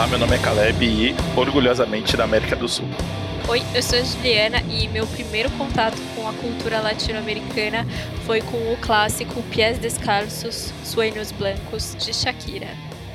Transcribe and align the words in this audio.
Olá, 0.00 0.08
meu 0.08 0.18
nome 0.18 0.34
é 0.34 0.38
Caleb 0.38 0.82
e 0.82 1.14
orgulhosamente 1.38 2.16
da 2.16 2.24
América 2.24 2.56
do 2.56 2.66
Sul. 2.66 2.88
Oi, 3.46 3.62
eu 3.74 3.82
sou 3.82 3.98
a 3.98 4.02
Juliana 4.02 4.62
e 4.70 4.88
meu 4.88 5.06
primeiro 5.06 5.50
contato 5.50 5.98
com 6.16 6.26
a 6.26 6.32
cultura 6.32 6.80
latino-americana 6.80 7.86
foi 8.24 8.40
com 8.40 8.72
o 8.72 8.78
clássico 8.78 9.42
Pies 9.50 9.76
Descalços, 9.76 10.72
Sueños 10.82 11.30
Blancos, 11.32 11.94
de 11.98 12.14
Shakira. 12.14 12.68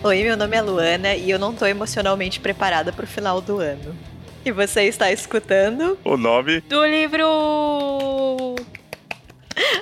Oi, 0.03 0.21
meu 0.21 0.37
nome 0.37 0.55
é 0.55 0.61
Luana 0.61 1.15
e 1.15 1.27
eu 1.27 1.39
não 1.39 1.55
tô 1.55 1.65
emocionalmente 1.65 2.39
preparada 2.39 2.93
pro 2.93 3.07
final 3.07 3.41
do 3.41 3.57
ano. 3.57 3.95
E 4.45 4.51
você 4.51 4.83
está 4.83 5.11
escutando? 5.11 5.97
O 6.05 6.15
nome 6.15 6.61
Do 6.61 6.85
livro 6.85 7.25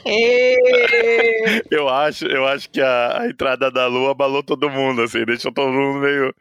eu 1.72 1.88
acho, 1.90 2.26
eu 2.26 2.46
acho 2.46 2.70
que 2.70 2.82
a, 2.82 3.22
a, 3.22 3.28
entrada 3.28 3.72
da 3.72 3.88
lua 3.88 4.12
abalou 4.12 4.44
todo 4.44 4.70
mundo, 4.70 5.02
assim, 5.02 5.24
deixou 5.26 5.54
todo 5.54 5.72
mundo 5.72 6.00
meio. 6.00 6.34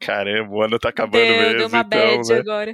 Caramba, 0.00 0.50
o 0.50 0.62
ano 0.62 0.78
tá 0.78 0.88
acabando 0.88 1.26
deu, 1.26 1.36
mesmo. 1.36 1.58
Deu 1.58 1.68
uma 1.68 1.80
então, 1.80 2.16
bad 2.16 2.28
né? 2.28 2.38
agora. 2.38 2.72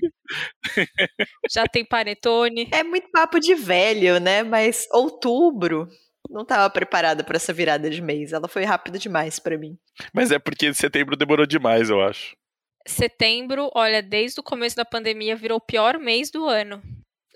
Já 1.50 1.66
tem 1.66 1.84
panetone. 1.84 2.68
É 2.72 2.84
muito 2.84 3.10
papo 3.10 3.40
de 3.40 3.54
velho, 3.54 4.20
né? 4.20 4.42
Mas 4.42 4.86
outubro 4.92 5.88
não 6.30 6.42
estava 6.42 6.68
preparada 6.70 7.24
para 7.24 7.36
essa 7.36 7.52
virada 7.52 7.90
de 7.90 8.00
mês. 8.02 8.32
Ela 8.32 8.48
foi 8.48 8.64
rápida 8.64 8.98
demais 8.98 9.38
para 9.38 9.58
mim. 9.58 9.76
Mas 10.12 10.30
é 10.30 10.38
porque 10.38 10.72
setembro 10.74 11.16
demorou 11.16 11.46
demais, 11.46 11.90
eu 11.90 12.00
acho. 12.00 12.36
Setembro, 12.86 13.70
olha, 13.74 14.02
desde 14.02 14.38
o 14.38 14.44
começo 14.44 14.76
da 14.76 14.84
pandemia 14.84 15.34
virou 15.34 15.58
o 15.58 15.64
pior 15.64 15.98
mês 15.98 16.30
do 16.30 16.46
ano. 16.46 16.80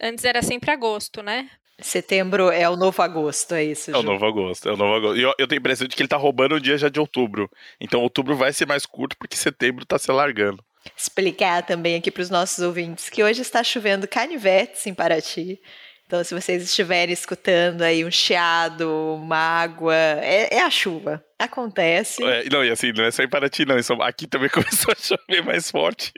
Antes 0.00 0.24
era 0.24 0.42
sempre 0.42 0.70
agosto, 0.70 1.22
né? 1.22 1.50
Setembro 1.82 2.50
é 2.50 2.68
o 2.68 2.76
novo 2.76 3.00
agosto, 3.02 3.54
é 3.54 3.64
isso? 3.64 3.90
É 3.90 3.94
o 3.96 4.00
Ju? 4.02 4.06
novo 4.06 4.26
agosto, 4.26 4.68
é 4.68 4.72
o 4.72 4.76
novo 4.76 4.94
agosto. 4.94 5.18
E 5.18 5.22
eu, 5.22 5.32
eu 5.38 5.46
tenho 5.48 5.58
a 5.58 5.62
impressão 5.62 5.86
de 5.86 5.94
que 5.96 6.02
ele 6.02 6.08
tá 6.08 6.16
roubando 6.16 6.54
o 6.56 6.60
dia 6.60 6.76
já 6.78 6.88
de 6.88 7.00
outubro. 7.00 7.50
Então 7.80 8.00
outubro 8.00 8.36
vai 8.36 8.52
ser 8.52 8.66
mais 8.66 8.84
curto 8.86 9.16
porque 9.18 9.36
setembro 9.36 9.84
tá 9.84 9.98
se 9.98 10.10
largando. 10.12 10.62
Explicar 10.96 11.62
também 11.64 11.96
aqui 11.96 12.10
para 12.10 12.22
os 12.22 12.30
nossos 12.30 12.58
ouvintes 12.64 13.08
que 13.10 13.22
hoje 13.22 13.42
está 13.42 13.62
chovendo 13.62 14.08
canivetes 14.08 14.86
em 14.86 14.94
Paraty. 14.94 15.60
Então, 16.06 16.24
se 16.24 16.34
vocês 16.34 16.60
estiverem 16.64 17.12
escutando 17.12 17.82
aí 17.82 18.04
um 18.04 18.10
chiado, 18.10 18.90
uma 19.14 19.36
água, 19.36 19.94
é, 19.94 20.56
é 20.56 20.60
a 20.62 20.68
chuva. 20.68 21.24
Acontece. 21.38 22.20
É, 22.24 22.48
não, 22.50 22.64
e 22.64 22.70
assim, 22.70 22.90
não 22.92 23.04
é 23.04 23.12
só 23.12 23.22
em 23.22 23.28
Paraty, 23.28 23.64
não. 23.64 23.78
Isso- 23.78 23.92
Aqui 24.02 24.26
também 24.26 24.48
começou 24.50 24.90
a 24.92 24.96
chover 24.96 25.44
mais 25.44 25.70
forte. 25.70 26.12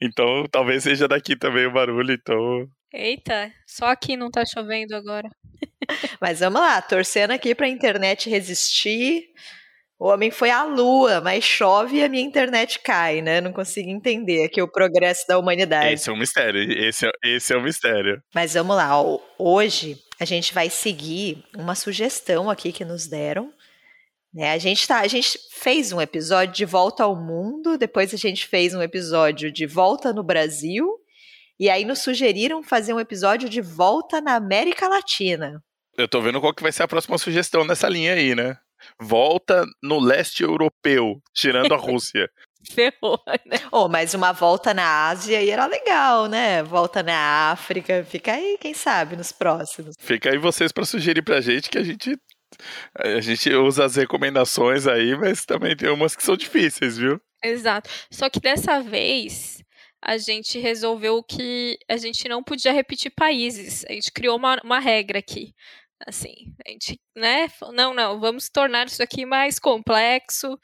Então, 0.00 0.46
talvez 0.50 0.82
seja 0.82 1.06
daqui 1.06 1.36
também 1.36 1.66
o 1.66 1.72
barulho. 1.72 2.12
Então, 2.12 2.66
Eita, 2.96 3.52
só 3.66 3.86
aqui 3.86 4.16
não 4.16 4.30
tá 4.30 4.44
chovendo 4.46 4.94
agora. 4.94 5.28
Mas 6.20 6.38
vamos 6.38 6.60
lá, 6.60 6.80
torcendo 6.80 7.32
aqui 7.32 7.52
para 7.52 7.66
a 7.66 7.68
internet 7.68 8.30
resistir. 8.30 9.24
O 9.98 10.06
homem 10.06 10.30
foi 10.30 10.50
à 10.50 10.64
lua, 10.64 11.20
mas 11.20 11.44
chove 11.44 11.98
e 11.98 12.04
a 12.04 12.08
minha 12.08 12.22
internet 12.22 12.80
cai, 12.80 13.22
né? 13.22 13.40
Não 13.40 13.52
consigo 13.52 13.88
entender 13.88 14.44
aqui 14.44 14.60
o 14.60 14.70
progresso 14.70 15.24
da 15.26 15.38
humanidade. 15.38 15.94
esse 15.94 16.10
é 16.10 16.12
um 16.12 16.16
mistério. 16.16 16.60
Esse 16.60 17.06
é, 17.06 17.10
esse 17.24 17.52
é 17.54 17.56
um 17.56 17.62
mistério. 17.62 18.20
Mas 18.34 18.54
vamos 18.54 18.76
lá, 18.76 19.00
ó. 19.00 19.20
hoje 19.38 19.96
a 20.20 20.24
gente 20.24 20.52
vai 20.52 20.68
seguir 20.68 21.44
uma 21.56 21.74
sugestão 21.74 22.50
aqui 22.50 22.72
que 22.72 22.84
nos 22.84 23.06
deram. 23.06 23.52
Né? 24.32 24.52
A, 24.52 24.58
gente 24.58 24.86
tá, 24.86 25.00
a 25.00 25.08
gente 25.08 25.38
fez 25.52 25.92
um 25.92 26.00
episódio 26.00 26.54
de 26.54 26.64
Volta 26.64 27.04
ao 27.04 27.16
Mundo, 27.16 27.78
depois 27.78 28.12
a 28.12 28.16
gente 28.16 28.46
fez 28.46 28.74
um 28.74 28.82
episódio 28.82 29.50
de 29.50 29.64
Volta 29.64 30.12
no 30.12 30.24
Brasil, 30.24 30.86
e 31.58 31.70
aí 31.70 31.84
nos 31.84 32.00
sugeriram 32.00 32.62
fazer 32.62 32.92
um 32.92 33.00
episódio 33.00 33.48
de 33.48 33.60
Volta 33.60 34.20
na 34.20 34.34
América 34.34 34.88
Latina. 34.88 35.62
Eu 35.96 36.08
tô 36.08 36.20
vendo 36.20 36.40
qual 36.40 36.52
que 36.52 36.62
vai 36.62 36.72
ser 36.72 36.82
a 36.82 36.88
próxima 36.88 37.18
sugestão 37.18 37.64
nessa 37.64 37.88
linha 37.88 38.14
aí, 38.14 38.34
né? 38.34 38.56
Volta 39.00 39.64
no 39.82 40.00
leste 40.00 40.42
europeu, 40.42 41.20
tirando 41.32 41.72
a 41.72 41.76
Rússia. 41.78 42.28
Ferrou, 42.72 43.20
né? 43.46 43.58
Oh, 43.70 43.88
mas 43.88 44.14
uma 44.14 44.32
volta 44.32 44.72
na 44.72 45.08
Ásia 45.08 45.38
aí 45.38 45.50
era 45.50 45.66
legal, 45.66 46.26
né? 46.26 46.62
Volta 46.62 47.02
na 47.02 47.50
África, 47.52 48.04
fica 48.08 48.32
aí, 48.32 48.56
quem 48.58 48.74
sabe, 48.74 49.16
nos 49.16 49.32
próximos. 49.32 49.94
Fica 49.98 50.30
aí 50.30 50.38
vocês 50.38 50.72
pra 50.72 50.84
sugerir 50.84 51.22
pra 51.22 51.40
gente 51.40 51.68
que 51.68 51.78
a 51.78 51.84
gente 51.84 52.18
a 52.96 53.20
gente 53.20 53.52
usa 53.52 53.84
as 53.84 53.96
recomendações 53.96 54.86
aí, 54.86 55.16
mas 55.16 55.44
também 55.44 55.76
tem 55.76 55.90
umas 55.90 56.14
que 56.14 56.22
são 56.22 56.36
difíceis, 56.36 56.96
viu? 56.96 57.20
Exato. 57.42 57.90
Só 58.10 58.30
que 58.30 58.40
dessa 58.40 58.80
vez 58.80 59.62
a 60.04 60.18
gente 60.18 60.58
resolveu 60.58 61.22
que 61.22 61.78
a 61.88 61.96
gente 61.96 62.28
não 62.28 62.42
podia 62.42 62.72
repetir 62.72 63.10
países. 63.10 63.84
A 63.88 63.92
gente 63.92 64.12
criou 64.12 64.36
uma, 64.36 64.60
uma 64.62 64.78
regra 64.78 65.18
aqui. 65.18 65.54
Assim, 66.06 66.34
a 66.66 66.70
gente, 66.70 67.00
né? 67.16 67.48
falou, 67.48 67.74
Não, 67.74 67.94
não, 67.94 68.20
vamos 68.20 68.50
tornar 68.50 68.86
isso 68.86 69.02
aqui 69.02 69.24
mais 69.24 69.58
complexo 69.58 70.58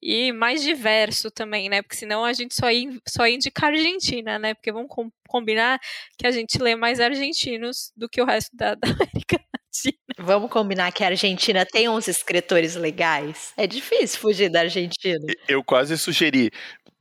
e 0.00 0.30
mais 0.30 0.62
diverso 0.62 1.30
também, 1.32 1.68
né? 1.68 1.82
Porque 1.82 1.96
senão 1.96 2.24
a 2.24 2.32
gente 2.32 2.54
só 2.54 2.70
ia, 2.70 2.88
só 3.08 3.26
ia 3.26 3.34
indicar 3.34 3.72
Argentina, 3.72 4.38
né? 4.38 4.54
Porque 4.54 4.70
vamos 4.70 4.88
com- 4.88 5.10
combinar 5.26 5.80
que 6.16 6.26
a 6.26 6.30
gente 6.30 6.58
lê 6.62 6.76
mais 6.76 7.00
argentinos 7.00 7.90
do 7.96 8.08
que 8.08 8.22
o 8.22 8.24
resto 8.24 8.54
da, 8.54 8.76
da 8.76 8.82
América 9.10 9.40
Latina. 9.52 9.98
Vamos 10.18 10.50
combinar 10.50 10.92
que 10.92 11.02
a 11.02 11.08
Argentina 11.08 11.66
tem 11.66 11.88
uns 11.88 12.06
escritores 12.06 12.76
legais? 12.76 13.52
É 13.56 13.66
difícil 13.66 14.20
fugir 14.20 14.48
da 14.48 14.60
Argentina. 14.60 15.26
Eu 15.48 15.64
quase 15.64 15.98
sugeri 15.98 16.52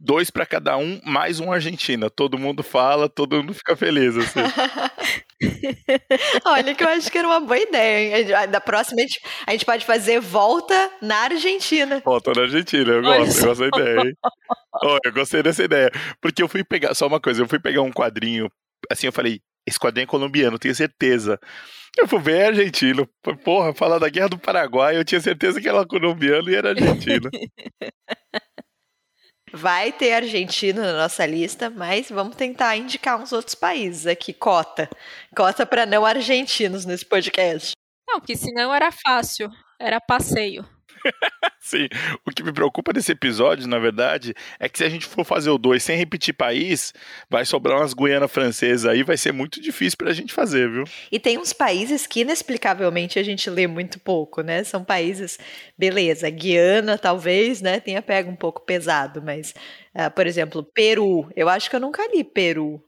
dois 0.04 0.30
pra 0.30 0.46
cada 0.46 0.78
um, 0.78 1.00
mais 1.06 1.40
um 1.40 1.52
Argentina. 1.52 2.10
Todo 2.10 2.38
mundo 2.38 2.62
fala, 2.62 3.08
todo 3.08 3.38
mundo 3.38 3.54
fica 3.54 3.76
feliz, 3.76 4.18
assim. 4.18 4.42
Olha 6.46 6.76
que 6.76 6.84
eu 6.84 6.90
acho 6.90 7.10
que 7.10 7.18
era 7.18 7.28
uma 7.28 7.40
boa 7.40 7.58
ideia. 7.58 8.20
hein? 8.20 8.28
Da 8.52 8.60
próxima 8.60 9.00
a 9.00 9.04
gente, 9.04 9.22
a 9.48 9.52
gente 9.52 9.66
pode 9.66 9.86
fazer 9.86 10.20
volta 10.20 10.92
na 11.02 11.24
Argentina. 11.24 12.02
Volta 12.04 12.34
na 12.36 12.42
Argentina, 12.42 12.92
eu 12.92 13.02
gosto, 13.02 13.40
eu 13.40 13.48
gosto 13.48 13.60
da 13.62 13.68
ideia, 13.68 14.08
hein? 14.08 14.14
Oh, 14.84 14.98
eu 15.06 15.14
gostei 15.14 15.42
dessa 15.42 15.64
ideia. 15.64 15.90
Porque 16.22 16.44
eu 16.44 16.50
fui 16.50 16.64
pegar, 16.64 16.94
só 16.94 17.08
uma 17.08 17.20
coisa, 17.20 17.42
eu 17.42 17.48
fui 17.48 17.60
pegar 17.60 17.82
um 17.82 17.92
quadrinho, 17.92 18.50
assim, 18.92 19.08
eu 19.08 19.14
falei, 19.14 19.40
esse 19.66 19.80
quadrinho 19.80 20.04
é 20.04 20.08
colombiano, 20.08 20.60
tenho 20.60 20.76
certeza. 20.76 21.40
Eu 21.98 22.08
fui 22.08 22.20
ver 22.20 22.40
é 22.40 22.48
argentino. 22.48 23.08
Porra, 23.46 23.74
falar 23.74 24.00
da 24.00 24.10
Guerra 24.10 24.30
do 24.30 24.38
Paraguai, 24.38 24.98
eu 24.98 25.06
tinha 25.06 25.22
certeza 25.22 25.62
que 25.62 25.70
era 25.70 25.86
colombiano 25.86 26.50
e 26.50 26.56
era 26.56 26.72
argentino. 26.72 27.30
Vai 29.56 29.92
ter 29.92 30.14
Argentina 30.14 30.82
na 30.82 31.04
nossa 31.04 31.28
lista, 31.28 31.70
mas 31.70 32.10
vamos 32.10 32.36
tentar 32.36 32.76
indicar 32.76 33.22
uns 33.22 33.32
outros 33.32 33.54
países 33.54 34.08
aqui. 34.08 34.34
Cota. 34.34 34.90
Cota 35.36 35.64
para 35.64 35.86
não 35.86 36.04
argentinos 36.04 36.86
nesse 36.86 37.06
podcast. 37.06 37.74
Não, 38.14 38.20
porque 38.20 38.36
senão 38.36 38.72
era 38.72 38.92
fácil. 38.92 39.50
Era 39.80 40.00
passeio. 40.00 40.64
Sim, 41.60 41.88
o 42.24 42.30
que 42.30 42.44
me 42.44 42.54
preocupa 42.54 42.94
desse 42.94 43.12
episódio, 43.12 43.68
na 43.68 43.80
verdade, 43.80 44.36
é 44.60 44.70
que 44.70 44.78
se 44.78 44.84
a 44.84 44.90
gente 44.90 45.08
for 45.08 45.26
fazer 45.26 45.50
o 45.50 45.58
2 45.58 45.82
sem 45.82 45.98
repetir 45.98 46.36
país, 46.36 46.94
vai 47.28 47.44
sobrar 47.44 47.80
umas 47.80 47.92
Guiana 47.96 48.28
francesas 48.28 48.86
aí, 48.86 49.02
vai 49.02 49.18
ser 49.18 49.32
muito 49.34 49.60
difícil 49.60 49.98
pra 49.98 50.14
gente 50.14 50.32
fazer, 50.32 50.70
viu? 50.70 50.84
E 51.12 51.20
tem 51.20 51.40
uns 51.40 51.54
países 51.54 52.06
que 52.06 52.22
inexplicavelmente 52.22 53.18
a 53.18 53.24
gente 53.24 53.50
lê 53.50 53.66
muito 53.66 54.00
pouco, 54.00 54.42
né? 54.44 54.64
São 54.64 54.84
países, 54.84 55.40
beleza, 55.76 56.30
Guiana 56.30 56.96
talvez, 57.00 57.62
né, 57.62 57.80
tenha 57.80 58.02
pego 58.02 58.30
um 58.30 58.36
pouco 58.36 58.62
pesado, 58.64 59.24
mas, 59.24 59.56
ah, 59.96 60.12
por 60.12 60.28
exemplo, 60.28 60.64
Peru, 60.64 61.28
eu 61.36 61.50
acho 61.50 61.68
que 61.68 61.76
eu 61.76 61.80
nunca 61.82 62.08
li 62.14 62.24
Peru. 62.24 62.80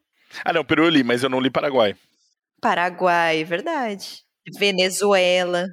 Ah, 0.46 0.53
não, 0.53 0.63
Peru 0.63 0.84
eu 0.86 0.90
li, 0.90 1.03
mas 1.03 1.24
eu 1.24 1.30
não 1.30 1.40
li 1.40 1.50
Paraguai. 1.50 1.96
Paraguai, 2.62 3.44
verdade. 3.44 4.25
Venezuela, 4.57 5.66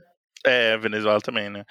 É, 0.45 0.77
Venezuela 0.79 1.21
também, 1.21 1.49
né? 1.51 1.65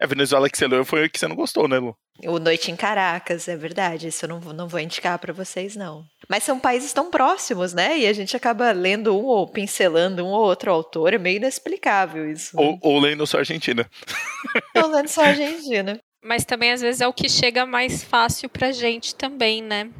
É, 0.00 0.06
Venezuela 0.06 0.50
que 0.50 0.58
você 0.58 0.66
leu 0.66 0.84
foi 0.84 1.06
o 1.06 1.10
que 1.10 1.18
você 1.18 1.28
não 1.28 1.36
gostou, 1.36 1.68
né, 1.68 1.78
Lu? 1.78 1.96
o 2.26 2.38
Noite 2.38 2.70
em 2.70 2.76
Caracas, 2.76 3.48
é 3.48 3.56
verdade. 3.56 4.08
Isso 4.08 4.24
eu 4.24 4.28
não, 4.28 4.38
vou- 4.40 4.52
não 4.52 4.68
vou 4.68 4.78
indicar 4.80 5.18
para 5.18 5.32
vocês, 5.32 5.74
não. 5.76 6.04
Mas 6.28 6.42
são 6.44 6.58
países 6.60 6.92
tão 6.92 7.10
próximos, 7.10 7.72
né? 7.72 7.98
E 7.98 8.06
a 8.06 8.12
gente 8.12 8.36
acaba 8.36 8.70
lendo 8.72 9.16
um 9.16 9.24
ou 9.24 9.48
pincelando 9.48 10.22
um 10.24 10.28
ou 10.28 10.42
outro 10.44 10.70
autor, 10.70 11.14
é 11.14 11.18
meio 11.18 11.36
inexplicável 11.38 12.30
isso. 12.30 12.56
né? 12.56 12.62
Ou, 12.62 12.78
ou 12.82 12.98
lendo 13.00 13.26
só 13.26 13.38
Argentina. 13.38 13.88
Tô 14.74 14.86
lendo 14.88 15.08
só 15.08 15.22
a 15.22 15.28
Argentina. 15.28 15.98
Mas 16.22 16.44
também 16.44 16.70
às 16.72 16.80
vezes 16.80 17.00
é 17.00 17.08
o 17.08 17.12
que 17.12 17.28
chega 17.28 17.64
mais 17.64 18.04
fácil 18.04 18.48
pra 18.48 18.70
gente 18.72 19.14
também, 19.14 19.62
né? 19.62 19.90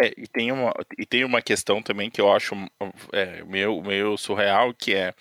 É, 0.00 0.12
e 0.16 0.26
tem 0.26 0.50
uma, 0.52 0.72
e 0.98 1.04
tem 1.04 1.24
uma 1.24 1.42
questão 1.42 1.82
também 1.82 2.08
que 2.10 2.20
eu 2.20 2.32
acho 2.32 2.54
é, 3.12 3.42
meio, 3.44 3.82
meio 3.82 4.16
surreal, 4.16 4.72
que 4.72 4.94
é 4.94 5.12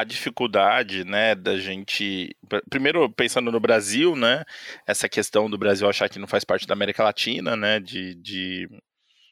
a 0.00 0.04
dificuldade, 0.04 1.04
né, 1.04 1.34
da 1.34 1.58
gente... 1.58 2.36
pr- 2.48 2.62
Primeiro, 2.70 3.10
pensando 3.10 3.50
no 3.52 3.60
Brasil, 3.60 4.14
né, 4.16 4.44
essa 4.86 5.08
questão 5.08 5.48
do 5.48 5.58
Brasil 5.58 5.88
achar 5.88 6.08
que 6.08 6.18
não 6.18 6.26
faz 6.26 6.44
parte 6.44 6.66
da 6.66 6.74
América 6.74 7.02
Latina, 7.04 7.56
né, 7.56 7.80
de, 7.80 8.14
de 8.16 8.68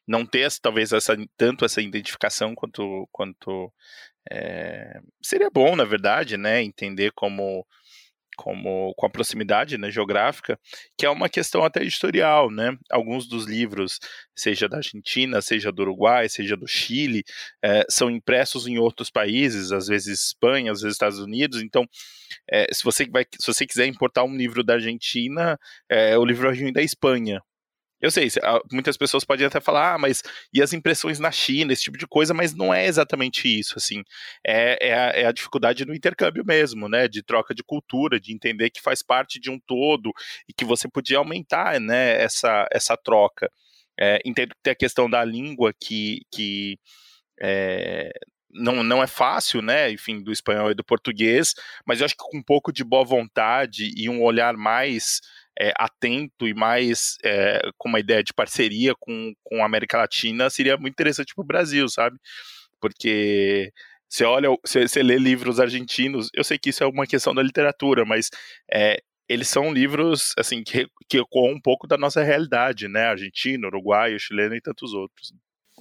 não 0.06 0.26
ter, 0.26 0.50
talvez, 0.61 0.93
essa, 0.93 1.17
tanto 1.37 1.64
essa 1.64 1.81
identificação 1.81 2.55
quanto... 2.55 3.09
quanto 3.12 3.73
é, 4.31 5.00
seria 5.20 5.50
bom, 5.50 5.75
na 5.75 5.85
verdade, 5.85 6.37
né, 6.37 6.62
entender 6.62 7.12
como 7.12 7.67
como 8.37 8.94
com 8.96 9.06
a 9.06 9.11
proximidade 9.11 9.79
né, 9.79 9.90
geográfica, 9.90 10.58
que 10.96 11.06
é 11.06 11.11
uma 11.11 11.29
questão 11.29 11.64
até 11.64 11.82
editorial, 11.82 12.50
né? 12.50 12.76
Alguns 12.90 13.26
dos 13.29 13.46
livros, 13.46 13.99
seja 14.37 14.69
da 14.69 14.79
Argentina, 14.79 15.40
seja 15.43 15.70
do 15.70 15.82
Uruguai, 15.82 16.29
seja 16.29 16.56
do 16.56 16.67
Chile, 16.67 17.25
eh, 17.62 17.84
são 17.88 18.11
impressos 18.11 18.67
em 18.67 18.79
outros 18.79 19.11
países, 19.11 19.73
às 19.73 19.87
vezes 19.87 20.26
Espanha, 20.26 20.73
às 20.73 20.81
vezes 20.81 20.94
Estados 20.94 21.19
Unidos. 21.19 21.62
Então, 21.62 21.87
eh, 22.50 22.67
se 22.73 22.82
você 22.84 23.06
vai, 23.08 23.25
se 23.38 23.46
você 23.46 23.67
quiser 23.67 23.87
importar 23.87 24.25
um 24.25 24.37
livro 24.37 24.64
da 24.64 24.75
Argentina, 24.75 25.58
eh, 25.90 26.17
o 26.19 26.25
livro 26.25 26.46
vai 26.49 26.56
vir 26.56 26.73
da 26.73 26.82
Espanha. 26.82 27.40
Eu 28.02 28.10
sei, 28.10 28.28
muitas 28.72 28.96
pessoas 28.96 29.25
podem 29.25 29.46
até 29.46 29.60
falar, 29.60 29.94
ah, 29.94 29.99
mas 29.99 30.25
e 30.52 30.60
as 30.60 30.72
impressões 30.72 31.20
na 31.20 31.31
China, 31.31 31.72
esse 31.72 31.84
tipo 31.84 31.96
de 31.96 32.06
coisa, 32.06 32.34
mas 32.34 32.52
não 32.52 32.75
é 32.75 32.84
exatamente 32.84 33.46
isso, 33.46 33.75
assim. 33.76 34.02
É, 34.44 34.88
é, 34.88 34.93
a, 34.93 35.06
é 35.10 35.26
a 35.26 35.32
dificuldade 35.32 35.87
no 35.87 35.94
intercâmbio 35.94 36.44
mesmo, 36.44 36.88
né? 36.88 37.06
De 37.06 37.22
troca 37.22 37.54
de 37.54 37.62
cultura, 37.62 38.19
de 38.19 38.34
entender 38.34 38.70
que 38.70 38.82
faz 38.82 39.04
parte 39.04 39.38
de 39.38 39.50
um 39.50 39.58
todo 39.60 40.10
e 40.49 40.52
que 40.52 40.64
você 40.64 40.88
podia 40.88 41.19
aumentar, 41.19 41.78
né, 41.81 42.20
essa, 42.20 42.66
essa 42.72 42.96
troca. 42.96 43.49
É, 43.99 44.19
entendo 44.25 44.50
que 44.50 44.62
tem 44.62 44.72
a 44.72 44.76
questão 44.76 45.08
da 45.08 45.25
língua 45.25 45.72
que, 45.78 46.22
que 46.32 46.78
é, 47.40 48.10
não, 48.52 48.82
não 48.82 49.02
é 49.02 49.06
fácil, 49.06 49.62
né? 49.62 49.90
Enfim, 49.90 50.22
do 50.22 50.32
espanhol 50.32 50.70
e 50.70 50.75
do 50.75 50.84
português, 50.84 51.54
mas 51.87 52.00
eu 52.00 52.04
acho 52.04 52.16
que 52.16 52.25
com 52.25 52.38
um 52.38 52.43
pouco 52.43 52.72
de 52.72 52.84
boa 52.84 53.04
vontade 53.04 53.93
e 53.96 54.08
um 54.08 54.22
olhar 54.22 54.56
mais 54.56 55.20
é, 55.58 55.72
atento 55.76 56.46
e 56.46 56.54
mais 56.54 57.16
é, 57.25 57.60
com 57.76 57.88
uma 57.88 58.00
ideia 58.00 58.22
de 58.22 58.32
parceria 58.32 58.94
com, 58.99 59.32
com 59.43 59.62
a 59.62 59.66
América 59.66 59.99
Latina 59.99 60.49
seria 60.50 60.76
muito 60.76 60.94
interessante 60.94 61.34
para 61.34 61.43
o 61.43 61.46
Brasil, 61.46 61.88
sabe? 61.88 62.16
Porque 62.81 63.72
você 64.08 64.25
olha, 64.25 64.49
você, 64.64 65.02
lê 65.02 65.16
livros 65.16 65.58
argentinos, 65.58 66.28
eu 66.34 66.44
sei 66.44 66.58
que 66.58 66.70
isso 66.70 66.84
é 66.84 66.87
uma 66.87 67.06
questão 67.06 67.34
da 67.34 67.43
literatura, 67.43 68.04
mas 68.04 68.28
é, 68.70 69.00
eles 69.28 69.49
são 69.49 69.72
livros 69.72 70.34
assim 70.37 70.62
que, 70.62 70.87
que 71.08 71.19
ecoam 71.19 71.52
um 71.52 71.60
pouco 71.60 71.87
da 71.87 71.96
nossa 71.96 72.22
realidade, 72.22 72.88
né? 72.88 73.06
Argentino, 73.06 73.69
uruguaio, 73.69 74.20
chileno 74.20 74.54
e 74.54 74.60
tantos 74.60 74.93
outros. 74.93 75.32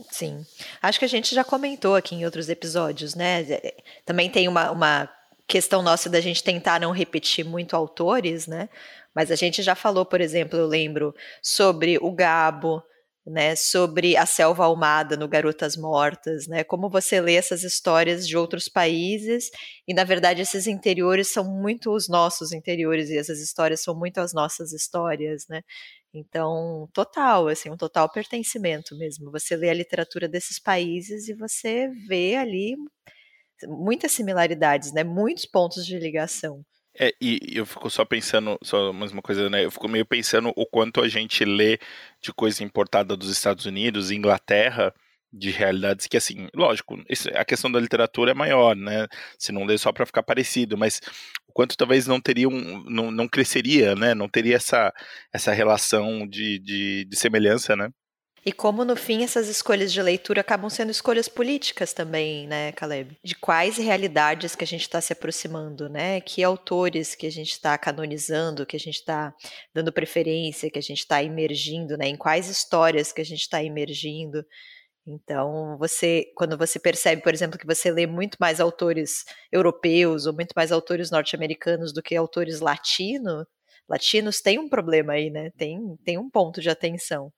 Sim. 0.10 0.46
Acho 0.82 1.00
que 1.00 1.06
a 1.06 1.10
gente 1.10 1.36
já 1.36 1.44
comentou 1.44 1.96
aqui 1.96 2.16
em 2.16 2.24
outros 2.24 2.48
episódios, 2.48 3.16
né? 3.16 3.42
É, 3.42 3.76
também 4.06 4.30
tem 4.30 4.48
uma, 4.48 4.72
uma 4.72 5.10
questão 5.46 5.82
nossa 5.82 6.10
da 6.10 6.22
gente 6.22 6.42
tentar 6.42 6.80
não 6.80 6.92
repetir 6.92 7.44
muito 7.44 7.76
autores, 7.76 8.48
né? 8.48 8.70
Mas 9.16 9.32
a 9.32 9.36
gente 9.36 9.62
já 9.62 9.76
falou, 9.76 10.06
por 10.06 10.22
exemplo, 10.22 10.58
eu 10.60 10.68
lembro 10.68 11.14
sobre 11.42 11.98
o 12.02 12.12
Gabo, 12.14 12.82
né, 13.26 13.56
sobre 13.56 14.18
a 14.18 14.26
selva 14.26 14.66
almada 14.66 15.16
no 15.16 15.28
Garotas 15.28 15.78
Mortas, 15.78 16.48
né, 16.48 16.64
como 16.64 16.90
você 16.90 17.22
lê 17.22 17.36
essas 17.36 17.64
histórias 17.64 18.28
de 18.28 18.36
outros 18.36 18.68
países 18.68 19.52
e 19.88 19.94
na 19.94 20.04
verdade 20.04 20.42
esses 20.42 20.66
interiores 20.66 21.28
são 21.28 21.44
muito 21.46 21.92
os 21.94 22.10
nossos 22.10 22.52
interiores 22.52 23.10
e 23.10 23.18
essas 23.18 23.40
histórias 23.40 23.82
são 23.84 23.96
muito 23.96 24.18
as 24.20 24.34
nossas 24.34 24.74
histórias, 24.74 25.46
né? 25.48 25.62
Então, 26.14 26.90
total, 26.94 27.48
assim, 27.48 27.70
um 27.70 27.78
total 27.78 28.12
pertencimento 28.12 28.98
mesmo. 28.98 29.32
Você 29.32 29.56
lê 29.56 29.70
a 29.70 29.74
literatura 29.74 30.28
desses 30.28 30.60
países 30.60 31.28
e 31.30 31.34
você 31.34 31.88
vê 32.08 32.36
ali 32.36 32.76
muitas 33.68 34.12
similaridades, 34.12 34.94
né? 34.94 35.04
Muitos 35.04 35.46
pontos 35.46 35.86
de 35.86 35.98
ligação. 36.00 36.64
É, 37.00 37.14
e 37.22 37.40
eu 37.56 37.66
fico 37.66 37.90
só 37.90 38.04
pensando, 38.04 38.58
só 38.62 38.92
mais 38.92 39.12
uma 39.12 39.22
coisa, 39.22 39.50
né? 39.50 39.64
Eu 39.64 39.72
fico 39.72 39.88
meio 39.88 40.06
pensando 40.06 40.52
o 40.56 40.66
quanto 40.66 41.02
a 41.02 41.08
gente 41.08 41.46
lê 41.46 41.80
de 42.22 42.34
coisa 42.34 42.64
importada 42.64 43.16
dos 43.16 43.30
Estados 43.30 43.66
Unidos, 43.66 44.12
Inglaterra, 44.12 44.94
de 45.32 45.50
realidades 45.52 46.08
que, 46.08 46.18
assim, 46.18 46.48
lógico, 46.54 46.98
a 47.36 47.46
questão 47.46 47.72
da 47.72 47.80
literatura 47.80 48.32
é 48.32 48.34
maior, 48.34 48.76
né? 48.76 49.08
Se 49.40 49.52
não 49.54 49.64
lê 49.64 49.78
só 49.78 49.92
para 49.94 50.06
ficar 50.06 50.24
parecido, 50.24 50.78
mas 50.78 51.00
o 51.48 51.54
quanto 51.54 51.78
talvez 51.78 52.06
não 52.08 52.20
teria 52.20 52.50
um, 52.50 52.84
não, 52.90 53.10
não 53.12 53.28
cresceria, 53.28 53.96
né? 53.96 54.14
Não 54.14 54.28
teria 54.28 54.58
essa, 54.58 54.94
essa 55.34 55.54
relação 55.54 56.28
de, 56.28 56.60
de, 56.60 57.06
de 57.06 57.16
semelhança, 57.16 57.76
né? 57.76 57.90
E 58.44 58.52
como 58.52 58.84
no 58.84 58.96
fim 58.96 59.24
essas 59.24 59.48
escolhas 59.48 59.94
de 59.94 60.02
leitura 60.02 60.42
acabam 60.42 60.68
sendo 60.68 60.90
escolhas 60.90 61.28
políticas 61.28 61.94
também, 61.94 62.48
né, 62.48 62.72
Caleb? 62.72 63.16
De 63.24 63.36
quais 63.36 63.78
realidades 63.78 64.56
que 64.56 64.64
a 64.64 64.68
gente 64.68 64.82
está 64.82 65.00
se 65.00 65.14
aproximando, 65.14 65.88
né? 65.88 66.20
Que 66.22 66.44
autores 66.44 67.14
que 67.14 67.28
a 67.28 67.32
gente 67.32 67.52
está 67.52 67.78
canonizando, 67.78 68.66
que 68.66 68.76
a 68.76 68.80
gente 68.80 68.96
está 68.96 69.32
dando 69.72 69.94
preferência, 69.94 70.72
que 70.72 70.80
a 70.80 70.82
gente 70.82 71.00
está 71.00 71.22
emergindo, 71.24 71.96
né? 71.96 72.08
Em 72.08 72.18
quais 72.18 72.50
histórias 72.50 73.12
que 73.12 73.22
a 73.22 73.26
gente 73.26 73.42
está 73.42 73.64
emergindo. 73.64 74.44
Então, 75.06 75.78
você, 75.78 76.26
quando 76.36 76.58
você 76.58 76.80
percebe, 76.80 77.22
por 77.22 77.34
exemplo, 77.34 77.60
que 77.60 77.66
você 77.68 77.92
lê 77.92 78.08
muito 78.08 78.38
mais 78.40 78.60
autores 78.60 79.24
europeus 79.52 80.26
ou 80.26 80.34
muito 80.34 80.54
mais 80.56 80.72
autores 80.72 81.12
norte-americanos 81.12 81.94
do 81.94 82.02
que 82.02 82.16
autores 82.16 82.60
latino, 82.60 83.46
latinos, 83.88 84.42
tem 84.42 84.58
um 84.58 84.68
problema 84.70 85.14
aí, 85.14 85.30
né? 85.30 85.52
Tem, 85.58 85.80
tem 86.04 86.18
um 86.18 86.30
ponto 86.30 86.60
de 86.60 86.70
atenção 86.70 87.32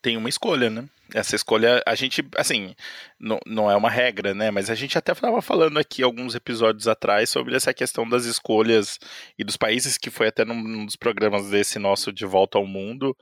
tem 0.00 0.16
uma 0.16 0.28
escolha, 0.28 0.70
né? 0.70 0.88
Essa 1.14 1.34
escolha, 1.36 1.82
a 1.86 1.94
gente, 1.94 2.22
assim, 2.36 2.74
não, 3.18 3.38
não 3.46 3.70
é 3.70 3.76
uma 3.76 3.88
regra, 3.88 4.34
né? 4.34 4.50
Mas 4.50 4.68
a 4.68 4.74
gente 4.74 4.98
até 4.98 5.12
estava 5.12 5.40
falando 5.40 5.78
aqui 5.78 6.02
alguns 6.02 6.34
episódios 6.34 6.86
atrás 6.86 7.30
sobre 7.30 7.56
essa 7.56 7.72
questão 7.72 8.06
das 8.08 8.26
escolhas 8.26 8.98
e 9.38 9.44
dos 9.44 9.56
países, 9.56 9.96
que 9.96 10.10
foi 10.10 10.28
até 10.28 10.44
num, 10.44 10.62
num 10.62 10.84
dos 10.84 10.96
programas 10.96 11.48
desse 11.50 11.78
nosso 11.78 12.12
De 12.12 12.26
Volta 12.26 12.58
ao 12.58 12.66
Mundo. 12.66 13.16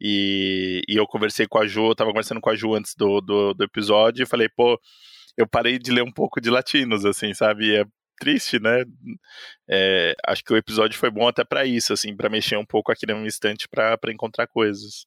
E, 0.00 0.82
e 0.88 0.96
eu 0.96 1.06
conversei 1.06 1.46
com 1.46 1.58
a 1.58 1.66
Ju, 1.66 1.86
eu 1.86 1.92
estava 1.92 2.10
conversando 2.10 2.40
com 2.40 2.50
a 2.50 2.54
Ju 2.54 2.74
antes 2.74 2.94
do, 2.94 3.20
do, 3.20 3.54
do 3.54 3.64
episódio 3.64 4.22
e 4.22 4.26
falei, 4.26 4.48
pô, 4.48 4.78
eu 5.36 5.48
parei 5.48 5.78
de 5.78 5.90
ler 5.90 6.02
um 6.02 6.12
pouco 6.12 6.40
de 6.40 6.50
latinos, 6.50 7.04
assim, 7.06 7.32
sabe? 7.34 7.74
é 7.74 7.84
triste, 8.20 8.60
né? 8.60 8.84
É, 9.68 10.14
acho 10.26 10.44
que 10.44 10.52
o 10.52 10.56
episódio 10.56 10.98
foi 10.98 11.10
bom 11.10 11.26
até 11.26 11.42
para 11.42 11.64
isso, 11.64 11.92
assim, 11.92 12.14
para 12.14 12.28
mexer 12.28 12.56
um 12.58 12.66
pouco 12.66 12.92
aqui 12.92 13.06
no 13.06 13.26
instante 13.26 13.66
para 13.68 13.98
encontrar 14.12 14.46
coisas. 14.46 15.06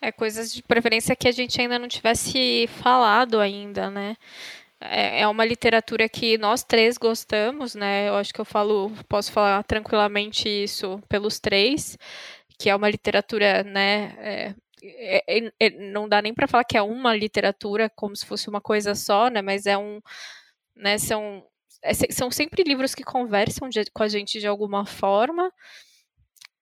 É 0.00 0.12
coisas 0.12 0.52
de 0.52 0.62
preferência 0.62 1.16
que 1.16 1.26
a 1.26 1.32
gente 1.32 1.60
ainda 1.60 1.78
não 1.78 1.88
tivesse 1.88 2.68
falado 2.68 3.40
ainda, 3.40 3.90
né? 3.90 4.16
É, 4.80 5.22
é 5.22 5.28
uma 5.28 5.44
literatura 5.44 6.08
que 6.08 6.38
nós 6.38 6.62
três 6.62 6.96
gostamos, 6.96 7.74
né? 7.74 8.08
Eu 8.08 8.14
acho 8.14 8.32
que 8.32 8.40
eu 8.40 8.44
falo, 8.44 8.92
posso 9.08 9.32
falar 9.32 9.62
tranquilamente 9.64 10.48
isso 10.48 11.00
pelos 11.08 11.40
três, 11.40 11.98
que 12.58 12.70
é 12.70 12.76
uma 12.76 12.88
literatura, 12.88 13.64
né? 13.64 14.14
É, 14.18 14.54
é, 14.82 15.38
é, 15.38 15.52
é 15.60 15.70
não 15.70 16.08
dá 16.08 16.22
nem 16.22 16.32
para 16.32 16.46
falar 16.48 16.64
que 16.64 16.76
é 16.76 16.82
uma 16.82 17.14
literatura 17.16 17.90
como 17.90 18.14
se 18.16 18.24
fosse 18.26 18.48
uma 18.48 18.60
coisa 18.60 18.94
só, 18.94 19.28
né? 19.28 19.42
Mas 19.42 19.66
é 19.66 19.76
um, 19.76 20.00
né? 20.76 20.98
São 20.98 21.44
é, 21.82 21.92
são 22.12 22.30
sempre 22.30 22.62
livros 22.64 22.94
que 22.94 23.04
conversam 23.04 23.68
de, 23.68 23.84
com 23.92 24.02
a 24.02 24.08
gente 24.08 24.40
de 24.40 24.46
alguma 24.46 24.86
forma 24.86 25.52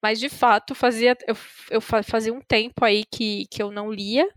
mas 0.02 0.18
de 0.20 0.28
fato, 0.28 0.74
fazia, 0.74 1.16
eu, 1.26 1.36
eu 1.70 1.80
fazia 1.80 2.32
um 2.32 2.40
tempo 2.40 2.84
aí 2.84 3.04
que, 3.04 3.46
que 3.50 3.62
eu 3.62 3.70
não 3.70 3.90
lia 3.90 4.28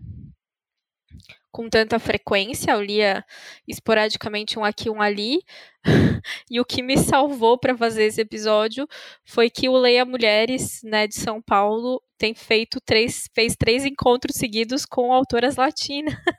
com 1.51 1.69
tanta 1.69 2.00
frequência, 2.00 2.71
eu 2.71 2.81
lia 2.81 3.25
esporadicamente 3.67 4.57
um 4.59 4.63
aqui, 4.63 4.89
um 4.89 5.01
ali. 5.01 5.41
e 6.50 6.59
o 6.59 6.65
que 6.65 6.83
me 6.83 6.97
salvou 6.97 7.57
para 7.57 7.75
fazer 7.75 8.03
esse 8.03 8.21
episódio 8.21 8.87
foi 9.25 9.49
que 9.49 9.68
o 9.68 9.78
Leia 9.78 10.06
Mulheres, 10.06 10.81
né, 10.83 11.07
de 11.07 11.16
São 11.16 11.42
Paulo, 11.42 12.01
tem 12.18 12.33
feito 12.33 12.80
três, 12.81 13.28
fez 13.33 13.56
três 13.56 13.85
encontros 13.85 14.35
seguidos 14.35 14.85
com 14.85 15.11
autoras 15.13 15.56
latinas. 15.56 16.13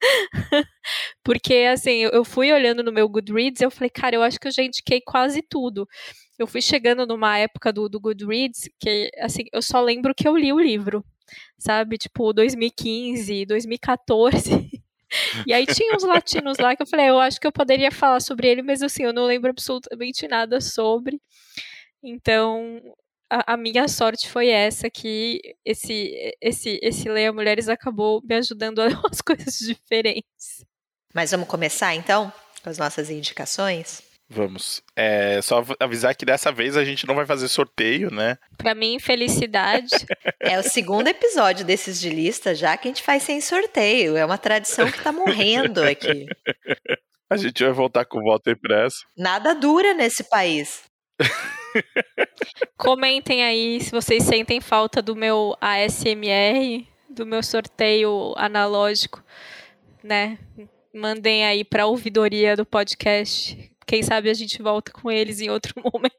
Porque, 1.24 1.54
assim, 1.72 2.08
eu 2.12 2.24
fui 2.24 2.52
olhando 2.52 2.82
no 2.82 2.92
meu 2.92 3.08
Goodreads 3.08 3.60
e 3.60 3.64
eu 3.64 3.70
falei, 3.70 3.90
cara, 3.90 4.16
eu 4.16 4.22
acho 4.22 4.38
que 4.40 4.48
eu 4.48 4.52
já 4.52 4.62
indiquei 4.62 5.00
quase 5.00 5.42
tudo 5.42 5.86
eu 6.40 6.46
fui 6.46 6.62
chegando 6.62 7.06
numa 7.06 7.36
época 7.38 7.70
do, 7.70 7.86
do 7.88 8.00
Goodreads 8.00 8.70
que, 8.80 9.10
assim, 9.18 9.44
eu 9.52 9.60
só 9.60 9.80
lembro 9.82 10.14
que 10.14 10.26
eu 10.26 10.36
li 10.36 10.52
o 10.52 10.58
livro, 10.58 11.04
sabe? 11.58 11.98
Tipo, 11.98 12.32
2015, 12.32 13.46
2014. 13.46 14.50
E 15.44 15.52
aí 15.52 15.66
tinha 15.66 15.96
uns 15.96 16.04
latinos 16.04 16.56
lá 16.58 16.76
que 16.76 16.82
eu 16.82 16.86
falei, 16.86 17.08
eu 17.08 17.18
acho 17.18 17.40
que 17.40 17.46
eu 17.46 17.50
poderia 17.50 17.90
falar 17.90 18.20
sobre 18.20 18.46
ele, 18.46 18.62
mas 18.62 18.80
assim, 18.80 19.02
eu 19.02 19.12
não 19.12 19.24
lembro 19.24 19.50
absolutamente 19.50 20.28
nada 20.28 20.60
sobre. 20.60 21.20
Então, 22.00 22.80
a, 23.30 23.54
a 23.54 23.56
minha 23.56 23.86
sorte 23.86 24.28
foi 24.28 24.48
essa, 24.48 24.90
que 24.90 25.40
esse, 25.64 26.34
esse, 26.40 26.80
esse 26.82 27.08
Leia 27.08 27.32
Mulheres 27.32 27.68
acabou 27.68 28.20
me 28.24 28.34
ajudando 28.34 28.80
a 28.80 28.88
umas 28.98 29.20
coisas 29.20 29.56
diferentes. 29.58 30.64
Mas 31.14 31.30
vamos 31.30 31.48
começar 31.48 31.94
então 31.94 32.32
com 32.62 32.68
as 32.68 32.78
nossas 32.78 33.08
indicações? 33.08 34.02
Vamos. 34.28 34.80
É 34.94 35.42
só 35.42 35.64
avisar 35.80 36.14
que 36.14 36.24
dessa 36.24 36.52
vez 36.52 36.76
a 36.76 36.84
gente 36.84 37.04
não 37.04 37.16
vai 37.16 37.26
fazer 37.26 37.48
sorteio, 37.48 38.12
né? 38.12 38.38
Pra 38.56 38.76
mim, 38.76 39.00
felicidade. 39.00 39.90
é 40.38 40.58
o 40.58 40.62
segundo 40.62 41.08
episódio 41.08 41.64
desses 41.64 42.00
de 42.00 42.10
lista 42.10 42.54
já 42.54 42.76
que 42.76 42.86
a 42.86 42.90
gente 42.90 43.02
faz 43.02 43.24
sem 43.24 43.40
sorteio. 43.40 44.16
É 44.16 44.24
uma 44.24 44.38
tradição 44.38 44.90
que 44.90 45.02
tá 45.02 45.10
morrendo 45.10 45.82
aqui. 45.82 46.26
A 47.32 47.36
gente 47.36 47.62
vai 47.62 47.72
voltar 47.72 48.04
com 48.06 48.18
o 48.18 48.24
voto 48.24 48.50
impresso. 48.50 49.06
Nada 49.16 49.54
dura 49.54 49.94
nesse 49.94 50.24
país. 50.24 50.82
Comentem 52.76 53.44
aí 53.44 53.80
se 53.80 53.90
vocês 53.90 54.24
sentem 54.24 54.60
falta 54.60 55.00
do 55.00 55.14
meu 55.14 55.56
ASMR, 55.60 56.86
do 57.08 57.26
meu 57.26 57.42
sorteio 57.42 58.34
analógico, 58.36 59.22
né? 60.02 60.38
Mandem 60.94 61.44
aí 61.44 61.64
para 61.64 61.84
a 61.84 61.86
ouvidoria 61.86 62.56
do 62.56 62.66
podcast 62.66 63.69
quem 63.90 64.04
sabe 64.04 64.30
a 64.30 64.34
gente 64.34 64.62
volta 64.62 64.92
com 64.92 65.10
eles 65.10 65.40
em 65.40 65.50
outro 65.50 65.74
momento. 65.82 66.14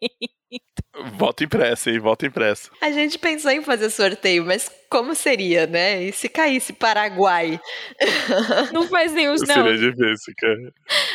Volta 1.18 1.46
impressa, 1.46 1.90
hein? 1.90 2.00
Volta 2.00 2.26
impressa. 2.26 2.70
A 2.82 2.92
gente 2.92 3.18
pensou 3.18 3.50
em 3.50 3.64
fazer 3.64 3.90
sorteio, 3.90 4.46
mas 4.46 4.70
como 4.90 5.16
seria, 5.16 5.66
né? 5.66 6.04
E 6.04 6.12
se 6.12 6.28
caísse 6.28 6.74
Paraguai? 6.74 7.58
Não 8.74 8.84
faz 8.90 9.14
nenhum, 9.14 9.36
não. 9.36 9.46
Seria 9.46 9.78
difícil, 9.78 10.34
cara. 10.38 10.74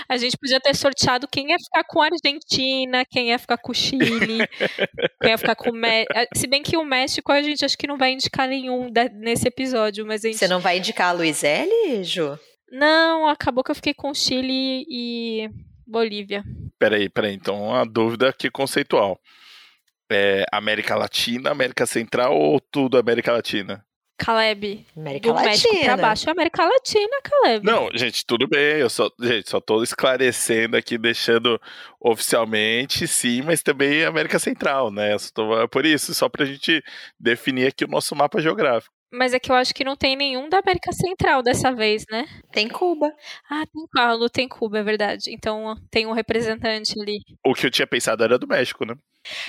A 0.08 0.16
gente 0.16 0.38
podia 0.38 0.58
ter 0.58 0.74
sorteado 0.74 1.28
quem 1.30 1.50
ia 1.50 1.58
ficar 1.58 1.84
com 1.84 2.00
a 2.00 2.06
Argentina, 2.06 3.04
quem 3.04 3.28
ia 3.28 3.38
ficar 3.38 3.58
com 3.58 3.72
o 3.72 3.74
Chile, 3.74 4.48
quem 5.20 5.30
ia 5.30 5.36
ficar 5.36 5.54
com 5.54 5.68
o 5.68 5.74
México. 5.74 6.14
Se 6.34 6.46
bem 6.46 6.62
que 6.62 6.78
o 6.78 6.84
México 6.86 7.30
a 7.30 7.42
gente 7.42 7.66
acho 7.66 7.76
que 7.76 7.86
não 7.86 7.98
vai 7.98 8.12
indicar 8.12 8.48
nenhum 8.48 8.90
nesse 9.12 9.46
episódio, 9.46 10.06
mas 10.06 10.24
a 10.24 10.28
gente... 10.28 10.38
Você 10.38 10.48
não 10.48 10.60
vai 10.60 10.78
indicar 10.78 11.10
a 11.10 11.12
Luizelle, 11.12 12.02
Ju? 12.02 12.38
Não, 12.72 13.28
acabou 13.28 13.62
que 13.62 13.70
eu 13.70 13.76
fiquei 13.76 13.92
com 13.92 14.14
Chile 14.14 14.86
e 14.88 15.50
Bolívia. 15.86 16.44
Peraí, 16.78 17.08
peraí. 17.08 17.34
Então, 17.34 17.68
uma 17.68 17.84
dúvida 17.84 18.28
aqui 18.28 18.50
conceitual. 18.50 19.20
É 20.10 20.44
América 20.52 20.94
Latina, 20.94 21.50
América 21.50 21.86
Central 21.86 22.36
ou 22.36 22.60
tudo 22.60 22.98
América 22.98 23.32
Latina? 23.32 23.84
Caleb. 24.18 24.86
América 24.96 25.28
do 25.28 25.34
Latina. 25.34 25.50
México 25.50 25.84
pra 25.84 25.96
baixo 25.96 26.28
é 26.28 26.32
América 26.32 26.64
Latina, 26.64 27.20
Caleb. 27.22 27.66
Não, 27.66 27.90
gente, 27.94 28.24
tudo 28.24 28.48
bem. 28.48 28.78
Eu 28.78 28.88
só, 28.88 29.10
gente, 29.20 29.50
só 29.50 29.60
tô 29.60 29.82
esclarecendo 29.82 30.76
aqui, 30.76 30.96
deixando 30.96 31.60
oficialmente 32.00 33.06
sim, 33.06 33.42
mas 33.42 33.62
também 33.62 34.04
América 34.04 34.38
Central, 34.38 34.90
né? 34.90 35.16
Tô, 35.34 35.60
é 35.60 35.68
por 35.68 35.84
isso, 35.84 36.14
só 36.14 36.28
pra 36.28 36.46
gente 36.46 36.82
definir 37.20 37.66
aqui 37.66 37.84
o 37.84 37.88
nosso 37.88 38.16
mapa 38.16 38.40
geográfico. 38.40 38.95
Mas 39.12 39.32
é 39.32 39.38
que 39.38 39.50
eu 39.50 39.54
acho 39.54 39.74
que 39.74 39.84
não 39.84 39.96
tem 39.96 40.16
nenhum 40.16 40.48
da 40.48 40.58
América 40.58 40.92
Central 40.92 41.42
dessa 41.42 41.72
vez, 41.72 42.04
né? 42.10 42.26
Tem 42.52 42.68
Cuba. 42.68 43.12
Ah, 43.48 43.64
tem 43.72 43.86
Paulo, 43.92 44.28
tem 44.28 44.48
Cuba, 44.48 44.78
é 44.78 44.82
verdade. 44.82 45.30
Então 45.30 45.76
tem 45.90 46.06
um 46.06 46.12
representante 46.12 47.00
ali. 47.00 47.18
O 47.44 47.54
que 47.54 47.66
eu 47.66 47.70
tinha 47.70 47.86
pensado 47.86 48.24
era 48.24 48.38
do 48.38 48.46
México, 48.46 48.84
né? 48.84 48.94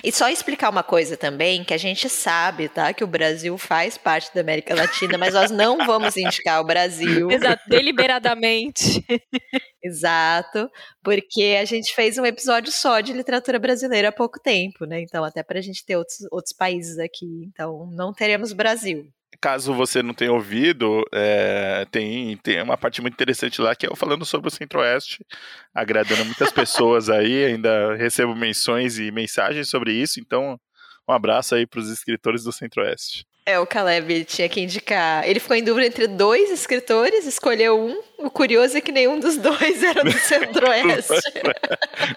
E 0.03 0.11
só 0.11 0.29
explicar 0.29 0.69
uma 0.69 0.83
coisa 0.83 1.15
também, 1.15 1.63
que 1.63 1.73
a 1.73 1.77
gente 1.77 2.09
sabe, 2.09 2.67
tá? 2.69 2.93
Que 2.93 3.03
o 3.03 3.07
Brasil 3.07 3.57
faz 3.57 3.97
parte 3.97 4.33
da 4.33 4.41
América 4.41 4.75
Latina, 4.75 5.17
mas 5.17 5.33
nós 5.33 5.51
não 5.51 5.85
vamos 5.85 6.17
indicar 6.17 6.61
o 6.61 6.65
Brasil. 6.65 7.29
Exato, 7.31 7.63
deliberadamente. 7.67 9.05
Exato, 9.83 10.69
porque 11.03 11.57
a 11.59 11.65
gente 11.65 11.93
fez 11.93 12.17
um 12.17 12.25
episódio 12.25 12.71
só 12.71 12.99
de 12.99 13.13
literatura 13.13 13.59
brasileira 13.59 14.09
há 14.09 14.11
pouco 14.11 14.39
tempo, 14.39 14.85
né? 14.85 15.01
Então, 15.01 15.23
até 15.23 15.43
para 15.43 15.59
a 15.59 15.61
gente 15.61 15.85
ter 15.85 15.95
outros, 15.95 16.17
outros 16.31 16.53
países 16.53 16.97
aqui. 16.97 17.45
Então, 17.45 17.87
não 17.91 18.13
teremos 18.13 18.51
Brasil 18.53 19.07
caso 19.41 19.73
você 19.73 20.01
não 20.01 20.13
tenha 20.13 20.31
ouvido, 20.31 21.03
é, 21.13 21.85
tem, 21.91 22.37
tem 22.37 22.61
uma 22.61 22.77
parte 22.77 23.01
muito 23.01 23.13
interessante 23.13 23.61
lá 23.61 23.75
que 23.75 23.85
é 23.85 23.89
eu 23.89 23.95
falando 23.95 24.25
sobre 24.25 24.47
o 24.47 24.51
Centro-Oeste, 24.51 25.25
agradando 25.73 26.25
muitas 26.25 26.51
pessoas 26.51 27.09
aí, 27.09 27.45
ainda 27.45 27.95
recebo 27.95 28.35
menções 28.35 28.97
e 28.97 29.11
mensagens 29.11 29.69
sobre 29.69 29.93
isso, 29.93 30.19
então 30.19 30.59
um 31.07 31.13
abraço 31.13 31.55
aí 31.55 31.65
para 31.65 31.79
os 31.79 31.89
escritores 31.89 32.43
do 32.43 32.51
Centro-Oeste. 32.51 33.25
É, 33.47 33.57
o 33.57 33.65
Caleb 33.65 34.25
tinha 34.25 34.49
que 34.49 34.59
indicar. 34.59 35.25
Ele 35.25 35.39
ficou 35.39 35.55
em 35.55 35.63
dúvida 35.63 35.87
entre 35.87 36.05
dois 36.05 36.51
escritores, 36.51 37.25
escolheu 37.25 37.79
um. 37.79 38.25
O 38.25 38.29
curioso 38.29 38.77
é 38.77 38.81
que 38.81 38.91
nenhum 38.91 39.21
dos 39.21 39.37
dois 39.37 39.81
era 39.81 40.03
do 40.03 40.11
Centro-Oeste. 40.19 41.13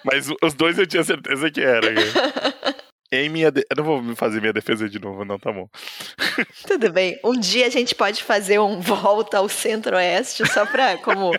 Mas 0.04 0.26
os 0.42 0.54
dois 0.54 0.76
eu 0.76 0.88
tinha 0.88 1.04
certeza 1.04 1.48
que 1.48 1.60
era. 1.60 1.86
Em 3.12 3.28
minha. 3.28 3.50
De... 3.50 3.66
Eu 3.68 3.76
não 3.76 3.84
vou 3.84 4.16
fazer 4.16 4.40
minha 4.40 4.52
defesa 4.52 4.88
de 4.88 5.00
novo, 5.00 5.24
não, 5.24 5.38
tá 5.38 5.52
bom. 5.52 5.68
Tudo 6.66 6.92
bem. 6.92 7.18
Um 7.24 7.38
dia 7.38 7.66
a 7.66 7.70
gente 7.70 7.94
pode 7.94 8.22
fazer 8.22 8.60
um 8.60 8.80
volta 8.80 9.38
ao 9.38 9.48
Centro-Oeste, 9.48 10.46
só 10.48 10.64
pra. 10.64 10.96
Como, 10.98 11.32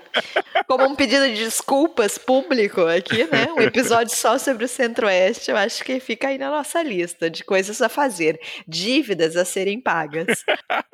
como 0.67 0.85
um 0.85 0.95
pedido 0.95 1.27
de 1.27 1.35
desculpas 1.35 2.17
público 2.17 2.81
aqui, 2.81 3.23
né? 3.25 3.47
Um 3.57 3.61
episódio 3.61 4.15
só 4.15 4.37
sobre 4.37 4.65
o 4.65 4.67
Centro-Oeste. 4.67 5.51
Eu 5.51 5.57
acho 5.57 5.83
que 5.83 5.99
fica 5.99 6.27
aí 6.27 6.37
na 6.37 6.49
nossa 6.49 6.83
lista 6.83 7.29
de 7.29 7.43
coisas 7.43 7.81
a 7.81 7.87
fazer. 7.87 8.39
Dívidas 8.67 9.37
a 9.37 9.45
serem 9.45 9.79
pagas. 9.79 10.43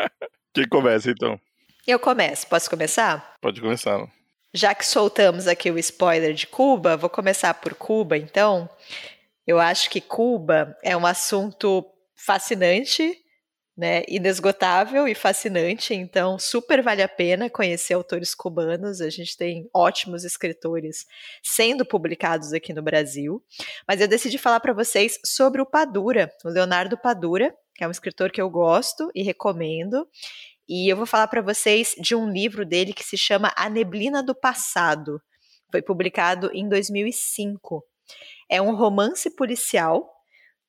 Quem 0.54 0.68
começa, 0.68 1.10
então? 1.10 1.40
Eu 1.88 2.00
começo. 2.00 2.48
Posso 2.48 2.70
começar? 2.70 3.36
Pode 3.42 3.62
começar. 3.62 4.08
Já 4.54 4.74
que 4.74 4.86
soltamos 4.86 5.48
aqui 5.48 5.70
o 5.70 5.78
spoiler 5.78 6.34
de 6.34 6.48
Cuba, 6.48 6.98
vou 6.98 7.10
começar 7.10 7.54
por 7.56 7.74
Cuba, 7.74 8.18
então. 8.18 8.70
Eu 9.48 9.60
acho 9.60 9.90
que 9.90 10.02
Cuba 10.02 10.76
é 10.84 10.96
um 10.98 11.06
assunto 11.06 11.86
fascinante, 12.18 13.18
né, 13.78 14.04
inesgotável 14.10 15.08
e 15.08 15.16
fascinante, 15.16 15.94
então 15.94 16.38
super 16.38 16.82
vale 16.84 17.02
a 17.02 17.08
pena 17.08 17.50
conhecer 17.50 17.94
autores 17.94 18.36
cubanos. 18.36 19.00
A 19.00 19.10
gente 19.10 19.38
tem 19.38 19.70
ótimos 19.74 20.26
escritores 20.26 21.06
sendo 21.42 21.86
publicados 21.86 22.52
aqui 22.52 22.74
no 22.74 22.82
Brasil. 22.82 23.42
Mas 23.88 24.02
eu 24.02 24.08
decidi 24.08 24.38
falar 24.38 24.60
para 24.60 24.74
vocês 24.74 25.18
sobre 25.26 25.62
o 25.62 25.66
Padura, 25.66 26.30
o 26.44 26.50
Leonardo 26.50 26.98
Padura, 26.98 27.56
que 27.74 27.86
é 27.86 27.88
um 27.88 27.92
escritor 27.92 28.32
que 28.32 28.42
eu 28.42 28.50
gosto 28.50 29.10
e 29.16 29.24
recomendo. 29.24 30.06
E 30.68 30.92
eu 30.92 30.98
vou 30.98 31.06
falar 31.06 31.28
para 31.28 31.42
vocês 31.42 31.96
de 32.02 32.16
um 32.16 32.30
livro 32.30 32.66
dele 32.66 32.92
que 32.92 33.04
se 33.04 33.16
chama 33.16 33.54
A 33.56 33.70
Neblina 33.70 34.22
do 34.22 34.36
Passado. 34.36 35.22
Foi 35.72 35.82
publicado 35.82 36.52
em 36.54 36.68
2005. 36.68 37.82
É 38.50 38.62
um 38.62 38.76
romance 38.76 39.30
policial. 39.36 40.14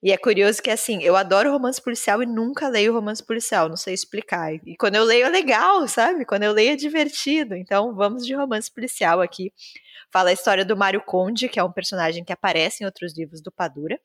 E 0.03 0.13
é 0.13 0.17
curioso 0.17 0.63
que, 0.63 0.71
assim, 0.71 1.03
eu 1.03 1.17
adoro 1.17 1.51
romance 1.51 1.83
policial 1.83 2.23
e 2.23 2.27
nunca 2.27 2.69
leio 2.69 2.93
romance 2.93 3.25
policial, 3.25 3.69
não 3.69 3.77
sei 3.77 3.95
explicar. 3.95 4.55
E 4.55 4.77
quando 4.77 4.95
eu 4.95 5.03
leio 5.05 5.27
é 5.27 5.29
legal, 5.29 5.87
sabe? 5.89 6.25
Quando 6.25 6.45
eu 6.45 6.53
leio 6.53 6.73
é 6.73 6.77
divertido. 6.77 7.57
Então, 7.57 7.95
vamos 7.95 8.25
de 8.25 8.35
romance 8.35 8.71
policial 8.73 9.21
aqui. 9.21 9.53
Fala 10.13 10.31
a 10.31 10.33
história 10.33 10.65
do 10.65 10.77
Mário 10.77 11.03
Conde, 11.05 11.49
que 11.49 11.59
é 11.59 11.65
um 11.65 11.73
personagem 11.73 12.25
que 12.25 12.33
aparece 12.33 12.83
em 12.83 12.87
outros 12.87 13.17
livros 13.17 13.43
do 13.43 13.51
Padura. 13.53 13.99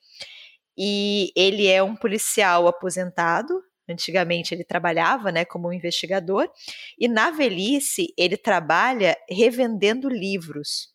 E 0.77 1.31
ele 1.35 1.67
é 1.67 1.83
um 1.83 1.95
policial 1.95 2.67
aposentado. 2.67 3.63
Antigamente 3.89 4.53
ele 4.53 4.63
trabalhava, 4.63 5.31
né, 5.31 5.45
como 5.45 5.67
um 5.67 5.73
investigador. 5.73 6.49
E 6.99 7.07
na 7.07 7.31
velhice 7.31 8.13
ele 8.17 8.37
trabalha 8.37 9.15
revendendo 9.29 10.09
livros. 10.09 10.92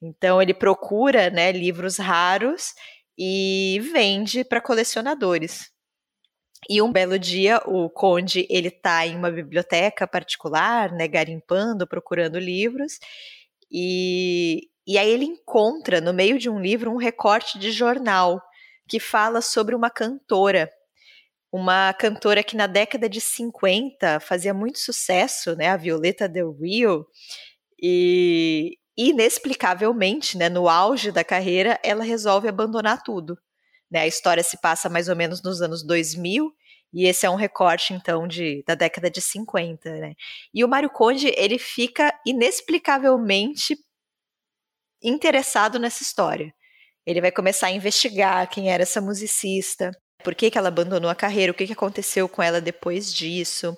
Então 0.00 0.40
ele 0.40 0.54
procura, 0.54 1.30
né, 1.30 1.52
livros 1.52 1.96
raros 1.98 2.74
e 3.18 3.80
vende 3.92 4.44
para 4.44 4.60
colecionadores. 4.60 5.70
E 6.68 6.82
um 6.82 6.90
belo 6.90 7.18
dia, 7.18 7.60
o 7.66 7.88
conde 7.88 8.46
ele 8.50 8.68
está 8.68 9.06
em 9.06 9.16
uma 9.16 9.30
biblioteca 9.30 10.06
particular, 10.06 10.90
né, 10.92 11.06
garimpando, 11.06 11.86
procurando 11.86 12.38
livros, 12.38 12.98
e, 13.70 14.68
e 14.86 14.98
aí 14.98 15.08
ele 15.10 15.24
encontra 15.24 16.00
no 16.00 16.12
meio 16.12 16.38
de 16.38 16.50
um 16.50 16.60
livro 16.60 16.90
um 16.90 16.96
recorte 16.96 17.58
de 17.58 17.70
jornal 17.70 18.40
que 18.88 18.98
fala 18.98 19.40
sobre 19.40 19.74
uma 19.74 19.90
cantora, 19.90 20.70
uma 21.52 21.92
cantora 21.94 22.42
que 22.42 22.56
na 22.56 22.66
década 22.66 23.08
de 23.08 23.20
50 23.20 24.20
fazia 24.20 24.52
muito 24.54 24.78
sucesso, 24.78 25.54
né, 25.56 25.68
a 25.68 25.76
Violeta 25.76 26.28
Del 26.28 26.52
Rio, 26.52 27.06
e, 27.80 28.78
inexplicavelmente, 28.96 30.38
né, 30.38 30.48
no 30.48 30.68
auge 30.68 31.12
da 31.12 31.22
carreira, 31.22 31.78
ela 31.82 32.02
resolve 32.02 32.48
abandonar 32.48 33.02
tudo. 33.02 33.38
Né? 33.90 34.00
A 34.00 34.06
história 34.06 34.42
se 34.42 34.60
passa 34.60 34.88
mais 34.88 35.08
ou 35.08 35.16
menos 35.16 35.42
nos 35.42 35.60
anos 35.60 35.84
2000, 35.84 36.50
e 36.92 37.06
esse 37.06 37.26
é 37.26 37.30
um 37.30 37.34
recorte, 37.34 37.92
então, 37.92 38.26
de, 38.26 38.62
da 38.66 38.74
década 38.74 39.10
de 39.10 39.20
50, 39.20 39.90
né? 39.98 40.14
E 40.54 40.64
o 40.64 40.68
Mário 40.68 40.88
Conde, 40.88 41.32
ele 41.36 41.58
fica 41.58 42.12
inexplicavelmente 42.24 43.76
interessado 45.02 45.78
nessa 45.78 46.02
história. 46.02 46.54
Ele 47.04 47.20
vai 47.20 47.30
começar 47.30 47.66
a 47.66 47.72
investigar 47.72 48.48
quem 48.48 48.70
era 48.70 48.82
essa 48.82 49.00
musicista, 49.00 49.90
por 50.24 50.34
que, 50.34 50.50
que 50.50 50.56
ela 50.56 50.68
abandonou 50.68 51.10
a 51.10 51.14
carreira, 51.14 51.52
o 51.52 51.54
que, 51.54 51.66
que 51.66 51.72
aconteceu 51.72 52.28
com 52.28 52.42
ela 52.42 52.60
depois 52.60 53.12
disso. 53.12 53.76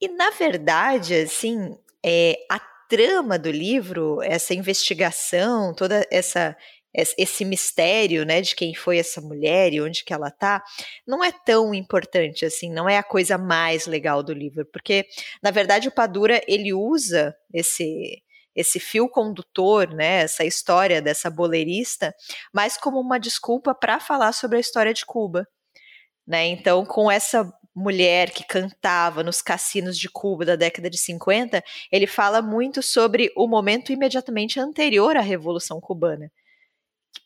E, 0.00 0.08
na 0.08 0.30
verdade, 0.30 1.14
assim, 1.14 1.76
é, 2.04 2.36
a 2.50 2.58
trama 2.90 3.38
do 3.38 3.50
livro, 3.50 4.20
essa 4.22 4.52
investigação, 4.52 5.72
toda 5.72 6.06
essa 6.10 6.56
esse 6.92 7.44
mistério, 7.44 8.24
né, 8.26 8.40
de 8.40 8.52
quem 8.56 8.74
foi 8.74 8.98
essa 8.98 9.20
mulher 9.20 9.72
e 9.72 9.80
onde 9.80 10.04
que 10.04 10.12
ela 10.12 10.28
tá, 10.28 10.60
não 11.06 11.22
é 11.22 11.30
tão 11.30 11.72
importante 11.72 12.44
assim, 12.44 12.68
não 12.68 12.88
é 12.88 12.98
a 12.98 13.02
coisa 13.04 13.38
mais 13.38 13.86
legal 13.86 14.24
do 14.24 14.32
livro, 14.32 14.66
porque 14.72 15.06
na 15.40 15.52
verdade 15.52 15.86
o 15.86 15.94
Padura 15.94 16.42
ele 16.48 16.72
usa 16.72 17.32
esse 17.54 18.20
esse 18.56 18.80
fio 18.80 19.08
condutor, 19.08 19.94
né, 19.94 20.22
essa 20.22 20.44
história 20.44 21.00
dessa 21.00 21.30
boleirista, 21.30 22.12
mas 22.52 22.76
como 22.76 23.00
uma 23.00 23.20
desculpa 23.20 23.72
para 23.72 24.00
falar 24.00 24.32
sobre 24.32 24.56
a 24.58 24.60
história 24.60 24.92
de 24.92 25.06
Cuba, 25.06 25.46
né? 26.26 26.46
Então, 26.46 26.84
com 26.84 27.10
essa 27.10 27.50
mulher 27.74 28.30
que 28.30 28.44
cantava 28.44 29.22
nos 29.22 29.40
cassinos 29.40 29.98
de 29.98 30.08
Cuba 30.08 30.44
da 30.44 30.56
década 30.56 30.90
de 30.90 30.98
50, 30.98 31.62
ele 31.90 32.06
fala 32.06 32.42
muito 32.42 32.82
sobre 32.82 33.32
o 33.36 33.46
momento 33.46 33.92
imediatamente 33.92 34.58
anterior 34.58 35.16
à 35.16 35.20
Revolução 35.20 35.80
Cubana. 35.80 36.30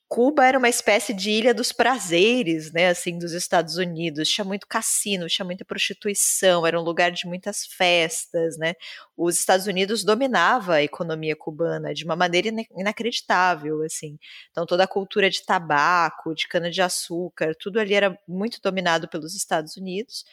Cuba 0.08 0.46
era 0.46 0.58
uma 0.58 0.68
espécie 0.68 1.12
de 1.12 1.30
ilha 1.30 1.52
dos 1.52 1.72
prazeres, 1.72 2.72
né, 2.72 2.88
assim, 2.88 3.18
dos 3.18 3.32
Estados 3.32 3.76
Unidos. 3.76 4.28
Tinha 4.28 4.44
muito 4.44 4.66
cassino, 4.68 5.26
tinha 5.26 5.44
muita 5.44 5.64
prostituição, 5.64 6.66
era 6.66 6.78
um 6.78 6.84
lugar 6.84 7.10
de 7.10 7.26
muitas 7.26 7.66
festas, 7.66 8.56
né. 8.58 8.74
Os 9.16 9.36
Estados 9.38 9.66
Unidos 9.66 10.04
dominava 10.04 10.74
a 10.74 10.82
economia 10.82 11.34
cubana 11.34 11.92
de 11.94 12.04
uma 12.04 12.14
maneira 12.16 12.48
inacreditável, 12.76 13.82
assim. 13.82 14.18
Então 14.50 14.66
toda 14.66 14.84
a 14.84 14.88
cultura 14.88 15.28
de 15.30 15.44
tabaco, 15.44 16.34
de 16.34 16.46
cana 16.48 16.70
de 16.70 16.80
açúcar, 16.82 17.54
tudo 17.58 17.80
ali 17.80 17.94
era 17.94 18.16
muito 18.28 18.60
dominado 18.62 19.08
pelos 19.08 19.34
Estados 19.34 19.76
Unidos. 19.76 20.24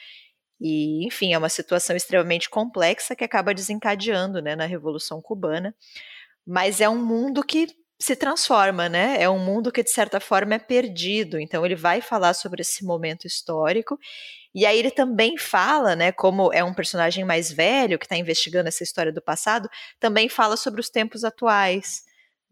E, 0.59 1.05
enfim, 1.07 1.33
é 1.33 1.37
uma 1.37 1.49
situação 1.49 1.95
extremamente 1.95 2.49
complexa 2.49 3.15
que 3.15 3.23
acaba 3.23 3.53
desencadeando, 3.53 4.41
né, 4.41 4.55
na 4.55 4.65
Revolução 4.65 5.21
Cubana. 5.21 5.75
Mas 6.45 6.81
é 6.81 6.89
um 6.89 7.03
mundo 7.03 7.43
que 7.43 7.67
se 8.01 8.15
transforma, 8.15 8.89
né? 8.89 9.21
É 9.21 9.29
um 9.29 9.37
mundo 9.37 9.71
que 9.71 9.83
de 9.83 9.91
certa 9.91 10.19
forma 10.19 10.55
é 10.55 10.59
perdido. 10.59 11.39
Então 11.39 11.65
ele 11.65 11.75
vai 11.75 12.01
falar 12.01 12.33
sobre 12.33 12.61
esse 12.61 12.83
momento 12.83 13.27
histórico 13.27 13.97
e 14.53 14.65
aí 14.65 14.77
ele 14.79 14.91
também 14.91 15.37
fala, 15.37 15.95
né? 15.95 16.11
Como 16.11 16.51
é 16.51 16.63
um 16.63 16.73
personagem 16.73 17.23
mais 17.23 17.51
velho 17.51 17.99
que 17.99 18.05
está 18.05 18.17
investigando 18.17 18.67
essa 18.67 18.83
história 18.83 19.11
do 19.13 19.21
passado, 19.21 19.69
também 19.99 20.27
fala 20.27 20.57
sobre 20.57 20.81
os 20.81 20.89
tempos 20.89 21.23
atuais. 21.23 22.01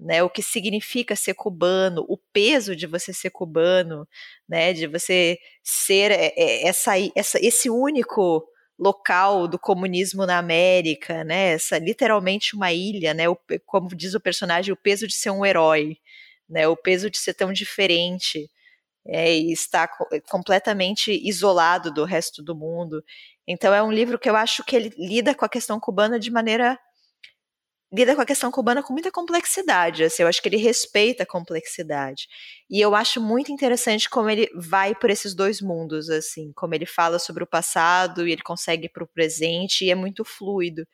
Né, 0.01 0.23
o 0.23 0.29
que 0.29 0.41
significa 0.41 1.13
ser 1.13 1.33
cubano, 1.33 2.05
o 2.07 2.17
peso 2.31 2.73
de 2.73 2.87
você 2.87 3.11
ser 3.11 3.31
cubano, 3.31 4.07
né, 4.47 4.71
de 4.71 4.87
você 4.87 5.37
ser 5.61 6.09
é, 6.09 6.33
é, 6.37 6.67
essa, 6.69 6.93
essa, 7.13 7.37
esse 7.45 7.69
único 7.69 8.47
local 8.79 9.47
do 9.47 9.59
comunismo 9.59 10.25
na 10.25 10.37
América, 10.37 11.23
né? 11.23 11.53
Essa 11.53 11.77
literalmente 11.77 12.55
uma 12.55 12.71
ilha, 12.71 13.13
né? 13.13 13.27
O, 13.27 13.37
como 13.65 13.89
diz 13.95 14.13
o 14.15 14.19
personagem, 14.19 14.73
o 14.73 14.77
peso 14.77 15.05
de 15.07 15.13
ser 15.13 15.31
um 15.31 15.45
herói, 15.45 15.97
né? 16.49 16.67
O 16.67 16.77
peso 16.77 17.09
de 17.09 17.17
ser 17.17 17.33
tão 17.33 17.51
diferente 17.51 18.49
é, 19.05 19.33
e 19.35 19.51
estar 19.51 19.89
completamente 20.29 21.11
isolado 21.27 21.93
do 21.93 22.05
resto 22.05 22.41
do 22.43 22.55
mundo. 22.55 23.03
Então 23.47 23.73
é 23.73 23.83
um 23.83 23.91
livro 23.91 24.19
que 24.19 24.29
eu 24.29 24.35
acho 24.35 24.63
que 24.63 24.75
ele 24.75 24.93
lida 24.97 25.35
com 25.35 25.45
a 25.45 25.49
questão 25.49 25.79
cubana 25.79 26.19
de 26.19 26.31
maneira 26.31 26.79
lida 27.91 28.15
com 28.15 28.21
a 28.21 28.25
questão 28.25 28.51
cubana 28.51 28.83
com 28.83 28.93
muita 28.93 29.11
complexidade. 29.11 30.03
Assim, 30.03 30.21
eu 30.23 30.29
acho 30.29 30.41
que 30.41 30.47
ele 30.47 30.57
respeita 30.57 31.23
a 31.23 31.25
complexidade. 31.25 32.27
E 32.69 32.79
eu 32.79 32.93
acho 32.95 33.19
muito 33.19 33.51
interessante 33.51 34.09
como 34.09 34.29
ele 34.29 34.47
vai 34.55 34.93
por 34.93 35.09
esses 35.09 35.33
dois 35.33 35.59
mundos, 35.59 36.09
assim, 36.09 36.51
como 36.55 36.75
ele 36.75 36.85
fala 36.85 37.17
sobre 37.17 37.43
o 37.43 37.47
passado 37.47 38.27
e 38.27 38.31
ele 38.31 38.43
consegue 38.43 38.85
ir 38.85 38.89
para 38.89 39.03
o 39.03 39.07
presente 39.07 39.85
e 39.85 39.89
é 39.89 39.95
muito 39.95 40.23
fluido. 40.23 40.85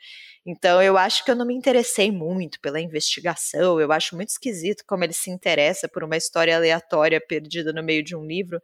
Então 0.45 0.81
eu 0.81 0.97
acho 0.97 1.25
que 1.25 1.31
eu 1.31 1.35
não 1.35 1.45
me 1.45 1.55
interessei 1.55 2.11
muito 2.11 2.59
pela 2.61 2.79
investigação, 2.79 3.79
eu 3.79 3.91
acho 3.91 4.15
muito 4.15 4.29
esquisito 4.29 4.83
como 4.87 5.03
ele 5.03 5.13
se 5.13 5.29
interessa 5.31 5.89
por 5.89 6.03
uma 6.03 6.15
história 6.15 6.55
aleatória 6.55 7.19
perdida 7.19 7.73
no 7.73 7.83
meio 7.83 8.03
de 8.03 8.15
um 8.15 8.23
livro, 8.25 8.61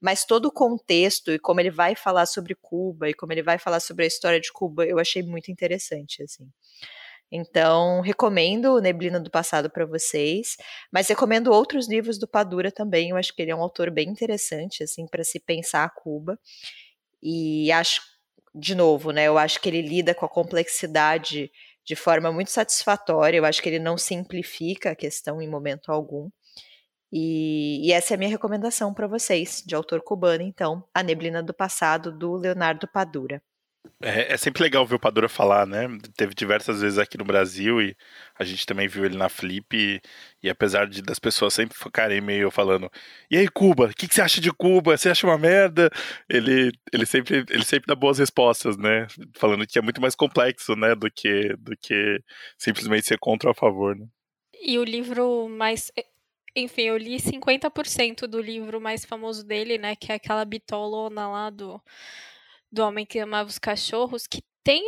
mas 0.00 0.24
todo 0.24 0.46
o 0.46 0.52
contexto 0.52 1.32
e 1.32 1.38
como 1.38 1.60
ele 1.60 1.70
vai 1.70 1.96
falar 1.96 2.26
sobre 2.26 2.54
Cuba 2.54 3.10
e 3.10 3.14
como 3.14 3.32
ele 3.32 3.42
vai 3.42 3.58
falar 3.58 3.80
sobre 3.80 4.04
a 4.04 4.08
história 4.08 4.40
de 4.40 4.52
Cuba, 4.52 4.86
eu 4.86 4.98
achei 4.98 5.22
muito 5.22 5.50
interessante, 5.50 6.22
assim. 6.22 6.48
Então, 7.36 8.00
recomendo 8.00 8.80
Neblina 8.80 9.18
do 9.18 9.28
Passado 9.28 9.68
para 9.68 9.84
vocês, 9.84 10.56
mas 10.92 11.08
recomendo 11.08 11.50
outros 11.50 11.88
livros 11.88 12.16
do 12.16 12.28
Padura 12.28 12.70
também. 12.70 13.10
Eu 13.10 13.16
acho 13.16 13.34
que 13.34 13.42
ele 13.42 13.50
é 13.50 13.56
um 13.56 13.60
autor 13.60 13.90
bem 13.90 14.08
interessante, 14.08 14.84
assim, 14.84 15.04
para 15.04 15.24
se 15.24 15.40
pensar 15.40 15.82
a 15.82 15.90
Cuba. 15.90 16.38
E 17.20 17.72
acho, 17.72 18.00
de 18.54 18.76
novo, 18.76 19.10
né? 19.10 19.24
Eu 19.24 19.36
acho 19.36 19.60
que 19.60 19.68
ele 19.68 19.82
lida 19.82 20.14
com 20.14 20.24
a 20.24 20.28
complexidade 20.28 21.50
de 21.84 21.96
forma 21.96 22.30
muito 22.30 22.52
satisfatória. 22.52 23.38
Eu 23.38 23.44
acho 23.44 23.60
que 23.60 23.68
ele 23.68 23.80
não 23.80 23.98
simplifica 23.98 24.92
a 24.92 24.96
questão 24.96 25.42
em 25.42 25.48
momento 25.48 25.90
algum. 25.90 26.30
E, 27.12 27.80
e 27.84 27.92
essa 27.92 28.14
é 28.14 28.16
a 28.16 28.18
minha 28.18 28.30
recomendação 28.30 28.94
para 28.94 29.08
vocês, 29.08 29.60
de 29.66 29.74
autor 29.74 30.02
cubano, 30.02 30.44
então, 30.44 30.84
A 30.94 31.02
Neblina 31.02 31.42
do 31.42 31.52
Passado, 31.52 32.16
do 32.16 32.34
Leonardo 32.36 32.86
Padura. 32.86 33.42
É, 34.02 34.34
é, 34.34 34.36
sempre 34.36 34.62
legal 34.62 34.84
ver 34.86 34.96
o 34.96 35.00
Padura 35.00 35.28
falar, 35.28 35.66
né? 35.66 35.86
Teve 36.16 36.34
diversas 36.34 36.80
vezes 36.80 36.98
aqui 36.98 37.16
no 37.16 37.24
Brasil 37.24 37.80
e 37.80 37.96
a 38.38 38.44
gente 38.44 38.66
também 38.66 38.88
viu 38.88 39.04
ele 39.04 39.16
na 39.16 39.28
Flip. 39.28 39.66
E, 39.74 40.00
e 40.42 40.50
apesar 40.50 40.86
de 40.86 41.00
das 41.00 41.18
pessoas 41.18 41.54
sempre 41.54 41.76
ficarem 41.76 42.20
meio 42.20 42.50
falando: 42.50 42.90
E 43.30 43.36
aí, 43.36 43.48
Cuba? 43.48 43.86
O 43.86 43.94
que, 43.94 44.08
que, 44.08 44.14
você 44.14 44.22
acha 44.22 44.40
de 44.40 44.52
Cuba? 44.52 44.96
Você 44.96 45.08
acha 45.08 45.26
uma 45.26 45.38
merda? 45.38 45.90
Ele, 46.28 46.72
ele, 46.92 47.06
sempre, 47.06 47.44
ele 47.48 47.64
sempre 47.64 47.86
dá 47.86 47.94
boas 47.94 48.18
respostas, 48.18 48.76
né? 48.76 49.06
Falando 49.36 49.66
que 49.66 49.78
é 49.78 49.82
muito 49.82 50.00
mais 50.00 50.14
complexo, 50.14 50.74
né? 50.76 50.94
Do 50.94 51.10
que, 51.10 51.54
do 51.58 51.76
que 51.80 52.20
simplesmente 52.58 53.06
ser 53.06 53.18
contra 53.18 53.48
ou 53.48 53.52
a 53.52 53.54
favor, 53.54 53.96
né? 53.96 54.06
E 54.62 54.78
o 54.78 54.84
livro 54.84 55.48
mais. 55.48 55.92
Enfim, 56.56 56.82
eu 56.82 56.96
li 56.96 57.16
50% 57.18 58.26
do 58.28 58.40
livro 58.40 58.80
mais 58.80 59.04
famoso 59.04 59.44
dele, 59.44 59.78
né? 59.78 59.96
Que 59.96 60.12
é 60.12 60.16
aquela 60.16 60.44
bitolona 60.44 61.28
lá 61.28 61.50
do 61.50 61.80
do 62.74 62.82
Homem 62.82 63.06
que 63.06 63.18
Amava 63.18 63.48
os 63.48 63.58
Cachorros, 63.58 64.26
que 64.26 64.42
tem. 64.62 64.82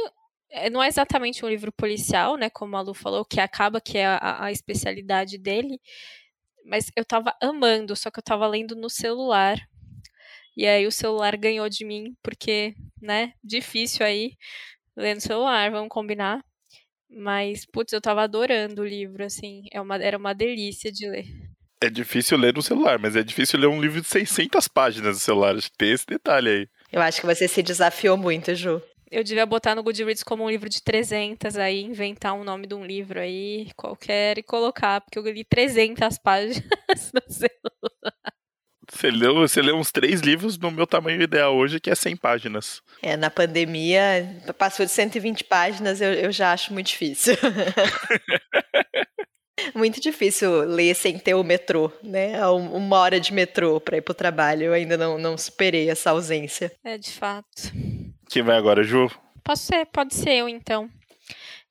Eh, 0.51 0.71
não 0.71 0.83
é 0.83 0.89
exatamente 0.89 1.45
um 1.45 1.49
livro 1.49 1.73
policial, 1.73 2.37
né? 2.37 2.51
Como 2.51 2.77
a 2.77 2.81
Lu 2.81 2.95
falou, 2.95 3.25
que 3.25 3.41
acaba 3.41 3.81
que 3.81 3.99
é 3.99 4.07
a, 4.07 4.45
a 4.45 4.53
especialidade 4.53 5.39
dele. 5.39 5.81
Mas 6.65 6.91
eu 6.97 7.05
tava 7.05 7.35
amando, 7.41 7.97
só 7.97 8.11
que 8.11 8.19
eu 8.19 8.23
tava 8.25 8.47
lendo 8.47 8.75
no 8.77 8.91
celular. 8.91 9.59
E 10.57 10.67
aí 10.67 10.87
o 10.87 10.93
celular 10.93 11.37
ganhou 11.37 11.69
de 11.69 11.85
mim, 11.85 12.17
porque, 12.23 12.75
né, 13.01 13.33
difícil 13.45 14.05
aí 14.05 14.33
ler 14.97 15.15
no 15.15 15.21
celular, 15.21 15.71
vamos 15.71 15.91
combinar. 15.91 16.43
Mas, 17.09 17.65
putz, 17.67 17.93
eu 17.93 18.01
tava 18.01 18.23
adorando 18.23 18.83
o 18.83 18.87
livro, 18.87 19.25
assim, 19.25 19.63
é 19.71 19.81
uma, 19.81 19.97
era 19.97 20.19
uma 20.19 20.35
delícia 20.35 20.91
de 20.91 21.09
ler. 21.09 21.27
É 21.81 21.91
difícil 21.91 22.39
ler 22.39 22.55
no 22.55 22.63
celular, 22.63 22.99
mas 22.99 23.15
é 23.15 23.23
difícil 23.23 23.61
ler 23.61 23.67
um 23.69 23.81
livro 23.81 24.01
de 24.01 24.07
600 24.09 24.67
páginas 24.67 25.17
no 25.17 25.21
celular, 25.21 25.55
tem 25.77 25.93
esse 25.93 26.07
detalhe 26.07 26.49
aí. 26.49 26.69
Eu 26.93 27.03
acho 27.03 27.21
que 27.21 27.27
você 27.27 27.49
se 27.49 27.63
desafiou 27.63 28.17
muito, 28.17 28.55
Ju. 28.55 28.83
Eu 29.11 29.23
devia 29.23 29.47
botar 29.47 29.75
no 29.75 29.83
Goodreads 29.83 30.23
como 30.25 30.45
um 30.45 30.51
livro 30.51 30.69
de 30.69 30.83
300 30.83 31.57
aí, 31.57 31.83
inventar 31.83 32.35
um 32.35 32.43
nome 32.43 32.67
de 32.67 32.75
um 32.75 32.85
livro 32.85 33.21
aí, 33.21 33.69
qualquer, 33.77 34.39
e 34.39 34.43
colocar, 34.43 35.01
porque 35.01 35.19
eu 35.19 35.23
li 35.23 35.45
300 35.45 36.19
páginas 36.19 36.65
no 37.15 37.33
celular. 37.33 38.35
Você 38.89 39.11
leu, 39.11 39.35
você 39.35 39.61
leu 39.61 39.77
uns 39.77 39.91
três 39.91 40.21
livros 40.21 40.57
no 40.59 40.71
meu 40.71 40.87
tamanho 40.87 41.21
ideal 41.21 41.57
hoje, 41.57 41.81
que 41.81 41.91
é 41.91 41.95
100 41.95 42.17
páginas. 42.17 42.81
É, 43.03 43.17
na 43.17 43.31
pandemia, 43.31 44.43
passou 44.57 44.87
de 44.87 44.93
120 44.93 45.45
páginas, 45.45 46.01
eu, 46.01 46.13
eu 46.13 46.33
já 46.33 46.53
acho 46.53 46.73
muito 46.73 46.87
difícil. 46.87 47.35
Muito 49.87 50.01
difícil 50.01 50.65
ler 50.65 50.97
sem 50.97 51.17
ter 51.17 51.35
o 51.35 51.45
metrô, 51.45 51.93
né? 52.03 52.45
Uma 52.49 52.99
hora 52.99 53.21
de 53.21 53.33
metrô 53.33 53.81
para 53.81 53.97
ir 53.97 54.03
pro 54.03 54.13
trabalho. 54.13 54.65
Eu 54.65 54.73
ainda 54.73 54.97
não, 54.97 55.17
não 55.17 55.39
superei 55.39 55.89
essa 55.89 56.11
ausência. 56.11 56.73
É, 56.83 56.99
de 56.99 57.13
fato. 57.13 57.73
Quem 58.29 58.43
vai 58.43 58.57
agora, 58.57 58.83
Ju? 58.83 59.09
Posso 59.45 59.63
ser, 59.63 59.87
pode 59.87 60.13
ser 60.13 60.31
eu, 60.31 60.49
então. 60.49 60.91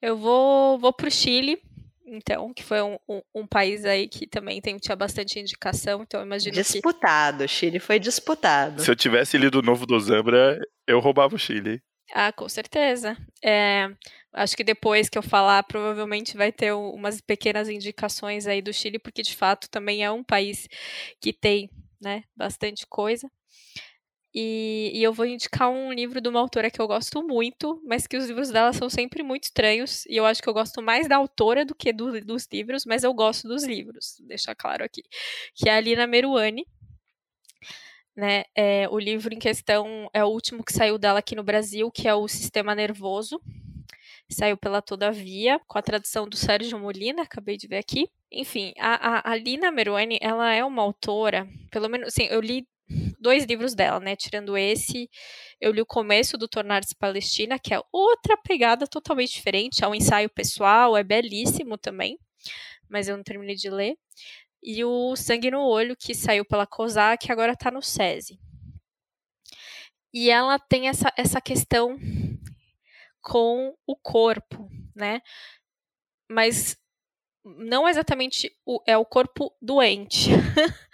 Eu 0.01 0.15
vou, 0.15 0.79
vou 0.79 0.93
pro 0.93 1.11
Chile, 1.11 1.61
então, 2.07 2.53
que 2.53 2.63
foi 2.63 2.81
um, 2.81 2.97
um, 3.09 3.21
um, 3.35 3.45
país 3.45 3.83
aí 3.83 4.07
que 4.07 4.25
também 4.25 4.61
tem, 4.61 4.77
tinha 4.77 4.95
bastante 4.95 5.37
indicação, 5.37 6.01
então 6.01 6.21
eu 6.21 6.25
imagino 6.25 6.55
disputado, 6.55 7.39
que... 7.39 7.43
o 7.43 7.49
Chile 7.49 7.79
foi 7.79 7.99
disputado. 7.99 8.81
Se 8.81 8.89
eu 8.89 8.95
tivesse 8.95 9.37
lido 9.37 9.59
o 9.59 9.61
novo 9.61 9.85
do 9.85 9.99
Zambra, 9.99 10.57
eu 10.87 11.01
roubava 11.01 11.35
o 11.35 11.39
Chile. 11.39 11.81
Ah, 12.13 12.31
com 12.31 12.47
certeza. 12.47 13.17
É, 13.43 13.89
acho 14.35 14.55
que 14.55 14.63
depois 14.63 15.09
que 15.09 15.17
eu 15.17 15.23
falar, 15.23 15.63
provavelmente 15.63 16.35
vai 16.37 16.51
ter 16.51 16.73
umas 16.73 17.21
pequenas 17.21 17.69
indicações 17.69 18.45
aí 18.47 18.61
do 18.61 18.73
Chile, 18.73 18.99
porque 18.99 19.21
de 19.21 19.35
fato 19.35 19.69
também 19.69 20.03
é 20.03 20.11
um 20.11 20.23
país 20.23 20.67
que 21.21 21.31
tem 21.33 21.69
né, 22.01 22.23
bastante 22.35 22.85
coisa. 22.87 23.29
E, 24.37 24.91
e, 24.93 25.01
eu 25.01 25.13
vou 25.13 25.25
indicar 25.25 25.69
um 25.69 25.93
livro 25.93 26.19
de 26.19 26.27
uma 26.27 26.41
autora 26.41 26.69
que 26.69 26.81
eu 26.81 26.87
gosto 26.87 27.25
muito, 27.25 27.81
mas 27.85 28.05
que 28.05 28.17
os 28.17 28.27
livros 28.27 28.49
dela 28.49 28.73
são 28.73 28.89
sempre 28.89 29.23
muito 29.23 29.45
estranhos. 29.45 30.05
E 30.07 30.17
eu 30.17 30.25
acho 30.25 30.43
que 30.43 30.49
eu 30.49 30.53
gosto 30.53 30.81
mais 30.81 31.07
da 31.07 31.15
autora 31.15 31.63
do 31.63 31.73
que 31.73 31.93
do, 31.93 32.19
dos 32.19 32.45
livros, 32.51 32.85
mas 32.85 33.05
eu 33.05 33.13
gosto 33.13 33.47
dos 33.47 33.63
livros, 33.63 34.17
deixar 34.27 34.53
claro 34.53 34.83
aqui. 34.83 35.03
Que 35.55 35.69
é 35.69 35.75
a 35.75 35.79
Lina 35.79 36.05
Meruane. 36.05 36.67
Né? 38.13 38.43
É, 38.53 38.89
o 38.89 38.99
livro 38.99 39.33
em 39.33 39.39
questão 39.39 40.09
é 40.13 40.21
o 40.23 40.27
último 40.27 40.65
que 40.65 40.73
saiu 40.73 40.97
dela 40.97 41.19
aqui 41.19 41.33
no 41.33 41.43
Brasil, 41.43 41.89
que 41.89 42.05
é 42.05 42.13
o 42.13 42.27
Sistema 42.27 42.75
Nervoso. 42.75 43.41
Saiu 44.29 44.57
pela 44.57 44.81
Todavia, 44.81 45.59
com 45.67 45.77
a 45.77 45.81
tradução 45.81 46.27
do 46.27 46.35
Sérgio 46.35 46.79
Molina, 46.79 47.23
acabei 47.23 47.57
de 47.57 47.67
ver 47.67 47.77
aqui. 47.77 48.09
Enfim, 48.31 48.73
a, 48.79 49.29
a, 49.29 49.31
a 49.31 49.35
Lina 49.35 49.71
Meruane, 49.71 50.17
ela 50.21 50.51
é 50.53 50.63
uma 50.63 50.81
autora, 50.81 51.47
pelo 51.71 51.87
menos, 51.89 52.07
assim, 52.07 52.23
eu 52.23 52.41
li 52.41 52.67
dois 53.19 53.45
livros 53.45 53.73
dela, 53.73 53.99
né? 53.99 54.15
Tirando 54.15 54.57
esse, 54.57 55.09
eu 55.59 55.71
li 55.71 55.81
o 55.81 55.85
começo 55.85 56.37
do 56.37 56.47
Tornar-se 56.47 56.95
Palestina, 56.95 57.59
que 57.59 57.73
é 57.73 57.81
outra 57.91 58.37
pegada 58.37 58.87
totalmente 58.87 59.33
diferente, 59.33 59.83
é 59.83 59.87
um 59.87 59.95
ensaio 59.95 60.29
pessoal, 60.29 60.97
é 60.97 61.03
belíssimo 61.03 61.77
também, 61.77 62.17
mas 62.89 63.07
eu 63.07 63.17
não 63.17 63.23
terminei 63.23 63.55
de 63.55 63.69
ler 63.69 63.95
e 64.65 64.83
o 64.83 65.15
Sangue 65.15 65.51
no 65.51 65.61
Olho, 65.61 65.95
que 65.95 66.15
saiu 66.15 66.43
pela 66.43 66.65
COSAC 66.65 67.27
e 67.27 67.31
agora 67.31 67.53
está 67.53 67.69
no 67.69 67.83
SESI. 67.83 68.39
E 70.11 70.31
ela 70.31 70.57
tem 70.57 70.87
essa, 70.87 71.13
essa 71.15 71.39
questão 71.39 71.95
com 73.25 73.75
o 73.87 73.95
corpo, 73.95 74.69
né? 74.95 75.19
Mas 76.29 76.77
não 77.43 77.89
exatamente 77.89 78.51
o, 78.65 78.81
é 78.87 78.95
o 78.97 79.05
corpo 79.05 79.51
doente, 79.59 80.29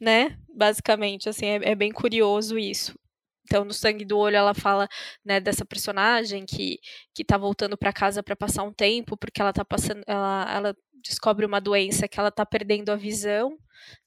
né? 0.00 0.36
Basicamente, 0.52 1.28
assim, 1.28 1.46
é, 1.46 1.70
é, 1.70 1.74
bem 1.76 1.92
curioso 1.92 2.58
isso. 2.58 2.98
Então, 3.44 3.64
no 3.64 3.72
Sangue 3.72 4.04
do 4.04 4.18
Olho, 4.18 4.36
ela 4.36 4.52
fala, 4.54 4.88
né, 5.24 5.40
dessa 5.40 5.64
personagem 5.64 6.44
que, 6.44 6.78
que 7.14 7.24
tá 7.24 7.38
voltando 7.38 7.78
para 7.78 7.92
casa 7.92 8.22
para 8.22 8.36
passar 8.36 8.62
um 8.64 8.72
tempo, 8.72 9.16
porque 9.16 9.40
ela 9.40 9.52
tá 9.52 9.64
passando, 9.64 10.02
ela, 10.06 10.46
ela 10.52 10.76
descobre 11.02 11.46
uma 11.46 11.60
doença 11.60 12.08
que 12.08 12.20
ela 12.20 12.30
tá 12.30 12.44
perdendo 12.44 12.90
a 12.90 12.96
visão, 12.96 13.56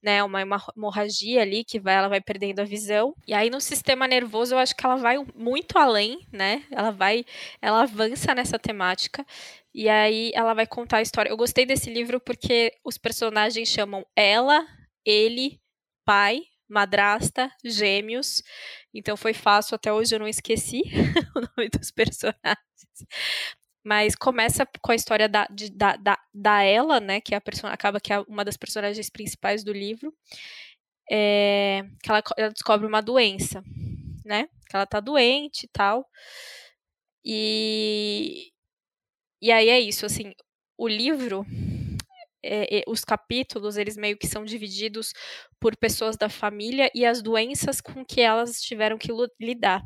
né, 0.01 0.23
uma 0.23 0.41
hemorragia 0.41 1.41
ali 1.41 1.63
que 1.63 1.79
vai, 1.79 1.95
ela 1.95 2.07
vai 2.07 2.21
perdendo 2.21 2.59
a 2.59 2.65
visão. 2.65 3.13
E 3.27 3.33
aí 3.33 3.49
no 3.49 3.61
sistema 3.61 4.07
nervoso 4.07 4.55
eu 4.55 4.59
acho 4.59 4.75
que 4.75 4.85
ela 4.85 4.95
vai 4.95 5.17
muito 5.35 5.77
além, 5.77 6.25
né? 6.31 6.63
Ela 6.71 6.91
vai, 6.91 7.25
ela 7.61 7.83
avança 7.83 8.33
nessa 8.35 8.57
temática. 8.59 9.25
E 9.73 9.87
aí 9.87 10.31
ela 10.33 10.53
vai 10.53 10.67
contar 10.67 10.97
a 10.97 11.01
história. 11.01 11.29
Eu 11.29 11.37
gostei 11.37 11.65
desse 11.65 11.89
livro 11.89 12.19
porque 12.19 12.73
os 12.83 12.97
personagens 12.97 13.69
chamam 13.69 14.05
ela, 14.15 14.65
ele, 15.05 15.59
pai, 16.05 16.41
madrasta, 16.71 17.51
gêmeos. 17.63 18.41
Então 18.93 19.15
foi 19.17 19.33
fácil, 19.33 19.75
até 19.75 19.91
hoje 19.91 20.15
eu 20.15 20.19
não 20.19 20.27
esqueci 20.27 20.81
o 21.35 21.41
nome 21.41 21.69
dos 21.69 21.91
personagens. 21.91 22.61
Mas 23.83 24.15
começa 24.15 24.65
com 24.81 24.91
a 24.91 24.95
história 24.95 25.27
da, 25.27 25.47
de, 25.47 25.71
da, 25.71 25.95
da, 25.95 26.19
da 26.33 26.61
ela, 26.63 26.99
né? 26.99 27.19
Que 27.19 27.33
é 27.33 27.37
a 27.37 27.41
person 27.41 27.67
acaba 27.67 27.99
que 27.99 28.13
é 28.13 28.19
uma 28.21 28.45
das 28.45 28.57
personagens 28.57 29.09
principais 29.09 29.63
do 29.63 29.73
livro. 29.73 30.13
É, 31.09 31.83
que 32.01 32.09
ela, 32.09 32.23
ela 32.37 32.49
descobre 32.49 32.87
uma 32.87 33.01
doença, 33.01 33.63
né? 34.23 34.47
Que 34.69 34.75
ela 34.75 34.85
tá 34.85 34.99
doente 34.99 35.65
e 35.65 35.67
tal. 35.67 36.07
E, 37.25 38.51
e 39.41 39.51
aí 39.51 39.69
é 39.69 39.79
isso, 39.79 40.05
assim, 40.05 40.33
o 40.77 40.87
livro 40.87 41.45
é, 42.43 42.79
é, 42.79 42.83
os 42.87 43.03
capítulos, 43.03 43.77
eles 43.77 43.97
meio 43.97 44.17
que 44.17 44.27
são 44.27 44.43
divididos 44.43 45.13
por 45.59 45.75
pessoas 45.77 46.17
da 46.17 46.29
família 46.29 46.89
e 46.93 47.05
as 47.05 47.21
doenças 47.21 47.81
com 47.81 48.03
que 48.05 48.21
elas 48.21 48.61
tiveram 48.61 48.97
que 48.97 49.09
lidar. 49.39 49.81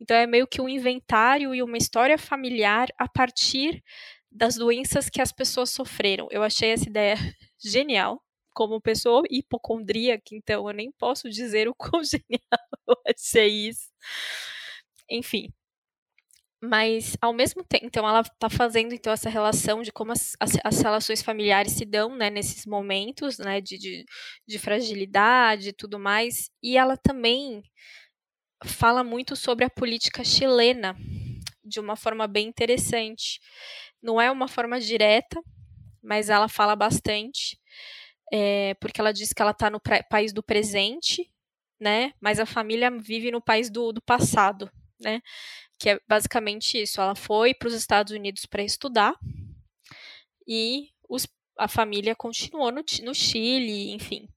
Então 0.00 0.16
é 0.16 0.26
meio 0.26 0.46
que 0.46 0.60
um 0.60 0.68
inventário 0.68 1.54
e 1.54 1.62
uma 1.62 1.78
história 1.78 2.18
familiar 2.18 2.88
a 2.98 3.08
partir 3.08 3.82
das 4.30 4.56
doenças 4.56 5.08
que 5.08 5.22
as 5.22 5.32
pessoas 5.32 5.70
sofreram. 5.70 6.28
Eu 6.30 6.42
achei 6.42 6.70
essa 6.70 6.88
ideia 6.88 7.14
genial. 7.62 8.20
Como 8.56 8.80
pessoa 8.80 9.24
hipocondríaca, 9.28 10.30
então 10.32 10.68
eu 10.68 10.74
nem 10.74 10.92
posso 10.92 11.28
dizer 11.28 11.68
o 11.68 11.74
quão 11.74 12.02
genial 12.04 12.68
eu 12.88 12.96
achei 13.08 13.68
isso. 13.68 13.88
Enfim, 15.10 15.48
mas 16.64 17.16
ao 17.20 17.32
mesmo 17.32 17.62
tempo, 17.62 17.86
então 17.86 18.08
ela 18.08 18.20
está 18.20 18.48
fazendo 18.48 18.94
então 18.94 19.12
essa 19.12 19.28
relação 19.28 19.82
de 19.82 19.92
como 19.92 20.12
as, 20.12 20.34
as, 20.40 20.52
as, 20.64 20.80
relações 20.80 21.22
familiares 21.22 21.72
se 21.72 21.84
dão, 21.84 22.16
né, 22.16 22.30
nesses 22.30 22.66
momentos, 22.66 23.38
né, 23.38 23.60
de, 23.60 23.78
de, 23.78 24.04
de 24.46 24.58
fragilidade 24.58 25.68
e 25.68 25.72
tudo 25.72 25.98
mais, 25.98 26.50
e 26.62 26.76
ela 26.76 26.96
também 26.96 27.62
fala 28.64 29.04
muito 29.04 29.36
sobre 29.36 29.64
a 29.64 29.70
política 29.70 30.24
chilena 30.24 30.96
de 31.64 31.80
uma 31.80 31.96
forma 31.96 32.26
bem 32.26 32.48
interessante. 32.48 33.40
Não 34.02 34.20
é 34.20 34.30
uma 34.30 34.48
forma 34.48 34.80
direta, 34.80 35.40
mas 36.02 36.28
ela 36.28 36.48
fala 36.48 36.74
bastante, 36.76 37.58
é, 38.32 38.74
porque 38.74 39.00
ela 39.00 39.12
diz 39.12 39.32
que 39.32 39.40
ela 39.40 39.52
está 39.52 39.70
no 39.70 39.80
país 40.08 40.32
do 40.32 40.42
presente, 40.42 41.30
né, 41.80 42.12
mas 42.20 42.40
a 42.40 42.46
família 42.46 42.90
vive 42.90 43.30
no 43.30 43.42
país 43.42 43.70
do, 43.70 43.92
do 43.92 44.02
passado, 44.02 44.70
né? 45.00 45.20
que 45.78 45.90
é 45.90 46.00
basicamente 46.08 46.80
isso. 46.80 47.00
Ela 47.00 47.14
foi 47.14 47.54
para 47.54 47.68
os 47.68 47.74
Estados 47.74 48.12
Unidos 48.12 48.46
para 48.46 48.62
estudar 48.62 49.14
e 50.46 50.90
os, 51.08 51.26
a 51.58 51.68
família 51.68 52.14
continuou 52.14 52.70
no, 52.72 52.82
no 53.02 53.14
Chile, 53.14 53.92
enfim. 53.92 54.28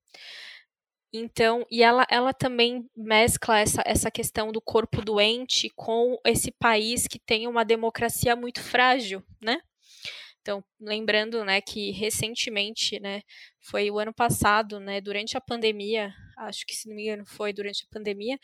Então, 1.14 1.66
e 1.72 1.82
ela, 1.82 2.06
ela 2.10 2.34
também 2.34 2.86
mescla 2.96 3.60
essa, 3.60 3.82
essa 3.86 4.12
questão 4.12 4.52
do 4.52 4.62
corpo 4.62 5.02
doente 5.02 5.72
com 5.76 6.20
esse 6.26 6.52
país 6.52 7.08
que 7.08 7.18
tem 7.18 7.48
uma 7.48 7.64
democracia 7.64 8.36
muito 8.36 8.62
frágil, 8.62 9.24
né? 9.42 9.62
Então, 10.48 10.64
lembrando, 10.80 11.44
né, 11.44 11.60
que 11.60 11.92
recentemente, 11.92 13.02
né, 13.02 13.22
foi 13.60 13.92
o 13.92 14.00
ano 14.00 14.14
passado, 14.14 14.80
né, 14.80 15.02
durante 15.02 15.36
a 15.36 15.42
pandemia, 15.42 16.14
acho 16.38 16.66
que 16.66 16.74
se 16.74 16.88
não 16.88 16.96
me 16.96 17.04
engano 17.04 17.26
foi 17.26 17.52
durante 17.52 17.84
a 17.84 17.94
pandemia, 17.94 18.40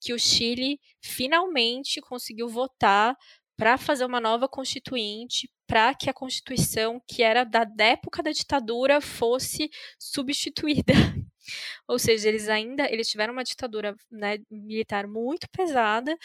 que 0.00 0.12
o 0.12 0.18
Chile 0.20 0.78
finalmente 1.02 2.00
conseguiu 2.00 2.48
votar 2.48 3.16
para 3.56 3.76
fazer 3.76 4.04
uma 4.04 4.20
nova 4.20 4.48
constituinte, 4.48 5.50
para 5.66 5.92
que 5.94 6.08
a 6.08 6.14
constituição 6.14 7.02
que 7.08 7.24
era 7.24 7.42
da 7.42 7.66
época 7.80 8.22
da 8.22 8.30
ditadura 8.30 9.00
fosse 9.00 9.68
substituída. 9.98 10.92
Ou 11.88 11.98
seja, 11.98 12.28
eles 12.28 12.48
ainda 12.48 12.88
eles 12.88 13.08
tiveram 13.08 13.32
uma 13.32 13.42
ditadura 13.42 13.96
né, 14.08 14.38
militar 14.48 15.08
muito 15.08 15.48
pesada 15.50 16.16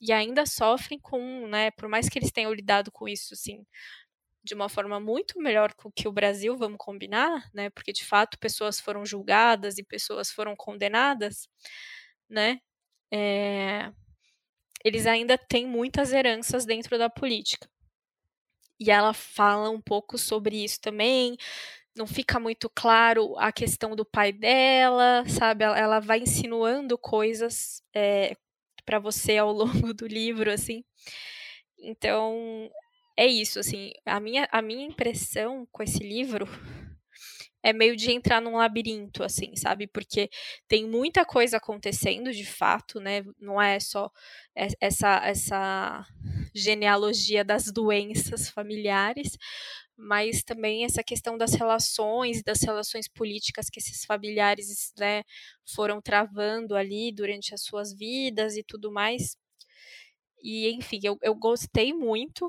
e 0.00 0.12
ainda 0.12 0.46
sofrem 0.46 0.98
com, 0.98 1.46
né, 1.48 1.70
por 1.72 1.88
mais 1.88 2.08
que 2.08 2.18
eles 2.18 2.30
tenham 2.32 2.54
lidado 2.54 2.90
com 2.90 3.08
isso, 3.08 3.34
assim, 3.34 3.64
de 4.42 4.54
uma 4.54 4.68
forma 4.68 5.00
muito 5.00 5.38
melhor 5.40 5.74
que 5.94 6.08
o 6.08 6.12
Brasil, 6.12 6.56
vamos 6.56 6.78
combinar, 6.78 7.50
né? 7.52 7.70
Porque 7.70 7.92
de 7.92 8.04
fato 8.04 8.38
pessoas 8.38 8.80
foram 8.80 9.04
julgadas 9.04 9.78
e 9.78 9.82
pessoas 9.82 10.30
foram 10.30 10.56
condenadas, 10.56 11.48
né? 12.28 12.60
É, 13.12 13.92
eles 14.84 15.06
ainda 15.06 15.36
têm 15.36 15.66
muitas 15.66 16.12
heranças 16.12 16.64
dentro 16.64 16.98
da 16.98 17.10
política. 17.10 17.68
E 18.80 18.90
ela 18.90 19.12
fala 19.12 19.70
um 19.70 19.80
pouco 19.80 20.16
sobre 20.16 20.62
isso 20.62 20.80
também. 20.80 21.36
Não 21.96 22.06
fica 22.06 22.38
muito 22.38 22.70
claro 22.70 23.36
a 23.38 23.50
questão 23.52 23.96
do 23.96 24.04
pai 24.04 24.32
dela, 24.32 25.24
sabe? 25.28 25.64
Ela, 25.64 26.00
vai 26.00 26.20
insinuando 26.20 26.96
coisas 26.96 27.82
é, 27.94 28.36
para 28.84 28.98
você 29.00 29.36
ao 29.38 29.52
longo 29.52 29.92
do 29.92 30.06
livro, 30.06 30.50
assim. 30.52 30.84
Então, 31.78 32.70
é 33.18 33.26
isso, 33.26 33.58
assim, 33.58 33.90
a 34.06 34.20
minha, 34.20 34.48
a 34.52 34.62
minha 34.62 34.86
impressão 34.86 35.66
com 35.72 35.82
esse 35.82 35.98
livro 35.98 36.46
é 37.64 37.72
meio 37.72 37.96
de 37.96 38.12
entrar 38.12 38.40
num 38.40 38.56
labirinto, 38.56 39.24
assim, 39.24 39.56
sabe? 39.56 39.88
Porque 39.88 40.30
tem 40.68 40.86
muita 40.88 41.24
coisa 41.24 41.56
acontecendo 41.56 42.32
de 42.32 42.44
fato, 42.44 43.00
né? 43.00 43.24
Não 43.40 43.60
é 43.60 43.80
só 43.80 44.08
essa, 44.54 45.20
essa 45.24 46.06
genealogia 46.54 47.44
das 47.44 47.64
doenças 47.72 48.48
familiares, 48.50 49.36
mas 49.96 50.44
também 50.44 50.84
essa 50.84 51.02
questão 51.02 51.36
das 51.36 51.54
relações, 51.54 52.44
das 52.44 52.62
relações 52.62 53.08
políticas 53.08 53.68
que 53.68 53.80
esses 53.80 54.04
familiares 54.04 54.92
né, 54.96 55.24
foram 55.66 56.00
travando 56.00 56.76
ali 56.76 57.10
durante 57.12 57.52
as 57.52 57.62
suas 57.64 57.92
vidas 57.92 58.56
e 58.56 58.62
tudo 58.62 58.92
mais. 58.92 59.36
E, 60.40 60.70
enfim, 60.70 61.00
eu, 61.02 61.18
eu 61.20 61.34
gostei 61.34 61.92
muito 61.92 62.48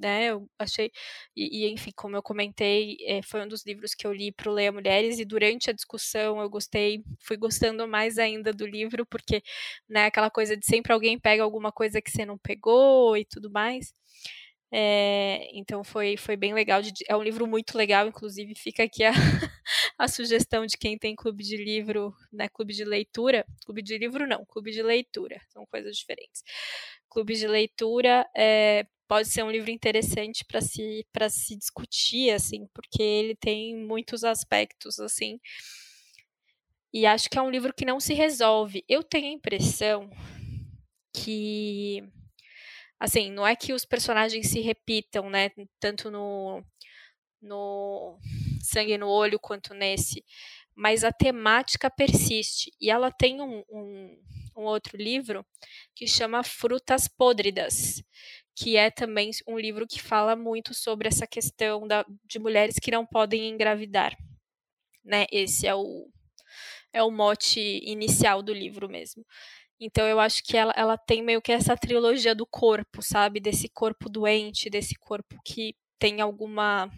né? 0.00 0.26
Eu 0.30 0.48
achei, 0.58 0.90
e, 1.36 1.66
e 1.66 1.72
enfim, 1.72 1.90
como 1.94 2.16
eu 2.16 2.22
comentei, 2.22 2.96
é, 3.06 3.22
foi 3.22 3.42
um 3.42 3.48
dos 3.48 3.64
livros 3.66 3.94
que 3.94 4.06
eu 4.06 4.12
li 4.12 4.32
para 4.32 4.50
o 4.50 4.54
Leia 4.54 4.72
Mulheres, 4.72 5.18
e 5.18 5.24
durante 5.24 5.70
a 5.70 5.72
discussão 5.72 6.40
eu 6.40 6.48
gostei, 6.50 7.02
fui 7.20 7.36
gostando 7.36 7.86
mais 7.88 8.18
ainda 8.18 8.52
do 8.52 8.66
livro, 8.66 9.06
porque, 9.06 9.42
né, 9.88 10.06
aquela 10.06 10.30
coisa 10.30 10.56
de 10.56 10.66
sempre 10.66 10.92
alguém 10.92 11.18
pega 11.18 11.42
alguma 11.42 11.72
coisa 11.72 12.00
que 12.02 12.10
você 12.10 12.24
não 12.24 12.38
pegou 12.38 13.16
e 13.16 13.24
tudo 13.24 13.50
mais. 13.50 13.92
É, 14.72 15.48
então 15.58 15.82
foi, 15.82 16.16
foi 16.16 16.36
bem 16.36 16.54
legal. 16.54 16.80
De, 16.82 16.92
é 17.08 17.16
um 17.16 17.22
livro 17.22 17.46
muito 17.46 17.76
legal, 17.76 18.06
inclusive 18.06 18.54
fica 18.56 18.84
aqui 18.84 19.02
a, 19.04 19.10
a 19.98 20.08
sugestão 20.08 20.64
de 20.66 20.76
quem 20.78 20.96
tem 20.98 21.14
clube 21.16 21.42
de 21.42 21.56
livro, 21.56 22.14
né? 22.32 22.48
Clube 22.48 22.72
de 22.72 22.84
leitura. 22.84 23.44
Clube 23.64 23.82
de 23.82 23.98
livro 23.98 24.26
não, 24.26 24.44
clube 24.46 24.70
de 24.70 24.82
leitura. 24.82 25.40
São 25.48 25.66
coisas 25.66 25.96
diferentes. 25.96 26.42
Clube 27.08 27.34
de 27.34 27.46
leitura 27.48 28.26
é, 28.36 28.86
pode 29.10 29.28
ser 29.28 29.42
um 29.42 29.50
livro 29.50 29.72
interessante 29.72 30.44
para 30.44 30.60
se 30.60 31.04
para 31.12 31.28
se 31.28 31.56
discutir 31.56 32.30
assim, 32.30 32.68
porque 32.72 33.02
ele 33.02 33.34
tem 33.34 33.76
muitos 33.76 34.22
aspectos 34.22 35.00
assim. 35.00 35.40
E 36.92 37.06
acho 37.06 37.28
que 37.28 37.36
é 37.38 37.42
um 37.42 37.50
livro 37.50 37.72
que 37.74 37.84
não 37.84 37.98
se 38.00 38.14
resolve. 38.14 38.84
Eu 38.88 39.02
tenho 39.02 39.26
a 39.26 39.32
impressão 39.32 40.08
que 41.14 42.02
assim, 42.98 43.30
não 43.32 43.46
é 43.46 43.56
que 43.56 43.72
os 43.72 43.84
personagens 43.84 44.48
se 44.48 44.60
repitam, 44.60 45.30
né, 45.30 45.50
tanto 45.80 46.10
no 46.10 46.62
no 47.42 48.18
Sangue 48.62 48.98
no 48.98 49.08
Olho 49.08 49.38
quanto 49.40 49.74
nesse, 49.74 50.24
mas 50.74 51.04
a 51.04 51.12
temática 51.12 51.90
persiste. 51.90 52.72
E 52.80 52.90
ela 52.90 53.10
tem 53.12 53.40
um, 53.40 53.64
um, 53.70 54.18
um 54.56 54.62
outro 54.64 54.96
livro 54.96 55.46
que 55.94 56.06
chama 56.06 56.42
Frutas 56.44 57.08
Podridas, 57.08 58.02
que 58.60 58.76
é 58.76 58.90
também 58.90 59.30
um 59.48 59.58
livro 59.58 59.86
que 59.86 60.02
fala 60.02 60.36
muito 60.36 60.74
sobre 60.74 61.08
essa 61.08 61.26
questão 61.26 61.88
da, 61.88 62.04
de 62.26 62.38
mulheres 62.38 62.76
que 62.78 62.90
não 62.90 63.06
podem 63.06 63.48
engravidar. 63.48 64.14
Né? 65.02 65.24
Esse 65.32 65.66
é 65.66 65.74
o, 65.74 66.10
é 66.92 67.02
o 67.02 67.10
mote 67.10 67.58
inicial 67.82 68.42
do 68.42 68.52
livro 68.52 68.86
mesmo. 68.86 69.24
Então 69.80 70.06
eu 70.06 70.20
acho 70.20 70.42
que 70.44 70.58
ela, 70.58 70.74
ela 70.76 70.98
tem 70.98 71.22
meio 71.22 71.40
que 71.40 71.52
essa 71.52 71.74
trilogia 71.74 72.34
do 72.34 72.44
corpo, 72.46 73.00
sabe? 73.00 73.40
Desse 73.40 73.66
corpo 73.66 74.10
doente, 74.10 74.68
desse 74.68 74.94
corpo 74.94 75.36
que 75.42 75.74
tem 75.98 76.20
alguma 76.20 76.90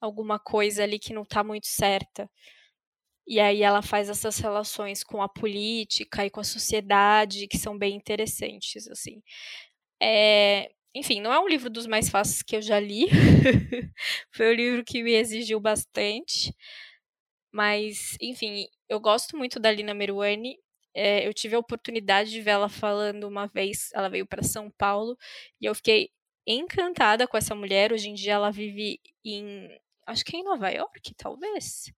alguma 0.00 0.38
coisa 0.38 0.82
ali 0.82 0.98
que 0.98 1.12
não 1.12 1.22
está 1.22 1.44
muito 1.44 1.68
certa. 1.68 2.28
E 3.26 3.38
aí 3.38 3.62
ela 3.62 3.82
faz 3.82 4.08
essas 4.08 4.38
relações 4.38 5.04
com 5.04 5.22
a 5.22 5.28
política 5.28 6.26
e 6.26 6.30
com 6.30 6.40
a 6.40 6.44
sociedade 6.44 7.46
que 7.46 7.58
são 7.58 7.78
bem 7.78 7.94
interessantes, 7.94 8.88
assim. 8.88 9.22
É, 10.02 10.70
enfim, 10.94 11.20
não 11.20 11.32
é 11.32 11.38
um 11.38 11.48
livro 11.48 11.70
dos 11.70 11.86
mais 11.86 12.08
fáceis 12.08 12.42
que 12.42 12.56
eu 12.56 12.62
já 12.62 12.80
li. 12.80 13.06
Foi 14.32 14.50
um 14.52 14.54
livro 14.54 14.84
que 14.84 15.02
me 15.02 15.12
exigiu 15.12 15.60
bastante. 15.60 16.54
Mas, 17.52 18.16
enfim, 18.20 18.66
eu 18.88 19.00
gosto 19.00 19.36
muito 19.36 19.58
da 19.60 19.70
Lina 19.70 19.94
Meruane. 19.94 20.56
É, 20.94 21.26
eu 21.26 21.34
tive 21.34 21.54
a 21.56 21.58
oportunidade 21.58 22.30
de 22.30 22.40
vê-la 22.40 22.68
falando 22.68 23.24
uma 23.28 23.46
vez. 23.46 23.90
Ela 23.94 24.08
veio 24.08 24.26
para 24.26 24.42
São 24.42 24.70
Paulo 24.70 25.16
e 25.60 25.66
eu 25.66 25.74
fiquei 25.74 26.10
encantada 26.46 27.26
com 27.26 27.36
essa 27.36 27.54
mulher. 27.54 27.92
Hoje 27.92 28.08
em 28.08 28.14
dia 28.14 28.34
ela 28.34 28.50
vive 28.50 29.00
em. 29.24 29.68
Acho 30.06 30.24
que 30.24 30.36
é 30.36 30.40
em 30.40 30.44
Nova 30.44 30.70
York, 30.70 31.14
talvez. 31.16 31.92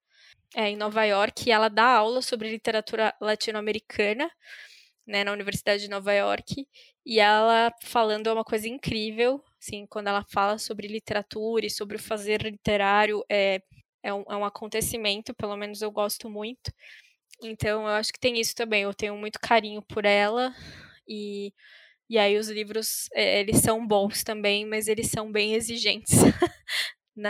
É, 0.56 0.68
em 0.70 0.76
Nova 0.76 1.04
York. 1.04 1.48
E 1.48 1.52
ela 1.52 1.68
dá 1.68 1.86
aula 1.86 2.22
sobre 2.22 2.50
literatura 2.50 3.14
latino-americana 3.20 4.30
né, 5.06 5.24
na 5.24 5.32
Universidade 5.32 5.82
de 5.82 5.90
Nova 5.90 6.12
York, 6.12 6.66
e 7.04 7.18
ela 7.18 7.72
falando 7.82 8.28
é 8.28 8.32
uma 8.32 8.44
coisa 8.44 8.68
incrível, 8.68 9.42
assim, 9.60 9.86
quando 9.86 10.08
ela 10.08 10.24
fala 10.30 10.58
sobre 10.58 10.86
literatura 10.86 11.66
e 11.66 11.70
sobre 11.70 11.96
o 11.96 12.00
fazer 12.00 12.42
literário, 12.42 13.24
é, 13.28 13.60
é, 14.02 14.14
um, 14.14 14.24
é 14.28 14.36
um 14.36 14.44
acontecimento, 14.44 15.34
pelo 15.34 15.56
menos 15.56 15.82
eu 15.82 15.90
gosto 15.90 16.30
muito. 16.30 16.72
Então, 17.42 17.82
eu 17.82 17.94
acho 17.94 18.12
que 18.12 18.20
tem 18.20 18.40
isso 18.40 18.54
também, 18.54 18.82
eu 18.82 18.94
tenho 18.94 19.16
muito 19.16 19.40
carinho 19.40 19.82
por 19.82 20.04
ela, 20.04 20.54
e, 21.08 21.52
e 22.08 22.18
aí 22.18 22.38
os 22.38 22.48
livros, 22.48 23.08
é, 23.12 23.40
eles 23.40 23.58
são 23.58 23.84
bons 23.86 24.22
também, 24.22 24.64
mas 24.64 24.86
eles 24.86 25.10
são 25.10 25.30
bem 25.30 25.54
exigentes. 25.54 26.12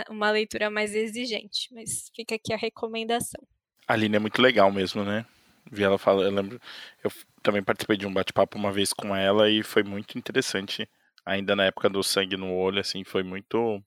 uma 0.09 0.31
leitura 0.31 0.69
mais 0.69 0.95
exigente, 0.95 1.73
mas 1.73 2.09
fica 2.15 2.35
aqui 2.35 2.53
a 2.53 2.57
recomendação. 2.57 3.41
A 3.87 3.93
Aline 3.93 4.15
é 4.15 4.19
muito 4.19 4.41
legal 4.41 4.71
mesmo, 4.71 5.03
né? 5.03 5.25
Vi 5.71 5.83
ela 5.83 5.97
falar, 5.97 6.23
eu 6.23 6.31
lembro, 6.31 6.59
eu 7.03 7.11
também 7.43 7.63
participei 7.63 7.97
de 7.97 8.07
um 8.07 8.13
bate-papo 8.13 8.57
uma 8.57 8.71
vez 8.71 8.93
com 8.93 9.15
ela 9.15 9.49
e 9.49 9.61
foi 9.61 9.83
muito 9.83 10.17
interessante. 10.17 10.89
Ainda 11.25 11.55
na 11.55 11.65
época 11.65 11.89
do 11.89 12.01
sangue 12.03 12.37
no 12.37 12.51
olho, 12.51 12.79
assim, 12.79 13.03
foi 13.03 13.23
muito. 13.23 13.81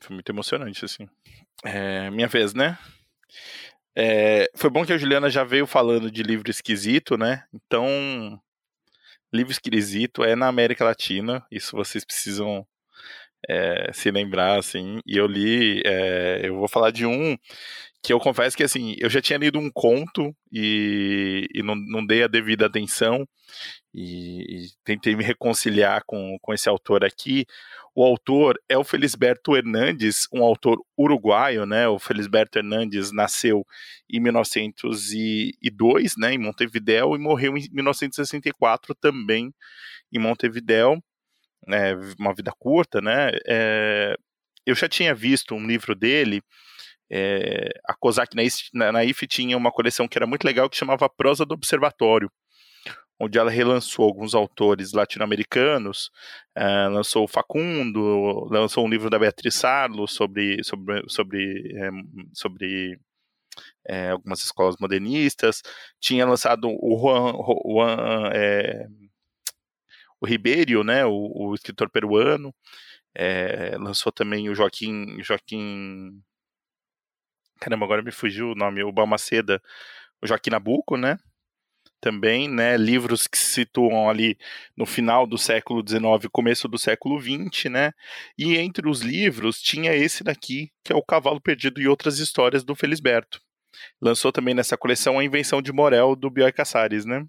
Foi 0.00 0.14
muito 0.14 0.30
emocionante, 0.30 0.84
assim. 0.84 1.08
É, 1.64 2.10
minha 2.10 2.26
vez, 2.28 2.52
né? 2.52 2.78
É, 3.96 4.50
foi 4.56 4.68
bom 4.70 4.84
que 4.84 4.92
a 4.92 4.98
Juliana 4.98 5.30
já 5.30 5.44
veio 5.44 5.66
falando 5.66 6.10
de 6.10 6.22
livro 6.22 6.50
esquisito, 6.50 7.16
né? 7.16 7.44
Então, 7.54 7.86
livro 9.32 9.52
esquisito 9.52 10.24
é 10.24 10.34
na 10.34 10.48
América 10.48 10.84
Latina, 10.84 11.46
isso 11.50 11.76
vocês 11.76 12.04
precisam 12.04 12.66
é, 13.48 13.92
se 13.92 14.10
lembrar, 14.10 14.58
assim. 14.58 15.00
E 15.06 15.16
eu 15.16 15.26
li, 15.26 15.80
é, 15.86 16.40
eu 16.44 16.56
vou 16.56 16.68
falar 16.68 16.90
de 16.90 17.06
um 17.06 17.36
que 18.04 18.12
eu 18.12 18.20
confesso 18.20 18.54
que 18.54 18.62
assim, 18.62 18.94
eu 18.98 19.08
já 19.08 19.22
tinha 19.22 19.38
lido 19.38 19.58
um 19.58 19.70
conto 19.70 20.36
e, 20.52 21.48
e 21.54 21.62
não, 21.62 21.74
não 21.74 22.04
dei 22.04 22.22
a 22.22 22.28
devida 22.28 22.66
atenção 22.66 23.26
e, 23.94 24.42
e, 24.42 24.66
tentei 24.84 25.16
me 25.16 25.24
reconciliar 25.24 26.02
com, 26.06 26.36
com 26.42 26.52
esse 26.52 26.68
autor 26.68 27.02
aqui. 27.02 27.46
O 27.94 28.04
autor 28.04 28.60
é 28.68 28.76
o 28.76 28.84
Felisberto 28.84 29.56
Hernandes, 29.56 30.28
um 30.30 30.44
autor 30.44 30.78
uruguaio, 30.98 31.64
né? 31.64 31.88
O 31.88 31.98
Felisberto 31.98 32.58
Hernandes 32.58 33.10
nasceu 33.10 33.64
em 34.10 34.20
1902, 34.20 36.16
né, 36.18 36.34
em 36.34 36.38
Montevideo, 36.38 37.16
e 37.16 37.18
morreu 37.18 37.56
em 37.56 37.66
1964 37.72 38.94
também 38.96 39.50
em 40.12 40.18
Montevideo, 40.18 41.02
né, 41.66 41.94
uma 42.18 42.34
vida 42.34 42.52
curta, 42.58 43.00
né? 43.00 43.30
É, 43.46 44.14
eu 44.66 44.74
já 44.74 44.88
tinha 44.90 45.14
visto 45.14 45.54
um 45.54 45.66
livro 45.66 45.94
dele 45.94 46.42
é, 47.10 47.68
a 47.84 47.94
COSAC 47.94 48.34
na, 48.72 48.92
na 48.92 49.04
IF 49.04 49.26
tinha 49.26 49.56
uma 49.56 49.70
coleção 49.70 50.08
que 50.08 50.18
era 50.18 50.26
muito 50.26 50.44
legal 50.44 50.68
que 50.68 50.76
chamava 50.76 51.08
Prosa 51.08 51.44
do 51.44 51.54
Observatório, 51.54 52.30
onde 53.20 53.38
ela 53.38 53.50
relançou 53.50 54.04
alguns 54.04 54.34
autores 54.34 54.92
latino-americanos, 54.92 56.10
uh, 56.58 56.90
lançou 56.90 57.24
o 57.24 57.28
Facundo, 57.28 58.48
lançou 58.50 58.84
um 58.84 58.88
livro 58.88 59.08
da 59.08 59.18
Beatriz 59.18 59.54
Sarlo 59.54 60.08
sobre, 60.08 60.62
sobre, 60.64 61.02
sobre, 61.08 61.72
é, 61.76 61.90
sobre 62.32 62.98
é, 63.86 64.10
algumas 64.10 64.40
escolas 64.44 64.76
modernistas, 64.80 65.62
tinha 66.00 66.26
lançado 66.26 66.68
o 66.68 66.98
Juan, 66.98 67.32
Juan 67.64 68.30
é, 68.34 68.86
o 70.20 70.26
Ribeiro, 70.26 70.82
né, 70.82 71.04
o, 71.04 71.30
o 71.34 71.54
escritor 71.54 71.88
peruano, 71.90 72.52
é, 73.14 73.76
lançou 73.78 74.10
também 74.10 74.48
o 74.48 74.54
Joaquim, 74.54 75.22
Joaquim 75.22 76.20
Caramba, 77.60 77.84
agora 77.84 78.02
me 78.02 78.10
fugiu 78.12 78.50
o 78.50 78.54
nome, 78.54 78.82
o 78.82 78.92
Balmaceda, 78.92 79.62
o 80.22 80.26
Joaquim 80.26 80.50
Nabuco, 80.50 80.96
né? 80.96 81.18
Também, 82.00 82.48
né? 82.48 82.76
Livros 82.76 83.26
que 83.26 83.38
se 83.38 83.50
situam 83.54 84.08
ali 84.10 84.36
no 84.76 84.84
final 84.84 85.26
do 85.26 85.38
século 85.38 85.82
XIX, 85.86 86.28
começo 86.30 86.68
do 86.68 86.78
século 86.78 87.18
XX, 87.20 87.70
né? 87.70 87.92
E 88.36 88.56
entre 88.56 88.88
os 88.88 89.00
livros 89.00 89.60
tinha 89.60 89.94
esse 89.94 90.22
daqui, 90.22 90.70
que 90.84 90.92
é 90.92 90.96
O 90.96 91.02
Cavalo 91.02 91.40
Perdido 91.40 91.80
e 91.80 91.88
Outras 91.88 92.18
Histórias 92.18 92.64
do 92.64 92.74
Felisberto. 92.74 93.40
Lançou 94.00 94.30
também 94.32 94.54
nessa 94.54 94.76
coleção 94.76 95.18
A 95.18 95.24
Invenção 95.24 95.62
de 95.62 95.72
Morel, 95.72 96.14
do 96.14 96.30
Bioy 96.30 96.52
Casares, 96.52 97.04
né? 97.04 97.24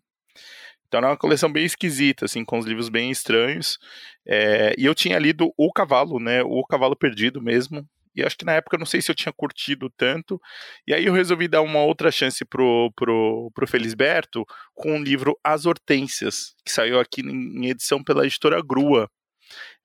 Então 0.88 1.00
é 1.00 1.08
uma 1.08 1.18
coleção 1.18 1.52
bem 1.52 1.66
esquisita, 1.66 2.26
assim, 2.26 2.46
com 2.46 2.58
os 2.58 2.66
livros 2.66 2.90
bem 2.90 3.10
estranhos. 3.10 3.80
É, 4.26 4.76
e 4.78 4.86
eu 4.86 4.94
tinha 4.94 5.18
lido 5.20 5.54
O 5.58 5.72
Cavalo, 5.72 6.20
né? 6.20 6.44
O 6.44 6.64
Cavalo 6.66 6.96
Perdido 6.96 7.42
mesmo, 7.42 7.88
e 8.16 8.24
acho 8.24 8.38
que 8.38 8.46
na 8.46 8.54
época 8.54 8.78
não 8.78 8.86
sei 8.86 9.02
se 9.02 9.12
eu 9.12 9.16
tinha 9.16 9.34
curtido 9.34 9.90
tanto. 9.98 10.40
E 10.88 10.94
aí 10.94 11.06
eu 11.06 11.14
resolvi 11.14 11.48
dar 11.48 11.62
uma 11.62 11.84
outra 11.84 12.12
chance 12.12 12.44
pro, 12.46 12.92
pro, 12.96 13.52
pro 13.54 13.68
Felisberto 13.68 14.46
com 14.74 14.98
o 14.98 15.04
livro 15.04 15.38
As 15.44 15.66
Hortênsias, 15.66 16.56
que 16.66 16.72
saiu 16.72 17.00
aqui 17.00 17.22
em 17.22 17.68
edição 17.70 18.04
pela 18.04 18.26
editora 18.26 18.62
Grua. 18.62 19.10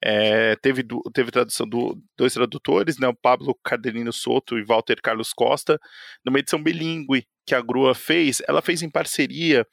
É, 0.03 0.55
teve, 0.55 0.83
teve 1.13 1.31
tradução 1.31 1.67
do 1.67 2.01
dois 2.17 2.33
tradutores, 2.33 2.97
né, 2.97 3.07
o 3.07 3.13
Pablo 3.13 3.55
Cardelino 3.63 4.11
Soto 4.11 4.57
e 4.57 4.63
Walter 4.65 4.99
Carlos 5.01 5.31
Costa, 5.33 5.79
numa 6.25 6.39
edição 6.39 6.61
bilíngue 6.61 7.27
que 7.45 7.53
a 7.53 7.61
Grua 7.61 7.93
fez. 7.93 8.41
Ela 8.47 8.61
fez 8.61 8.81
em 8.81 8.89
parceria 8.89 9.65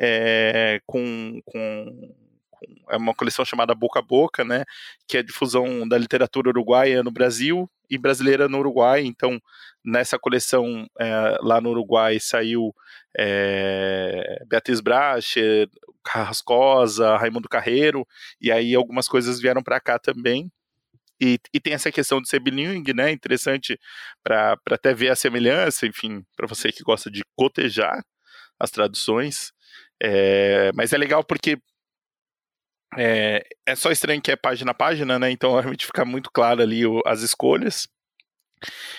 é, 0.00 0.80
com, 0.86 1.40
com 1.44 2.14
é 2.90 2.96
uma 2.96 3.14
coleção 3.14 3.44
chamada 3.44 3.74
Boca 3.74 3.98
a 4.00 4.02
Boca, 4.02 4.44
né, 4.44 4.64
que 5.06 5.16
é 5.16 5.20
a 5.20 5.22
difusão 5.22 5.86
da 5.86 5.98
literatura 5.98 6.48
uruguaia 6.48 7.02
no 7.02 7.10
Brasil 7.10 7.70
e 7.88 7.98
brasileira 7.98 8.48
no 8.48 8.58
Uruguai. 8.58 9.04
Então, 9.04 9.40
nessa 9.84 10.18
coleção 10.18 10.86
é, 10.98 11.36
lá 11.40 11.60
no 11.60 11.70
Uruguai 11.70 12.18
saiu 12.20 12.74
é, 13.16 14.42
Beatriz 14.48 14.80
Bracher, 14.80 15.68
Carrascosa, 16.02 17.16
Raimundo 17.16 17.48
Carreiro, 17.48 18.06
e 18.40 18.52
aí 18.52 18.74
algumas 18.74 19.08
coisas 19.08 19.40
vieram 19.40 19.62
para 19.62 19.80
cá 19.80 19.98
também. 19.98 20.50
E, 21.20 21.38
e, 21.52 21.60
tem 21.60 21.72
essa 21.74 21.92
questão 21.92 22.20
de 22.20 22.28
ser 22.28 22.40
bilingue, 22.40 22.92
né? 22.92 23.10
Interessante 23.12 23.78
para 24.22 24.58
até 24.70 24.92
ver 24.92 25.10
a 25.10 25.16
semelhança, 25.16 25.86
enfim, 25.86 26.24
para 26.36 26.46
você 26.46 26.72
que 26.72 26.82
gosta 26.82 27.10
de 27.10 27.22
cotejar 27.36 28.04
as 28.58 28.70
traduções. 28.70 29.52
É, 30.02 30.72
mas 30.74 30.92
é 30.92 30.98
legal 30.98 31.24
porque 31.24 31.56
é, 32.96 33.44
é 33.66 33.74
só 33.74 33.90
estranho 33.90 34.20
que 34.20 34.30
é 34.30 34.36
página 34.36 34.70
a 34.70 34.74
página, 34.74 35.18
né? 35.18 35.30
Então 35.30 35.52
realmente 35.58 35.86
fica 35.86 36.04
muito 36.04 36.30
claro 36.30 36.62
ali 36.62 36.86
o, 36.86 37.02
as 37.06 37.22
escolhas. 37.22 37.88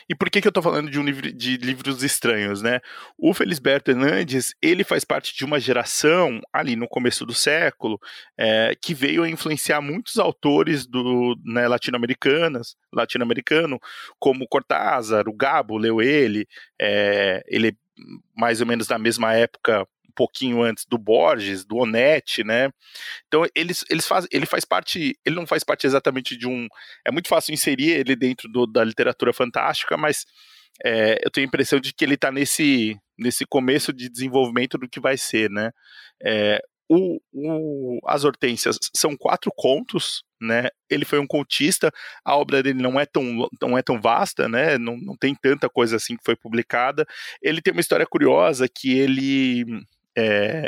E 0.08 0.14
por 0.14 0.30
que, 0.30 0.42
que 0.42 0.48
eu 0.48 0.52
estou 0.52 0.62
falando 0.62 0.92
de 0.92 1.00
um 1.00 1.04
livro 1.04 1.32
de 1.32 1.58
livros 1.58 2.04
estranhos, 2.04 2.62
né? 2.62 2.80
O 3.18 3.34
Felisberto 3.34 3.90
Hernandes, 3.90 4.54
ele 4.62 4.84
faz 4.84 5.04
parte 5.04 5.36
de 5.36 5.44
uma 5.44 5.60
geração 5.60 6.40
ali 6.54 6.76
no 6.76 6.88
começo 6.88 7.26
do 7.26 7.34
século 7.34 8.00
é, 8.38 8.76
que 8.80 8.94
veio 8.94 9.24
a 9.24 9.30
influenciar 9.30 9.82
muitos 9.82 10.18
autores 10.18 10.86
do 10.86 11.36
né, 11.44 11.68
latino-americanas, 11.68 12.76
latino-americano, 12.94 13.80
como 14.20 14.48
Cortázar, 14.48 15.28
o 15.28 15.36
Gabo 15.36 15.78
leu 15.78 16.02
ele, 16.02 16.48
é, 16.80 17.44
ele 17.48 17.70
é 17.70 17.74
mais 18.36 18.62
ou 18.62 18.68
menos 18.68 18.88
da 18.88 19.00
mesma 19.00 19.34
época 19.34 19.88
pouquinho 20.16 20.62
antes 20.64 20.86
do 20.86 20.98
Borges, 20.98 21.66
do 21.66 21.78
Onetti, 21.78 22.44
né? 22.44 22.70
Então 23.28 23.46
eles, 23.56 23.84
eles 23.90 24.08
faz, 24.08 24.28
ele 24.32 24.46
faz 24.46 24.66
parte, 24.66 25.18
ele 25.26 25.36
não 25.36 25.46
faz 25.46 25.64
parte 25.64 25.86
exatamente 25.86 26.38
de 26.38 26.48
um. 26.48 26.68
É 27.06 27.12
muito 27.12 27.28
fácil 27.28 27.54
inserir 27.54 27.92
ele 27.92 28.16
dentro 28.16 28.50
do, 28.50 28.66
da 28.66 28.84
literatura 28.84 29.34
fantástica, 29.34 29.98
mas 29.98 30.26
é, 30.84 31.20
eu 31.24 31.32
tenho 31.32 31.46
a 31.46 31.50
impressão 31.50 31.80
de 31.80 31.94
que 31.94 32.04
ele 32.04 32.16
está 32.16 32.32
nesse, 32.32 32.98
nesse 33.18 33.46
começo 33.46 33.94
de 33.94 34.10
desenvolvimento 34.10 34.78
do 34.78 34.90
que 34.90 35.00
vai 35.00 35.18
ser, 35.18 35.50
né? 35.50 35.72
É, 36.24 36.62
o, 36.90 37.20
o, 37.34 38.00
As 38.06 38.24
Hortênsias 38.24 38.78
são 38.96 39.18
quatro 39.18 39.52
contos, 39.56 40.24
né? 40.40 40.70
Ele 40.90 41.06
foi 41.06 41.20
um 41.20 41.26
contista, 41.26 41.92
a 42.24 42.36
obra 42.38 42.62
dele 42.62 42.82
não 42.82 43.00
é 43.00 43.06
tão, 43.06 43.48
não 43.62 43.78
é 43.78 43.82
tão 43.82 44.00
vasta, 44.00 44.48
né? 44.48 44.78
Não, 44.78 44.96
não 44.98 45.16
tem 45.18 45.34
tanta 45.36 45.70
coisa 45.70 45.96
assim 45.96 46.16
que 46.16 46.24
foi 46.24 46.36
publicada. 46.36 47.06
Ele 47.42 47.62
tem 47.62 47.72
uma 47.72 47.82
história 47.82 48.06
curiosa 48.06 48.68
que 48.68 48.94
ele 48.98 49.66
é, 50.18 50.68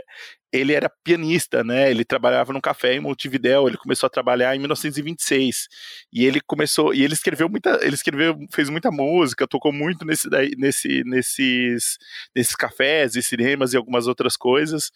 ele 0.51 0.73
era 0.73 0.89
pianista, 1.03 1.63
né? 1.63 1.91
Ele 1.91 2.05
trabalhava 2.05 2.53
num 2.53 2.61
café 2.61 2.93
em 2.93 2.99
Montevidéu, 2.99 3.67
ele 3.67 3.77
começou 3.77 4.07
a 4.07 4.09
trabalhar 4.09 4.55
em 4.55 4.59
1926. 4.59 5.67
E 6.11 6.25
ele 6.25 6.39
começou, 6.41 6.93
e 6.93 7.03
ele 7.03 7.13
escreveu 7.13 7.49
muita, 7.49 7.79
ele 7.81 7.95
escreveu, 7.95 8.37
fez 8.51 8.69
muita 8.69 8.91
música, 8.91 9.47
tocou 9.47 9.73
muito 9.73 10.05
nesse, 10.05 10.29
nesse, 10.57 11.03
nesses, 11.05 11.97
nesses 12.35 12.55
cafés 12.55 13.15
e 13.15 13.21
cinemas 13.23 13.73
e 13.73 13.77
algumas 13.77 14.07
outras 14.07 14.37
coisas. 14.37 14.91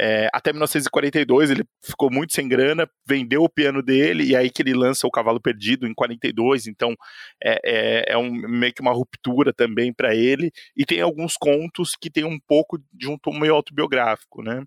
É, 0.00 0.28
até 0.32 0.52
1942 0.52 1.50
ele 1.50 1.64
ficou 1.84 2.10
muito 2.10 2.32
sem 2.32 2.48
grana, 2.48 2.88
vendeu 3.06 3.42
o 3.42 3.48
piano 3.48 3.82
dele 3.82 4.24
e 4.24 4.36
aí 4.36 4.50
que 4.50 4.62
ele 4.62 4.74
lança 4.74 5.06
o 5.06 5.10
Cavalo 5.10 5.40
Perdido 5.40 5.86
em 5.86 5.94
42. 5.94 6.66
Então 6.66 6.94
é, 7.42 7.60
é, 7.64 8.12
é 8.14 8.18
um, 8.18 8.30
meio 8.30 8.72
que 8.72 8.82
uma 8.82 8.92
ruptura 8.92 9.52
também 9.52 9.92
para 9.92 10.14
ele. 10.14 10.50
E 10.76 10.84
tem 10.84 11.00
alguns 11.00 11.36
contos 11.36 11.94
que 11.94 12.10
tem 12.10 12.24
um 12.24 12.38
pouco 12.46 12.78
de 12.92 13.08
um 13.08 13.18
tom 13.18 13.38
meio 13.38 13.54
autobiográfico, 13.54 14.42
né? 14.42 14.62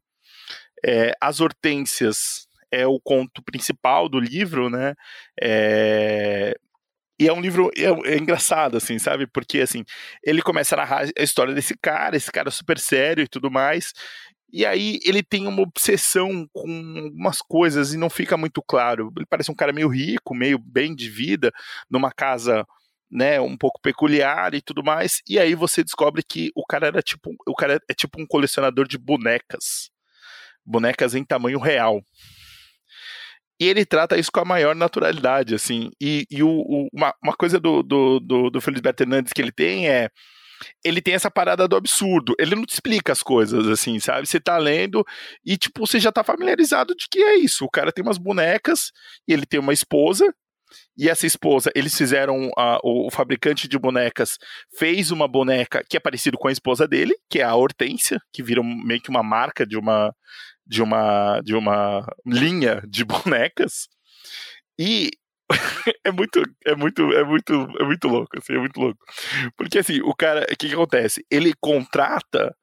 É, 0.86 1.12
As 1.22 1.40
Hortênsias 1.40 2.48
é 2.72 2.86
o 2.86 3.00
conto 3.00 3.42
principal 3.44 4.10
do 4.10 4.20
livro, 4.20 4.70
né? 4.70 4.94
É, 5.42 6.56
e 7.20 7.28
é 7.28 7.34
um 7.34 7.42
livro 7.42 7.72
é, 7.76 8.14
é, 8.14 8.18
engraçado, 8.18 8.78
assim, 8.78 9.00
sabe? 9.00 9.26
Porque, 9.26 9.60
assim, 9.60 9.84
ele 10.24 10.42
começa 10.42 10.76
a 10.76 10.78
narrar 10.78 11.06
a 11.18 11.24
história 11.24 11.54
desse 11.54 11.76
cara, 11.82 12.16
esse 12.16 12.32
cara 12.32 12.52
super 12.52 12.78
sério 12.78 13.24
e 13.24 13.28
tudo 13.28 13.50
mais. 13.50 13.92
E 14.52 14.66
aí 14.66 15.00
ele 15.04 15.22
tem 15.22 15.46
uma 15.46 15.62
obsessão 15.62 16.48
com 16.54 16.68
umas 17.14 17.40
coisas 17.42 17.94
e 17.94 17.98
não 17.98 18.10
fica 18.10 18.38
muito 18.38 18.62
claro. 18.62 19.12
Ele 19.16 19.26
parece 19.30 19.52
um 19.52 19.56
cara 19.56 19.74
meio 19.74 19.90
rico, 19.90 20.34
meio 20.34 20.58
bem 20.58 20.96
de 20.96 21.10
vida, 21.10 21.52
numa 21.90 22.12
casa 22.12 22.66
né, 23.12 23.40
um 23.40 23.58
pouco 23.58 23.80
peculiar 23.82 24.54
e 24.54 24.62
tudo 24.62 24.84
mais. 24.84 25.22
E 25.28 25.40
aí 25.40 25.56
você 25.56 25.84
descobre 25.84 26.24
que 26.24 26.52
o 26.56 26.66
cara 26.66 26.88
era 26.88 27.02
tipo, 27.02 27.32
o 27.48 27.56
cara 27.56 27.80
é 27.90 27.94
tipo 27.94 28.22
um 28.22 28.26
colecionador 28.26 28.88
de 28.88 28.98
bonecas. 28.98 29.90
Bonecas 30.66 31.16
em 31.16 31.24
tamanho 31.24 31.60
real. 31.60 32.02
E 33.60 33.66
ele 33.66 33.86
trata 33.86 34.18
isso 34.18 34.32
com 34.32 34.40
a 34.42 34.46
maior 34.46 34.76
naturalidade, 34.76 35.56
assim. 35.56 35.90
E, 36.00 36.26
e 36.30 36.44
o, 36.44 36.50
o, 36.50 36.88
uma, 36.94 37.14
uma 37.24 37.36
coisa 37.36 37.60
do, 37.60 37.82
do, 37.82 38.20
do, 38.20 38.50
do 38.52 38.62
Felisberto 38.62 39.04
Hernandes 39.04 39.34
que 39.34 39.42
ele 39.42 39.52
tem 39.52 39.90
é 39.90 40.10
ele 40.84 41.02
tem 41.02 41.14
essa 41.14 41.30
parada 41.32 41.68
do 41.68 41.76
absurdo. 41.76 42.34
Ele 42.40 42.56
não 42.56 42.66
te 42.66 42.74
explica 42.74 43.12
as 43.12 43.24
coisas, 43.24 43.68
assim, 43.68 44.00
sabe? 44.00 44.28
Você 44.28 44.40
tá 44.40 44.58
lendo 44.58 45.06
e, 45.46 45.58
tipo, 45.58 45.86
você 45.86 46.00
já 46.00 46.12
tá 46.12 46.24
familiarizado 46.24 46.96
de 46.96 47.08
que 47.10 47.20
é 47.20 47.38
isso. 47.38 47.66
O 47.66 47.70
cara 47.70 47.92
tem 47.92 48.04
umas 48.04 48.18
bonecas 48.18 48.92
e 49.28 49.34
ele 49.34 49.46
tem 49.46 49.60
uma 49.60 49.74
esposa. 49.74 50.34
E 50.98 51.10
essa 51.10 51.26
esposa, 51.26 51.72
eles 51.76 51.96
fizeram. 51.96 52.48
Uh, 52.50 53.08
o, 53.08 53.12
fabricante 53.12 53.68
de 53.68 53.78
bonecas 53.78 54.38
fez 54.78 55.12
uma 55.12 55.28
boneca 55.28 55.84
que 55.88 55.96
é 55.96 56.00
parecido 56.00 56.38
com 56.38 56.48
a 56.48 56.52
esposa 56.52 56.88
dele, 56.88 57.16
que 57.30 57.40
é 57.40 57.44
a 57.44 57.56
Hortência, 57.56 58.20
que 58.34 58.44
vira 58.44 58.62
meio 58.64 59.02
que 59.02 59.10
uma 59.10 59.24
marca 59.24 59.66
de 59.66 59.78
uma, 59.78 60.14
de 60.66 60.82
uma, 60.82 61.42
de 61.42 61.56
uma 61.56 62.06
linha 62.26 62.82
de 62.88 63.06
bonecas. 63.06 63.88
E 64.78 65.12
é 66.04 66.12
muito, 66.12 66.44
é 66.66 66.76
muito, 66.76 67.14
é 67.14 67.24
muito, 67.24 67.54
é 67.80 67.84
muito 67.84 68.08
louco, 68.08 68.38
assim, 68.38 68.54
é 68.54 68.58
muito 68.58 68.80
louco. 68.80 69.00
Porque 69.56 69.80
assim, 69.80 70.02
o 70.02 70.14
cara, 70.14 70.42
o 70.44 70.58
que, 70.58 70.68
que 70.68 70.74
acontece? 70.74 71.26
Ele 71.32 71.54
contrata 71.60 72.56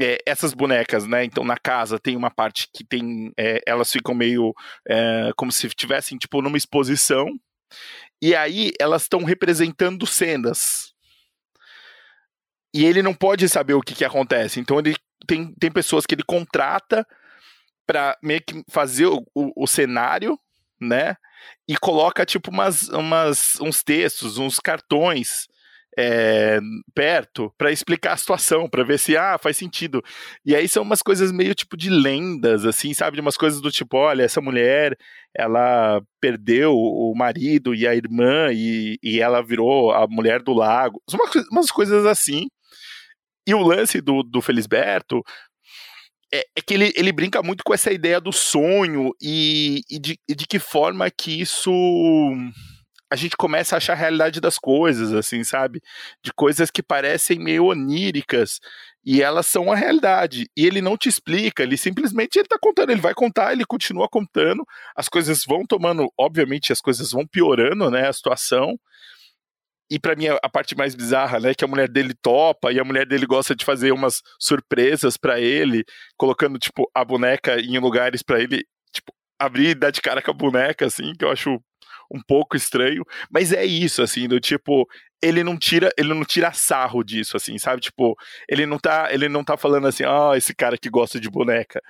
é, 0.00 0.18
essas 0.26 0.54
bonecas, 0.54 1.06
né? 1.06 1.24
Então 1.24 1.44
na 1.44 1.56
casa 1.56 1.98
tem 1.98 2.16
uma 2.16 2.30
parte 2.30 2.68
que 2.74 2.84
tem, 2.84 3.32
é, 3.38 3.60
elas 3.66 3.92
ficam 3.92 4.14
meio 4.14 4.54
é, 4.88 5.30
como 5.36 5.52
se 5.52 5.66
estivessem 5.66 6.18
tipo 6.18 6.42
numa 6.42 6.56
exposição. 6.56 7.26
E 8.22 8.34
aí 8.34 8.72
elas 8.78 9.02
estão 9.02 9.24
representando 9.24 10.06
cenas. 10.06 10.92
E 12.74 12.84
ele 12.84 13.02
não 13.02 13.14
pode 13.14 13.48
saber 13.48 13.74
o 13.74 13.80
que, 13.80 13.94
que 13.94 14.04
acontece. 14.04 14.60
Então 14.60 14.78
ele 14.78 14.94
tem, 15.26 15.54
tem 15.54 15.70
pessoas 15.70 16.06
que 16.06 16.14
ele 16.14 16.22
contrata 16.22 17.06
para 17.86 18.16
meio 18.22 18.40
que 18.42 18.62
fazer 18.70 19.06
o, 19.06 19.26
o, 19.34 19.64
o 19.64 19.66
cenário, 19.66 20.38
né? 20.80 21.16
e 21.68 21.76
coloca 21.76 22.26
tipo 22.26 22.50
umas, 22.50 22.88
umas 22.88 23.60
uns 23.60 23.82
textos, 23.82 24.38
uns 24.38 24.58
cartões 24.58 25.46
é, 25.98 26.60
perto 26.94 27.52
para 27.58 27.72
explicar 27.72 28.12
a 28.12 28.16
situação, 28.16 28.68
para 28.68 28.84
ver 28.84 28.98
se 28.98 29.16
ah, 29.16 29.38
faz 29.38 29.56
sentido. 29.56 30.02
E 30.44 30.54
aí 30.54 30.68
são 30.68 30.82
umas 30.82 31.02
coisas 31.02 31.32
meio 31.32 31.54
tipo 31.54 31.76
de 31.76 31.90
lendas, 31.90 32.64
assim, 32.64 32.94
sabe? 32.94 33.16
De 33.16 33.20
umas 33.20 33.36
coisas 33.36 33.60
do 33.60 33.70
tipo, 33.70 33.96
olha, 33.96 34.22
essa 34.22 34.40
mulher, 34.40 34.96
ela 35.34 36.00
perdeu 36.20 36.74
o 36.74 37.12
marido 37.16 37.74
e 37.74 37.86
a 37.86 37.94
irmã 37.94 38.52
e, 38.52 38.98
e 39.02 39.20
ela 39.20 39.42
virou 39.42 39.92
a 39.92 40.06
mulher 40.06 40.42
do 40.42 40.52
lago. 40.52 41.02
Umas, 41.12 41.30
umas 41.50 41.70
coisas 41.70 42.06
assim. 42.06 42.48
E 43.46 43.54
o 43.54 43.62
lance 43.62 44.00
do, 44.00 44.22
do 44.22 44.40
Felisberto 44.40 45.22
é, 46.32 46.46
é, 46.56 46.62
que 46.62 46.74
ele, 46.74 46.92
ele 46.94 47.12
brinca 47.12 47.42
muito 47.42 47.64
com 47.64 47.74
essa 47.74 47.92
ideia 47.92 48.20
do 48.20 48.32
sonho 48.32 49.10
e, 49.20 49.82
e, 49.90 49.98
de, 49.98 50.18
e 50.28 50.34
de 50.34 50.46
que 50.46 50.58
forma 50.58 51.10
que 51.10 51.40
isso 51.40 51.70
a 53.12 53.16
gente 53.16 53.36
começa 53.36 53.74
a 53.74 53.78
achar 53.78 53.94
a 53.94 53.96
realidade 53.96 54.40
das 54.40 54.56
coisas, 54.56 55.12
assim, 55.12 55.42
sabe? 55.42 55.82
De 56.22 56.32
coisas 56.32 56.70
que 56.70 56.80
parecem 56.80 57.40
meio 57.40 57.64
oníricas 57.64 58.60
e 59.04 59.20
elas 59.20 59.46
são 59.46 59.72
a 59.72 59.74
realidade. 59.74 60.48
E 60.56 60.64
ele 60.64 60.80
não 60.80 60.96
te 60.96 61.08
explica, 61.08 61.64
ele 61.64 61.76
simplesmente 61.76 62.38
ele 62.38 62.46
tá 62.46 62.56
contando, 62.60 62.90
ele 62.90 63.00
vai 63.00 63.12
contar, 63.12 63.52
ele 63.52 63.64
continua 63.64 64.08
contando, 64.08 64.64
as 64.94 65.08
coisas 65.08 65.42
vão 65.44 65.66
tomando, 65.66 66.08
obviamente 66.16 66.72
as 66.72 66.80
coisas 66.80 67.10
vão 67.10 67.26
piorando, 67.26 67.90
né, 67.90 68.06
a 68.06 68.12
situação, 68.12 68.78
e 69.90 69.98
para 69.98 70.14
mim 70.14 70.26
a 70.28 70.48
parte 70.48 70.76
mais 70.76 70.94
bizarra, 70.94 71.40
né, 71.40 71.54
que 71.54 71.64
a 71.64 71.68
mulher 71.68 71.88
dele 71.88 72.14
topa 72.14 72.72
e 72.72 72.78
a 72.78 72.84
mulher 72.84 73.06
dele 73.06 73.26
gosta 73.26 73.54
de 73.54 73.64
fazer 73.64 73.92
umas 73.92 74.22
surpresas 74.38 75.16
para 75.16 75.40
ele, 75.40 75.84
colocando 76.16 76.58
tipo 76.58 76.88
a 76.94 77.04
boneca 77.04 77.60
em 77.60 77.78
lugares 77.78 78.22
para 78.22 78.40
ele, 78.40 78.64
tipo, 78.92 79.12
abrir 79.38 79.70
e 79.70 79.74
dar 79.74 79.90
de 79.90 80.00
cara 80.00 80.22
com 80.22 80.30
a 80.30 80.34
boneca 80.34 80.86
assim, 80.86 81.12
que 81.18 81.24
eu 81.24 81.30
acho 81.30 81.60
um 82.12 82.20
pouco 82.20 82.56
estranho, 82.56 83.04
mas 83.30 83.52
é 83.52 83.64
isso 83.64 84.02
assim, 84.02 84.26
do 84.28 84.40
tipo, 84.40 84.86
ele 85.22 85.44
não 85.44 85.56
tira, 85.56 85.90
ele 85.96 86.12
não 86.12 86.24
tira 86.24 86.52
sarro 86.52 87.04
disso 87.04 87.36
assim, 87.36 87.56
sabe? 87.56 87.80
Tipo, 87.80 88.16
ele 88.48 88.66
não 88.66 88.78
tá, 88.78 89.08
ele 89.12 89.28
não 89.28 89.44
tá 89.44 89.56
falando 89.56 89.86
assim, 89.86 90.04
ah, 90.04 90.30
oh, 90.30 90.34
esse 90.34 90.54
cara 90.54 90.76
que 90.76 90.90
gosta 90.90 91.20
de 91.20 91.30
boneca 91.30 91.80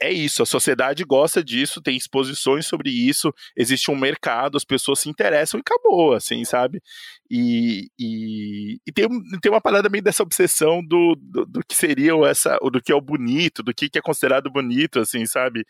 é 0.00 0.12
isso, 0.12 0.42
a 0.42 0.46
sociedade 0.46 1.04
gosta 1.04 1.42
disso, 1.42 1.80
tem 1.80 1.96
exposições 1.96 2.66
sobre 2.66 2.90
isso, 2.90 3.32
existe 3.56 3.90
um 3.90 3.96
mercado, 3.96 4.56
as 4.56 4.64
pessoas 4.64 5.00
se 5.00 5.08
interessam 5.08 5.58
e 5.58 5.62
acabou, 5.62 6.12
assim, 6.12 6.44
sabe? 6.44 6.82
E, 7.30 7.88
e, 7.98 8.78
e 8.86 8.92
tem, 8.92 9.08
tem 9.40 9.50
uma 9.50 9.60
parada 9.60 9.88
meio 9.88 10.04
dessa 10.04 10.22
obsessão 10.22 10.84
do, 10.84 11.16
do, 11.18 11.46
do, 11.46 11.60
que 11.66 11.74
seria 11.74 12.12
essa, 12.28 12.58
do 12.58 12.80
que 12.80 12.92
é 12.92 12.94
o 12.94 13.00
bonito, 13.00 13.62
do 13.62 13.72
que, 13.72 13.88
é 13.96 14.02
considerado 14.02 14.50
bonito, 14.50 15.00
assim, 15.00 15.24
sabe? 15.24 15.64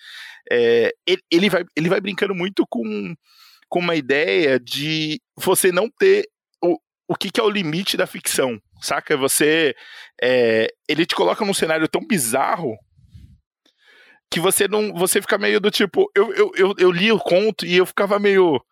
É, 0.50 0.92
ele, 1.06 1.22
ele, 1.30 1.48
vai, 1.48 1.64
ele 1.76 1.88
vai 1.88 2.00
brincando 2.00 2.34
muito 2.34 2.66
com, 2.68 3.14
com 3.68 3.78
uma 3.78 3.94
ideia 3.94 4.58
de 4.58 5.20
você 5.36 5.70
não 5.70 5.88
ter 5.88 6.28
o, 6.62 6.76
o 7.08 7.14
que, 7.14 7.30
que 7.30 7.40
é 7.40 7.44
o 7.44 7.50
limite 7.50 7.96
da 7.96 8.06
ficção, 8.06 8.60
saca? 8.80 9.16
Você. 9.16 9.74
É, 10.20 10.66
ele 10.88 11.06
te 11.06 11.14
coloca 11.14 11.44
num 11.44 11.54
cenário 11.54 11.86
tão 11.86 12.04
bizarro 12.04 12.76
que 14.30 14.40
você 14.40 14.68
não. 14.68 14.92
Você 14.94 15.20
fica 15.20 15.38
meio 15.38 15.60
do 15.60 15.70
tipo. 15.70 16.10
Eu, 16.14 16.32
eu, 16.34 16.52
eu, 16.56 16.74
eu 16.78 16.90
li 16.90 17.10
o 17.12 17.18
conto 17.18 17.64
e 17.64 17.76
eu 17.76 17.86
ficava 17.86 18.18
meio. 18.18 18.56
O 18.56 18.62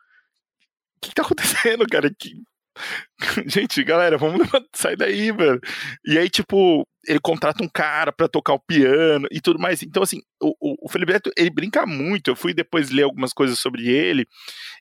que, 1.01 1.15
tá 1.15 1.23
acontecendo, 1.23 1.87
cara? 1.87 2.11
Que... 2.19 2.35
Gente, 3.47 3.83
galera, 3.85 4.19
vamos 4.19 4.49
sair 4.75 4.97
daí, 4.97 5.31
velho. 5.31 5.61
E 6.05 6.19
aí, 6.19 6.29
tipo, 6.29 6.87
ele 7.07 7.21
contrata 7.21 7.63
um 7.63 7.69
cara 7.69 8.13
para 8.13 8.29
tocar 8.29 8.55
o 8.55 8.61
piano 8.61 9.27
e 9.31 9.41
tudo 9.41 9.59
mais. 9.59 9.83
Então, 9.83 10.03
assim, 10.03 10.21
o, 10.41 10.87
o, 10.87 10.89
Felipe 10.89 11.13
Neto, 11.13 11.31
ele 11.37 11.51
brinca 11.51 11.87
muito. 11.87 12.31
Eu 12.31 12.37
fui 12.37 12.53
depois 12.53 12.91
ler 12.91 13.05
algumas 13.05 13.33
coisas 13.33 13.59
sobre 13.59 13.89
ele 13.89 14.27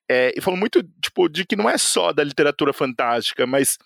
é, 0.09 0.33
e 0.35 0.41
falou 0.41 0.59
muito, 0.59 0.83
tipo, 1.01 1.29
de 1.29 1.45
que 1.45 1.55
não 1.55 1.69
é 1.69 1.77
só 1.77 2.11
da 2.11 2.23
literatura 2.23 2.73
fantástica, 2.73 3.47
mas 3.47 3.77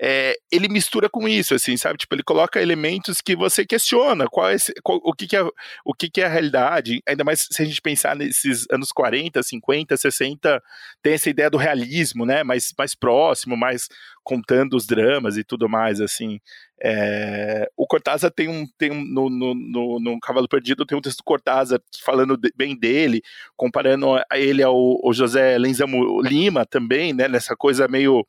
é, 0.00 0.36
ele 0.52 0.68
mistura 0.68 1.08
com 1.08 1.26
isso, 1.26 1.54
assim, 1.54 1.76
sabe? 1.76 1.98
Tipo, 1.98 2.14
ele 2.14 2.22
coloca 2.22 2.60
elementos 2.60 3.20
que 3.20 3.34
você 3.34 3.64
questiona 3.64 4.26
qual 4.26 4.50
é 4.50 4.56
qual, 4.82 5.00
o, 5.02 5.12
que, 5.12 5.26
que, 5.26 5.36
é, 5.36 5.42
o 5.84 5.94
que, 5.94 6.08
que 6.08 6.20
é 6.20 6.26
a 6.26 6.28
realidade, 6.28 7.02
ainda 7.06 7.24
mais 7.24 7.48
se 7.50 7.62
a 7.62 7.64
gente 7.64 7.80
pensar 7.80 8.14
nesses 8.14 8.66
anos 8.70 8.92
40, 8.92 9.42
50, 9.42 9.96
60, 9.96 10.62
tem 11.02 11.14
essa 11.14 11.30
ideia 11.30 11.50
do 11.50 11.56
realismo, 11.56 12.24
né? 12.24 12.42
Mais, 12.44 12.72
mais 12.78 12.94
próximo, 12.94 13.56
mais 13.56 13.88
contando 14.22 14.76
os 14.76 14.86
dramas 14.86 15.36
e 15.36 15.44
tudo 15.44 15.68
mais, 15.68 16.00
assim. 16.00 16.40
É, 16.82 17.70
o 17.74 17.86
Cortázar 17.86 18.30
tem 18.30 18.48
um, 18.48 18.66
tem 18.76 18.90
um 18.90 19.02
no, 19.02 19.30
no, 19.30 19.54
no, 19.54 19.98
no, 19.98 20.20
Cavalo 20.20 20.46
Perdido 20.46 20.84
tem 20.84 20.96
um 20.96 21.00
texto 21.00 21.18
do 21.18 21.24
Cortázar 21.24 21.80
falando 22.04 22.36
de, 22.36 22.52
bem 22.54 22.78
dele, 22.78 23.22
comparando 23.56 24.14
a 24.30 24.38
ele 24.38 24.62
ao, 24.62 24.76
ao 25.02 25.12
José 25.14 25.56
Lenzamo 25.56 26.20
Lima 26.20 26.66
também, 26.66 27.14
né, 27.14 27.28
nessa 27.28 27.56
coisa 27.56 27.88
meio 27.88 28.26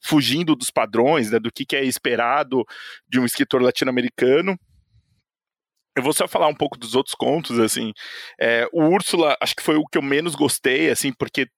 fugindo 0.00 0.54
dos 0.54 0.70
padrões, 0.70 1.30
né, 1.30 1.38
do 1.38 1.50
que, 1.50 1.66
que 1.66 1.76
é 1.76 1.84
esperado 1.84 2.64
de 3.08 3.18
um 3.18 3.24
escritor 3.24 3.60
latino-americano. 3.60 4.58
Eu 5.96 6.02
vou 6.02 6.12
só 6.12 6.28
falar 6.28 6.46
um 6.46 6.54
pouco 6.54 6.78
dos 6.78 6.94
outros 6.94 7.14
contos, 7.14 7.58
assim. 7.58 7.92
É, 8.40 8.66
o 8.72 8.84
Úrsula, 8.84 9.36
acho 9.42 9.54
que 9.54 9.62
foi 9.62 9.76
o 9.76 9.84
que 9.84 9.98
eu 9.98 10.02
menos 10.02 10.34
gostei, 10.36 10.88
assim, 10.88 11.12
porque 11.12 11.48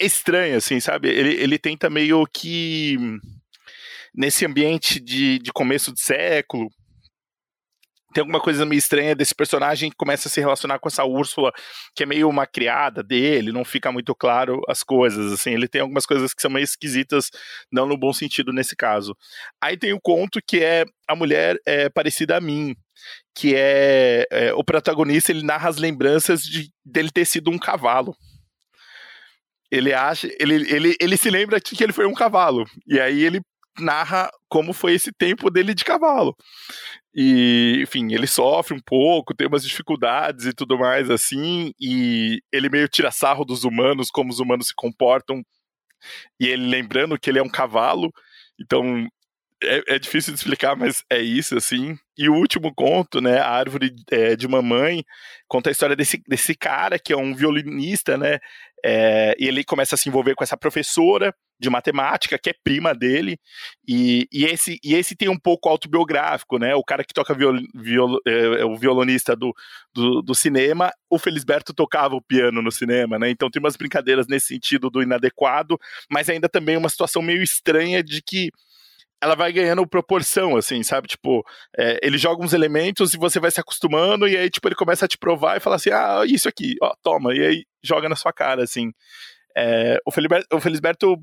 é 0.00 0.06
estranho, 0.06 0.56
assim, 0.56 0.80
sabe? 0.80 1.08
Ele, 1.08 1.34
ele 1.34 1.58
tenta 1.58 1.90
meio 1.90 2.24
que 2.26 2.96
nesse 4.14 4.44
ambiente 4.44 5.00
de, 5.00 5.38
de 5.38 5.52
começo 5.52 5.92
de 5.92 6.00
século, 6.00 6.68
tem 8.12 8.22
alguma 8.22 8.40
coisa 8.40 8.64
meio 8.64 8.78
estranha 8.78 9.14
desse 9.14 9.34
personagem 9.34 9.90
que 9.90 9.96
começa 9.96 10.28
a 10.28 10.30
se 10.30 10.40
relacionar 10.40 10.78
com 10.78 10.88
essa 10.88 11.04
Úrsula, 11.04 11.52
que 11.94 12.02
é 12.02 12.06
meio 12.06 12.28
uma 12.28 12.46
criada 12.46 13.02
dele, 13.02 13.52
não 13.52 13.64
fica 13.64 13.92
muito 13.92 14.14
claro 14.14 14.62
as 14.66 14.82
coisas, 14.82 15.32
assim, 15.32 15.52
ele 15.52 15.68
tem 15.68 15.82
algumas 15.82 16.06
coisas 16.06 16.32
que 16.32 16.40
são 16.40 16.50
meio 16.50 16.64
esquisitas, 16.64 17.30
não 17.70 17.86
no 17.86 17.98
bom 17.98 18.12
sentido 18.12 18.52
nesse 18.52 18.74
caso. 18.74 19.16
Aí 19.60 19.76
tem 19.76 19.92
o 19.92 20.00
conto 20.00 20.40
que 20.46 20.64
é 20.64 20.84
a 21.06 21.14
mulher 21.14 21.58
é 21.66 21.88
parecida 21.88 22.36
a 22.36 22.40
mim, 22.40 22.74
que 23.34 23.54
é, 23.54 24.26
é 24.30 24.54
o 24.54 24.64
protagonista, 24.64 25.30
ele 25.30 25.44
narra 25.44 25.68
as 25.68 25.76
lembranças 25.76 26.42
de 26.42 26.70
dele 26.84 27.10
ter 27.10 27.26
sido 27.26 27.50
um 27.50 27.58
cavalo. 27.58 28.16
Ele 29.70 29.92
acha, 29.92 30.26
ele, 30.40 30.54
ele, 30.74 30.96
ele 30.98 31.16
se 31.18 31.28
lembra 31.28 31.60
que 31.60 31.84
ele 31.84 31.92
foi 31.92 32.06
um 32.06 32.14
cavalo, 32.14 32.64
e 32.86 32.98
aí 32.98 33.22
ele 33.22 33.42
narra 33.78 34.30
como 34.48 34.72
foi 34.72 34.94
esse 34.94 35.12
tempo 35.12 35.50
dele 35.50 35.74
de 35.74 35.84
cavalo. 35.84 36.36
E, 37.14 37.80
enfim, 37.82 38.12
ele 38.12 38.26
sofre 38.26 38.74
um 38.74 38.80
pouco, 38.80 39.34
tem 39.34 39.46
umas 39.46 39.64
dificuldades 39.64 40.46
e 40.46 40.52
tudo 40.52 40.78
mais 40.78 41.10
assim, 41.10 41.72
e 41.80 42.40
ele 42.52 42.68
meio 42.68 42.88
tira 42.88 43.10
sarro 43.10 43.44
dos 43.44 43.64
humanos, 43.64 44.10
como 44.10 44.30
os 44.30 44.40
humanos 44.40 44.68
se 44.68 44.74
comportam. 44.74 45.42
E 46.40 46.46
ele 46.46 46.66
lembrando 46.66 47.18
que 47.18 47.28
ele 47.30 47.38
é 47.38 47.42
um 47.42 47.48
cavalo, 47.48 48.12
então 48.60 49.08
é, 49.62 49.94
é, 49.94 49.98
difícil 49.98 50.32
de 50.32 50.38
explicar, 50.38 50.76
mas 50.76 51.02
é 51.10 51.18
isso, 51.18 51.56
assim. 51.56 51.98
E 52.16 52.28
o 52.28 52.34
último 52.34 52.72
conto, 52.74 53.20
né, 53.20 53.38
A 53.40 53.50
Árvore 53.50 53.92
é, 54.10 54.36
de 54.36 54.46
Mamãe, 54.46 55.04
conta 55.48 55.70
a 55.70 55.72
história 55.72 55.96
desse, 55.96 56.22
desse 56.28 56.54
cara 56.54 56.98
que 56.98 57.12
é 57.12 57.16
um 57.16 57.34
violinista, 57.34 58.16
né, 58.16 58.38
é, 58.84 59.34
e 59.38 59.46
ele 59.46 59.64
começa 59.64 59.94
a 59.94 59.98
se 59.98 60.08
envolver 60.08 60.34
com 60.34 60.44
essa 60.44 60.56
professora 60.56 61.34
de 61.60 61.68
matemática, 61.68 62.38
que 62.38 62.50
é 62.50 62.54
prima 62.62 62.94
dele, 62.94 63.36
e, 63.86 64.28
e, 64.32 64.44
esse, 64.44 64.78
e 64.82 64.94
esse 64.94 65.16
tem 65.16 65.28
um 65.28 65.38
pouco 65.38 65.68
autobiográfico, 65.68 66.56
né, 66.56 66.74
o 66.74 66.84
cara 66.84 67.02
que 67.02 67.12
toca 67.12 67.34
viol, 67.34 67.56
viol, 67.74 68.20
é, 68.26 68.60
é, 68.60 68.64
o 68.64 68.76
violonista 68.76 69.34
do, 69.34 69.52
do, 69.92 70.22
do, 70.22 70.34
cinema, 70.34 70.92
o 71.10 71.18
Felisberto 71.18 71.74
tocava 71.74 72.14
o 72.14 72.22
piano 72.22 72.62
no 72.62 72.70
cinema, 72.70 73.18
né, 73.18 73.28
então 73.28 73.50
tem 73.50 73.60
umas 73.60 73.76
brincadeiras 73.76 74.28
nesse 74.28 74.46
sentido 74.46 74.88
do 74.88 75.02
inadequado, 75.02 75.76
mas 76.08 76.28
ainda 76.28 76.48
também 76.48 76.76
uma 76.76 76.88
situação 76.88 77.20
meio 77.20 77.42
estranha 77.42 78.04
de 78.04 78.22
que 78.22 78.50
ela 79.22 79.34
vai 79.34 79.52
ganhando 79.52 79.86
proporção, 79.86 80.56
assim, 80.56 80.82
sabe? 80.82 81.08
Tipo, 81.08 81.44
é, 81.76 81.98
ele 82.02 82.18
joga 82.18 82.44
uns 82.44 82.52
elementos 82.52 83.14
e 83.14 83.18
você 83.18 83.40
vai 83.40 83.50
se 83.50 83.60
acostumando, 83.60 84.28
e 84.28 84.36
aí, 84.36 84.50
tipo, 84.50 84.68
ele 84.68 84.74
começa 84.74 85.04
a 85.04 85.08
te 85.08 85.18
provar 85.18 85.56
e 85.56 85.60
fala 85.60 85.76
assim: 85.76 85.90
ah, 85.90 86.22
isso 86.26 86.48
aqui, 86.48 86.74
ó, 86.82 86.94
toma, 87.02 87.34
e 87.34 87.46
aí 87.46 87.64
joga 87.82 88.08
na 88.08 88.16
sua 88.16 88.32
cara, 88.32 88.62
assim. 88.62 88.92
É, 89.60 89.98
o, 90.06 90.12
Felisberto, 90.12 90.56
o 90.56 90.60
Felisberto 90.60 91.16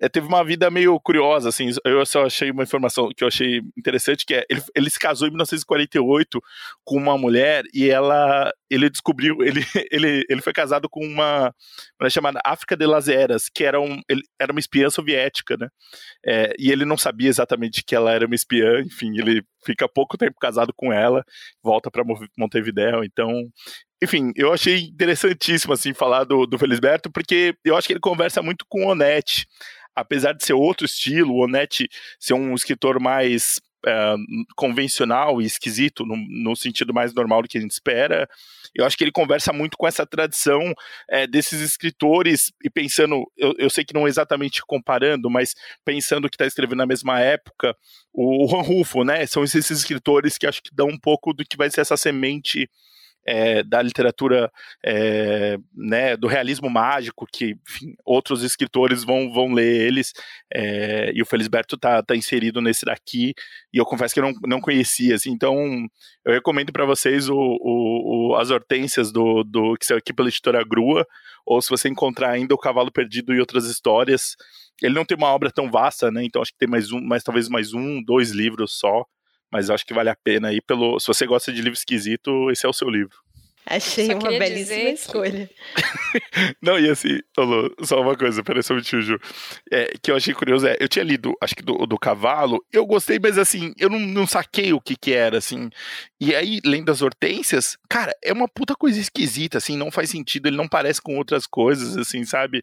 é, 0.00 0.08
teve 0.08 0.26
uma 0.26 0.42
vida 0.42 0.70
meio 0.70 0.98
curiosa, 1.00 1.50
assim, 1.50 1.68
eu 1.84 2.06
só 2.06 2.24
achei 2.24 2.50
uma 2.50 2.62
informação 2.62 3.10
que 3.14 3.22
eu 3.22 3.28
achei 3.28 3.60
interessante, 3.76 4.24
que 4.24 4.32
é, 4.32 4.44
ele, 4.48 4.62
ele 4.74 4.88
se 4.88 4.98
casou 4.98 5.28
em 5.28 5.30
1948 5.30 6.40
com 6.82 6.96
uma 6.96 7.18
mulher 7.18 7.62
e 7.74 7.90
ela, 7.90 8.50
ele 8.70 8.88
descobriu, 8.88 9.42
ele, 9.42 9.60
ele, 9.92 10.24
ele 10.30 10.40
foi 10.40 10.54
casado 10.54 10.88
com 10.88 11.04
uma 11.04 11.54
mulher 12.00 12.10
chamada 12.10 12.40
África 12.42 12.74
de 12.74 12.86
las 12.86 13.06
Heras, 13.06 13.50
que 13.54 13.64
era, 13.64 13.78
um, 13.78 14.00
ele, 14.08 14.22
era 14.40 14.50
uma 14.50 14.60
espiã 14.60 14.88
soviética, 14.88 15.54
né, 15.58 15.68
é, 16.24 16.54
e 16.58 16.72
ele 16.72 16.86
não 16.86 16.96
sabia 16.96 17.28
exatamente 17.28 17.84
que 17.84 17.94
ela 17.94 18.12
era 18.12 18.24
uma 18.24 18.34
espiã, 18.34 18.80
enfim, 18.80 19.10
ele 19.18 19.42
fica 19.62 19.86
pouco 19.86 20.16
tempo 20.16 20.38
casado 20.40 20.72
com 20.74 20.90
ela, 20.90 21.22
volta 21.62 21.90
para 21.90 22.02
Montevideo, 22.38 23.04
então 23.04 23.28
enfim, 24.04 24.32
eu 24.36 24.52
achei 24.52 24.80
interessantíssimo, 24.80 25.72
assim, 25.72 25.92
falar 25.92 26.24
do, 26.24 26.46
do 26.46 26.58
Felisberto, 26.58 27.10
porque 27.10 27.54
eu 27.64 27.76
acho 27.76 27.86
que 27.86 27.94
ele 27.94 28.00
conversa 28.00 28.42
muito 28.42 28.64
com 28.68 28.84
o 28.84 28.90
Onete. 28.90 29.46
Apesar 29.96 30.32
de 30.32 30.44
ser 30.44 30.52
outro 30.54 30.86
estilo, 30.86 31.32
o 31.32 31.44
Onete 31.44 31.88
ser 32.18 32.34
um 32.34 32.54
escritor 32.54 33.00
mais 33.00 33.60
é, 33.86 34.14
convencional 34.56 35.40
e 35.40 35.44
esquisito, 35.44 36.04
no, 36.04 36.16
no, 36.16 36.56
sentido 36.56 36.92
mais 36.92 37.14
normal 37.14 37.42
do 37.42 37.48
que 37.48 37.58
a 37.58 37.60
gente 37.60 37.72
espera. 37.72 38.28
Eu 38.74 38.84
acho 38.84 38.96
que 38.96 39.04
ele 39.04 39.12
conversa 39.12 39.52
muito 39.52 39.76
com 39.76 39.86
essa 39.86 40.04
tradição 40.04 40.74
é, 41.08 41.26
desses 41.26 41.60
escritores, 41.60 42.52
e 42.62 42.68
pensando, 42.68 43.24
eu, 43.36 43.54
eu, 43.58 43.70
sei 43.70 43.84
que 43.84 43.94
não 43.94 44.08
exatamente 44.08 44.60
comparando, 44.66 45.30
mas 45.30 45.54
pensando 45.84 46.28
que 46.28 46.34
está 46.34 46.46
escrevendo 46.46 46.78
na 46.78 46.86
mesma 46.86 47.20
época, 47.20 47.76
o, 48.12 48.44
o 48.44 48.48
Juan 48.48 48.62
Rufo, 48.62 49.04
né? 49.04 49.26
São 49.26 49.44
esses 49.44 49.70
escritores 49.70 50.36
que 50.36 50.46
acho 50.46 50.62
que 50.62 50.74
dão 50.74 50.88
um 50.88 50.98
pouco 50.98 51.32
do 51.32 51.44
que 51.44 51.56
vai 51.56 51.70
ser 51.70 51.80
essa 51.82 51.96
semente 51.96 52.68
é, 53.26 53.62
da 53.62 53.80
literatura 53.80 54.50
é, 54.84 55.56
né, 55.74 56.16
do 56.16 56.26
realismo 56.26 56.68
mágico, 56.68 57.26
que 57.32 57.56
enfim, 57.68 57.94
outros 58.04 58.42
escritores 58.42 59.02
vão, 59.02 59.32
vão 59.32 59.52
ler 59.52 59.86
eles, 59.86 60.12
é, 60.52 61.10
e 61.14 61.22
o 61.22 61.26
Felisberto 61.26 61.76
tá, 61.76 62.02
tá 62.02 62.14
inserido 62.14 62.60
nesse 62.60 62.84
daqui, 62.84 63.34
e 63.72 63.78
eu 63.78 63.84
confesso 63.84 64.14
que 64.14 64.20
eu 64.20 64.24
não, 64.24 64.32
não 64.46 64.60
conhecia, 64.60 65.14
assim, 65.14 65.30
então 65.30 65.56
eu 66.24 66.32
recomendo 66.32 66.72
para 66.72 66.84
vocês 66.84 67.28
o, 67.28 67.36
o, 67.36 68.32
o, 68.32 68.36
as 68.36 68.50
hortênsias 68.50 69.10
do, 69.10 69.42
do 69.44 69.76
que 69.76 69.86
saiu 69.86 69.98
aqui 69.98 70.12
pela 70.12 70.28
editora 70.28 70.64
Grua, 70.64 71.06
ou 71.46 71.60
se 71.60 71.70
você 71.70 71.88
encontrar 71.88 72.30
ainda 72.30 72.54
o 72.54 72.58
Cavalo 72.58 72.92
Perdido 72.92 73.34
e 73.34 73.40
outras 73.40 73.66
histórias, 73.66 74.36
ele 74.82 74.94
não 74.94 75.04
tem 75.04 75.16
uma 75.16 75.32
obra 75.32 75.50
tão 75.50 75.70
vasta, 75.70 76.10
né, 76.10 76.24
então 76.24 76.42
acho 76.42 76.52
que 76.52 76.58
tem 76.58 76.68
mais 76.68 76.92
um, 76.92 77.00
mais 77.00 77.22
talvez 77.22 77.48
mais 77.48 77.72
um, 77.72 78.02
dois 78.02 78.30
livros 78.30 78.78
só, 78.78 79.04
mas 79.52 79.70
acho 79.70 79.86
que 79.86 79.94
vale 79.94 80.10
a 80.10 80.16
pena 80.16 80.48
aí 80.48 80.60
pelo. 80.60 80.98
Se 80.98 81.06
você 81.06 81.26
gosta 81.26 81.52
de 81.52 81.62
livro 81.62 81.78
esquisito, 81.78 82.50
esse 82.50 82.66
é 82.66 82.68
o 82.68 82.72
seu 82.72 82.88
livro. 82.88 83.23
Achei 83.66 84.12
uma 84.12 84.28
belíssima 84.28 84.90
escolha. 84.90 85.50
não, 86.60 86.78
e 86.78 86.88
assim, 86.90 87.18
Lolo, 87.36 87.74
só 87.82 88.00
uma 88.00 88.16
coisa, 88.16 88.42
peraí, 88.42 88.62
só 88.62 88.74
um 88.74 88.80
Ju. 88.80 89.18
É, 89.72 89.94
que 90.02 90.10
eu 90.10 90.16
achei 90.16 90.34
curioso, 90.34 90.66
é, 90.66 90.76
eu 90.78 90.88
tinha 90.88 91.04
lido, 91.04 91.32
acho 91.40 91.56
que 91.56 91.62
do, 91.62 91.86
do 91.86 91.98
cavalo, 91.98 92.62
eu 92.70 92.84
gostei, 92.84 93.18
mas 93.18 93.38
assim, 93.38 93.72
eu 93.78 93.88
não, 93.88 93.98
não 93.98 94.26
saquei 94.26 94.72
o 94.72 94.80
que 94.80 94.94
que 94.96 95.12
era, 95.12 95.38
assim. 95.38 95.70
E 96.20 96.34
aí, 96.34 96.60
lendo 96.64 96.90
as 96.90 97.00
hortênsias, 97.00 97.76
cara, 97.88 98.14
é 98.22 98.32
uma 98.32 98.48
puta 98.48 98.74
coisa 98.74 99.00
esquisita, 99.00 99.58
assim, 99.58 99.76
não 99.76 99.90
faz 99.90 100.10
sentido, 100.10 100.46
ele 100.46 100.56
não 100.56 100.68
parece 100.68 101.00
com 101.00 101.16
outras 101.16 101.46
coisas, 101.46 101.96
assim, 101.96 102.24
sabe? 102.24 102.62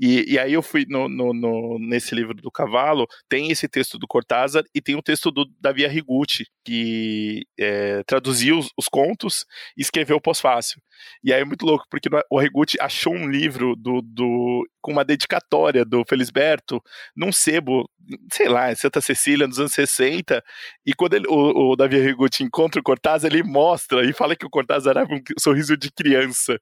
E, 0.00 0.32
e 0.32 0.38
aí 0.38 0.52
eu 0.52 0.62
fui 0.62 0.84
no, 0.88 1.08
no, 1.08 1.32
no, 1.32 1.78
nesse 1.78 2.14
livro 2.14 2.34
do 2.34 2.50
cavalo, 2.50 3.06
tem 3.28 3.50
esse 3.50 3.68
texto 3.68 3.98
do 3.98 4.06
Cortázar 4.06 4.64
e 4.74 4.80
tem 4.80 4.96
o 4.96 5.02
texto 5.02 5.30
do 5.30 5.44
Davi 5.60 5.84
Arrigucci, 5.84 6.46
que 6.64 7.44
é, 7.58 8.02
traduziu 8.04 8.58
os, 8.58 8.70
os 8.76 8.88
contos 8.88 9.44
e 9.76 9.82
escreveu 9.82 10.20
fácil. 10.40 10.80
E 11.22 11.32
aí 11.32 11.40
é 11.40 11.44
muito 11.44 11.64
louco, 11.64 11.86
porque 11.90 12.08
o 12.30 12.38
Arrigucci 12.38 12.76
achou 12.80 13.14
um 13.14 13.28
livro 13.28 13.74
do, 13.76 14.00
do, 14.02 14.66
com 14.80 14.92
uma 14.92 15.04
dedicatória 15.04 15.84
do 15.84 16.04
Felisberto 16.08 16.82
num 17.16 17.32
sebo, 17.32 17.88
sei 18.32 18.48
lá, 18.48 18.70
em 18.70 18.74
Santa 18.74 19.00
Cecília, 19.00 19.46
nos 19.46 19.58
anos 19.58 19.72
60. 19.72 20.42
E 20.84 20.94
quando 20.94 21.14
ele, 21.14 21.26
o, 21.28 21.72
o 21.72 21.76
Davi 21.76 21.96
Arrigucci 21.96 22.42
encontra 22.42 22.80
o 22.80 22.84
Cortázar, 22.84 23.30
ele 23.30 23.42
mostra 23.42 24.04
e 24.04 24.12
fala 24.12 24.36
que 24.36 24.46
o 24.46 24.50
Cortázar 24.50 24.96
era 24.96 25.06
um 25.06 25.20
sorriso 25.38 25.76
de 25.76 25.90
criança, 25.90 26.58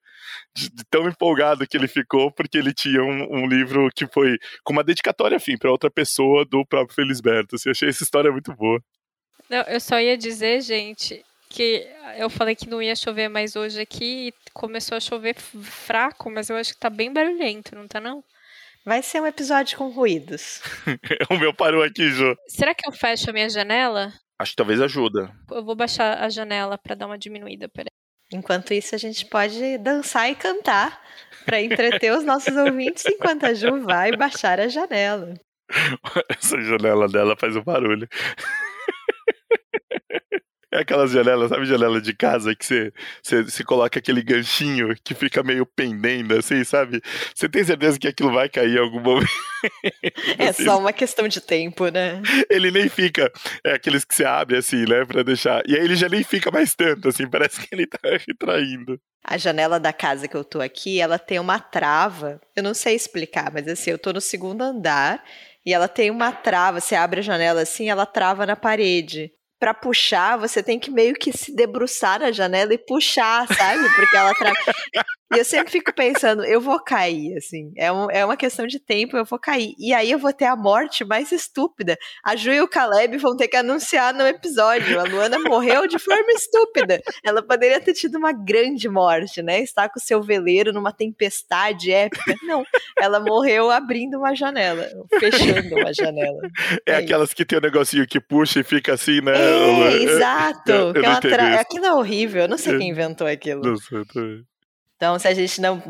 de, 0.55 0.71
de 0.71 0.85
tão 0.91 1.09
empolgado 1.09 1.67
que 1.67 1.77
ele 1.77 1.89
ficou, 1.89 2.31
porque 2.33 2.59
ele 2.59 2.73
tinha 2.73 3.03
um, 3.03 3.43
um 3.43 3.47
livro 3.47 3.89
que 3.95 4.07
foi 4.07 4.39
com 4.65 4.73
uma 4.73 4.85
dedicatória, 4.85 5.37
enfim, 5.37 5.57
para 5.57 5.71
outra 5.71 5.91
pessoa 5.91 6.45
do 6.45 6.65
próprio 6.67 6.95
Felisberto. 6.95 7.57
Assim, 7.57 7.69
eu 7.69 7.73
achei 7.73 7.89
essa 7.89 8.03
história 8.03 8.31
muito 8.31 8.55
boa. 8.55 8.83
Não, 9.49 9.63
eu 9.63 9.81
só 9.81 9.99
ia 9.99 10.17
dizer, 10.17 10.61
gente, 10.61 11.25
que 11.49 11.87
eu 12.17 12.29
falei 12.29 12.55
que 12.55 12.69
não 12.69 12.83
ia 12.83 12.95
chover 12.95 13.29
mais 13.29 13.57
hoje 13.57 13.81
aqui 13.81 14.29
e 14.29 14.35
começou 14.53 14.97
a 14.97 15.01
chover 15.01 15.35
fraco, 15.35 16.31
mas 16.31 16.49
eu 16.49 16.57
acho 16.57 16.75
que 16.75 16.81
tá 16.81 16.91
bem 16.91 17.13
barulhento, 17.13 17.75
não 17.75 17.87
tá 17.87 18.01
não? 18.01 18.23
Vai 18.85 19.03
ser 19.03 19.21
um 19.21 19.27
episódio 19.27 19.77
com 19.77 19.89
ruídos. 19.89 20.63
o 21.31 21.39
meu 21.39 21.53
parou 21.53 21.83
aqui, 21.83 22.11
Jô. 22.11 22.35
Será 22.49 22.75
que 22.75 22.89
eu 22.89 22.93
fecho 22.93 23.29
a 23.29 23.33
minha 23.33 23.51
janela? 23.51 24.13
Acho 24.39 24.53
que 24.53 24.57
talvez 24.57 24.81
ajuda. 24.81 25.31
Eu 25.51 25.65
vou 25.65 25.75
baixar 25.75 26.23
a 26.23 26.29
janela 26.29 26.79
para 26.79 26.95
dar 26.95 27.07
uma 27.07 27.19
diminuída, 27.19 27.69
peraí. 27.69 27.91
Enquanto 28.33 28.73
isso, 28.73 28.95
a 28.95 28.99
gente 28.99 29.27
pode 29.27 29.79
dançar 29.79 30.31
e 30.31 30.35
cantar 30.35 31.03
para 31.45 31.61
entreter 31.61 32.13
os 32.13 32.25
nossos 32.25 32.55
ouvintes 32.57 33.05
enquanto 33.07 33.45
a 33.45 33.55
Ju 33.55 33.83
vai 33.83 34.17
baixar 34.17 34.61
a 34.61 34.69
janela. 34.69 35.35
Essa 36.29 36.61
janela 36.61 37.09
dela 37.09 37.37
faz 37.37 37.57
um 37.57 37.63
barulho. 37.63 38.09
É 40.71 40.81
aquelas 40.81 41.11
janelas, 41.11 41.49
sabe, 41.49 41.65
janela 41.65 41.99
de 41.99 42.15
casa 42.15 42.55
que 42.55 42.65
você, 42.65 42.93
você, 43.23 43.43
você 43.43 43.65
coloca 43.65 43.99
aquele 43.99 44.23
ganchinho 44.23 44.95
que 45.03 45.15
fica 45.15 45.43
meio 45.43 45.65
pendendo, 45.65 46.37
assim, 46.37 46.63
sabe? 46.63 47.01
Você 47.35 47.49
tem 47.49 47.65
certeza 47.65 47.99
que 47.99 48.07
aquilo 48.07 48.31
vai 48.33 48.51
cair 48.51 48.77
em 48.77 48.79
algum 48.79 49.01
momento? 49.01 49.31
É 50.39 50.49
assim, 50.49 50.65
só 50.65 50.79
uma 50.79 50.93
questão 50.93 51.27
de 51.27 51.41
tempo, 51.41 51.89
né? 51.89 52.21
Ele 52.51 52.71
nem 52.71 52.87
fica, 52.89 53.33
é 53.65 53.73
aqueles 53.73 54.05
que 54.05 54.15
você 54.15 54.27
abre 54.27 54.59
assim, 54.59 54.85
né, 54.85 55.07
pra 55.07 55.23
deixar. 55.23 55.63
E 55.67 55.75
aí 55.75 55.83
ele 55.83 55.97
já 55.97 56.09
nem 56.09 56.23
fica 56.23 56.51
mais 56.51 56.75
tanto, 56.75 57.09
assim, 57.09 57.27
parece 57.29 57.61
que 57.61 57.75
ele 57.75 57.87
tá 57.87 57.99
retraindo. 58.29 59.01
A 59.25 59.39
janela 59.39 59.81
da 59.81 59.93
casa 59.93 60.29
que 60.29 60.37
eu 60.37 60.45
tô 60.45 60.61
aqui, 60.61 61.01
ela 61.01 61.19
tem 61.19 61.39
uma 61.39 61.59
trava. 61.59 62.41
Eu 62.55 62.63
não 62.63 62.75
sei 62.75 62.95
explicar, 62.95 63.51
mas 63.53 63.67
assim, 63.67 63.91
eu 63.91 63.99
tô 63.99 64.13
no 64.13 64.21
segundo 64.21 64.63
andar 64.63 65.25
e 65.65 65.73
ela 65.73 65.89
tem 65.89 66.11
uma 66.11 66.31
trava. 66.31 66.79
Você 66.79 66.95
abre 66.95 67.21
a 67.21 67.23
janela 67.23 67.63
assim, 67.63 67.89
ela 67.89 68.05
trava 68.05 68.45
na 68.45 68.55
parede 68.55 69.33
para 69.59 69.75
puxar, 69.75 70.39
você 70.39 70.63
tem 70.63 70.79
que 70.79 70.91
meio 70.91 71.15
que 71.15 71.37
se 71.37 71.55
debruçar 71.55 72.21
na 72.21 72.31
janela 72.31 72.73
e 72.73 72.79
puxar, 72.79 73.47
sabe? 73.49 73.89
Porque 73.95 74.17
ela 74.17 74.33
tra... 74.35 74.53
E 75.35 75.39
eu 75.39 75.45
sempre 75.45 75.71
fico 75.71 75.93
pensando, 75.95 76.43
eu 76.45 76.61
vou 76.61 76.83
cair, 76.83 77.37
assim. 77.37 77.71
É, 77.77 77.93
um, 77.93 78.11
é 78.11 78.25
uma 78.25 78.37
questão 78.37 78.67
de 78.67 78.81
tempo, 78.81 79.17
eu 79.17 79.25
vou 79.25 79.39
cair. 79.39 79.75
E 79.79 79.93
aí 79.93 80.11
eu 80.11 80.19
vou 80.19 80.33
ter 80.33 80.47
a 80.47 80.57
morte 80.57 81.05
mais 81.05 81.31
estúpida. 81.33 81.99
A 82.25 82.35
Ju 82.35 82.51
e 82.51 82.61
o 82.63 82.69
Caleb 82.69 83.19
vão 83.19 83.37
ter 83.37 83.49
que 83.49 83.57
anunciar 83.57 84.15
no 84.15 84.27
episódio. 84.27 84.99
A 84.99 85.05
Luana 85.05 85.39
morreu 85.39 85.87
de 85.87 85.99
forma 85.99 86.33
estúpida. 86.33 87.01
Ela 87.23 87.43
poderia 87.43 87.79
ter 87.81 87.93
tido 87.93 88.17
uma 88.17 88.33
grande 88.33 88.89
morte, 88.89 89.43
né? 89.43 89.61
Estar 89.61 89.91
com 89.91 89.99
o 89.99 90.03
seu 90.03 90.23
veleiro 90.23 90.73
numa 90.73 90.93
tempestade 90.93 91.93
épica. 91.93 92.35
Não, 92.43 92.65
ela 92.99 93.21
morreu 93.21 93.71
abrindo 93.71 94.19
uma 94.19 94.35
janela, 94.35 94.89
fechando 95.21 95.77
uma 95.77 95.93
janela. 95.93 96.41
É, 96.87 96.93
é 96.93 96.97
aquelas 96.97 97.35
que 97.35 97.45
tem 97.45 97.59
um 97.59 97.63
negocinho 97.63 98.07
que 98.07 98.19
puxa 98.19 98.61
e 98.61 98.65
fica 98.65 98.95
assim, 98.95 99.21
né? 99.21 99.33
É, 99.37 100.03
exato. 100.03 100.73
Eu, 100.73 100.95
eu 100.95 101.21
tra... 101.21 101.61
Aquilo 101.61 101.85
é 101.85 101.93
horrível. 101.93 102.43
Eu 102.43 102.49
não 102.49 102.59
sei 102.59 102.79
quem 102.79 102.89
inventou 102.89 103.27
aquilo. 103.27 103.63
Não 103.63 103.77
sei 103.77 104.05
também. 104.07 104.43
Então, 104.99 105.17
se 105.17 105.29
a 105.29 105.33
gente 105.33 105.61
não, 105.61 105.81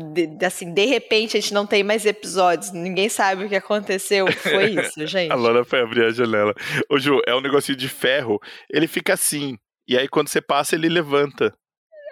assim, 0.45 0.71
de 0.71 0.85
repente 0.85 1.35
a 1.35 1.39
gente 1.41 1.51
não 1.51 1.65
tem 1.65 1.83
mais 1.83 2.05
episódios, 2.05 2.71
ninguém 2.71 3.09
sabe 3.09 3.43
o 3.43 3.49
que 3.49 3.55
aconteceu, 3.55 4.31
foi 4.31 4.75
isso, 4.75 5.03
gente. 5.07 5.31
a 5.31 5.35
Lona 5.35 5.65
foi 5.65 5.81
abrir 5.81 6.05
a 6.05 6.11
janela. 6.11 6.53
Ô, 6.87 6.99
Ju, 6.99 7.19
é 7.25 7.33
um 7.33 7.41
negocinho 7.41 7.75
de 7.75 7.89
ferro, 7.89 8.39
ele 8.69 8.87
fica 8.87 9.15
assim, 9.15 9.57
e 9.87 9.97
aí 9.97 10.07
quando 10.07 10.27
você 10.27 10.39
passa, 10.39 10.75
ele 10.75 10.87
levanta. 10.87 11.51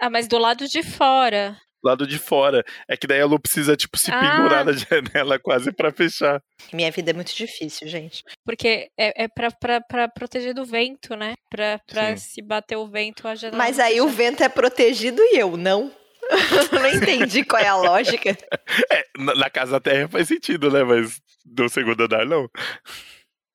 Ah, 0.01 0.09
mas 0.09 0.27
do 0.27 0.39
lado 0.39 0.67
de 0.67 0.81
fora. 0.81 1.55
Lado 1.83 2.07
de 2.07 2.17
fora. 2.17 2.63
É 2.89 2.97
que 2.97 3.05
daí 3.05 3.21
a 3.21 3.27
Lu 3.27 3.39
precisa, 3.39 3.75
tipo, 3.75 3.95
se 3.95 4.11
ah. 4.11 4.19
pendurar 4.19 4.65
na 4.65 4.71
janela 4.73 5.37
quase 5.37 5.71
para 5.71 5.91
fechar. 5.91 6.41
Minha 6.73 6.89
vida 6.89 7.11
é 7.11 7.13
muito 7.13 7.35
difícil, 7.35 7.87
gente. 7.87 8.23
Porque 8.43 8.89
é, 8.97 9.25
é 9.25 9.27
pra, 9.27 9.51
pra, 9.51 9.81
pra 9.81 10.07
proteger 10.07 10.55
do 10.55 10.65
vento, 10.65 11.15
né? 11.15 11.35
Pra, 11.51 11.79
pra 11.85 12.17
se 12.17 12.41
bater 12.41 12.75
o 12.75 12.87
vento, 12.87 13.27
a 13.27 13.35
janela. 13.35 13.57
Mas 13.57 13.77
aí 13.77 14.01
o 14.01 14.09
vento 14.09 14.41
é 14.41 14.49
protegido 14.49 15.21
e 15.21 15.37
eu 15.37 15.55
não. 15.55 15.91
não 16.71 16.87
entendi 16.87 17.43
qual 17.43 17.61
é 17.61 17.67
a 17.67 17.75
lógica. 17.75 18.37
É, 18.91 19.03
na 19.17 19.49
casa 19.49 19.73
da 19.73 19.79
terra 19.79 20.07
faz 20.07 20.27
sentido, 20.27 20.69
né? 20.69 20.83
Mas 20.83 21.21
do 21.45 21.67
segundo 21.69 22.03
andar, 22.03 22.25
não. 22.25 22.49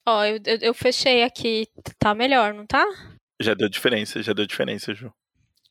Ó, 0.07 0.25
eu, 0.25 0.41
eu, 0.45 0.59
eu, 0.61 0.75
fechei 0.75 1.23
aqui. 1.23 1.67
Tá 1.99 2.15
melhor, 2.15 2.53
não 2.53 2.67
tá? 2.67 2.85
Já 3.41 3.55
deu 3.55 3.69
diferença, 3.69 4.23
já 4.23 4.33
deu 4.33 4.47
diferença, 4.47 4.95
Ju. 4.95 5.13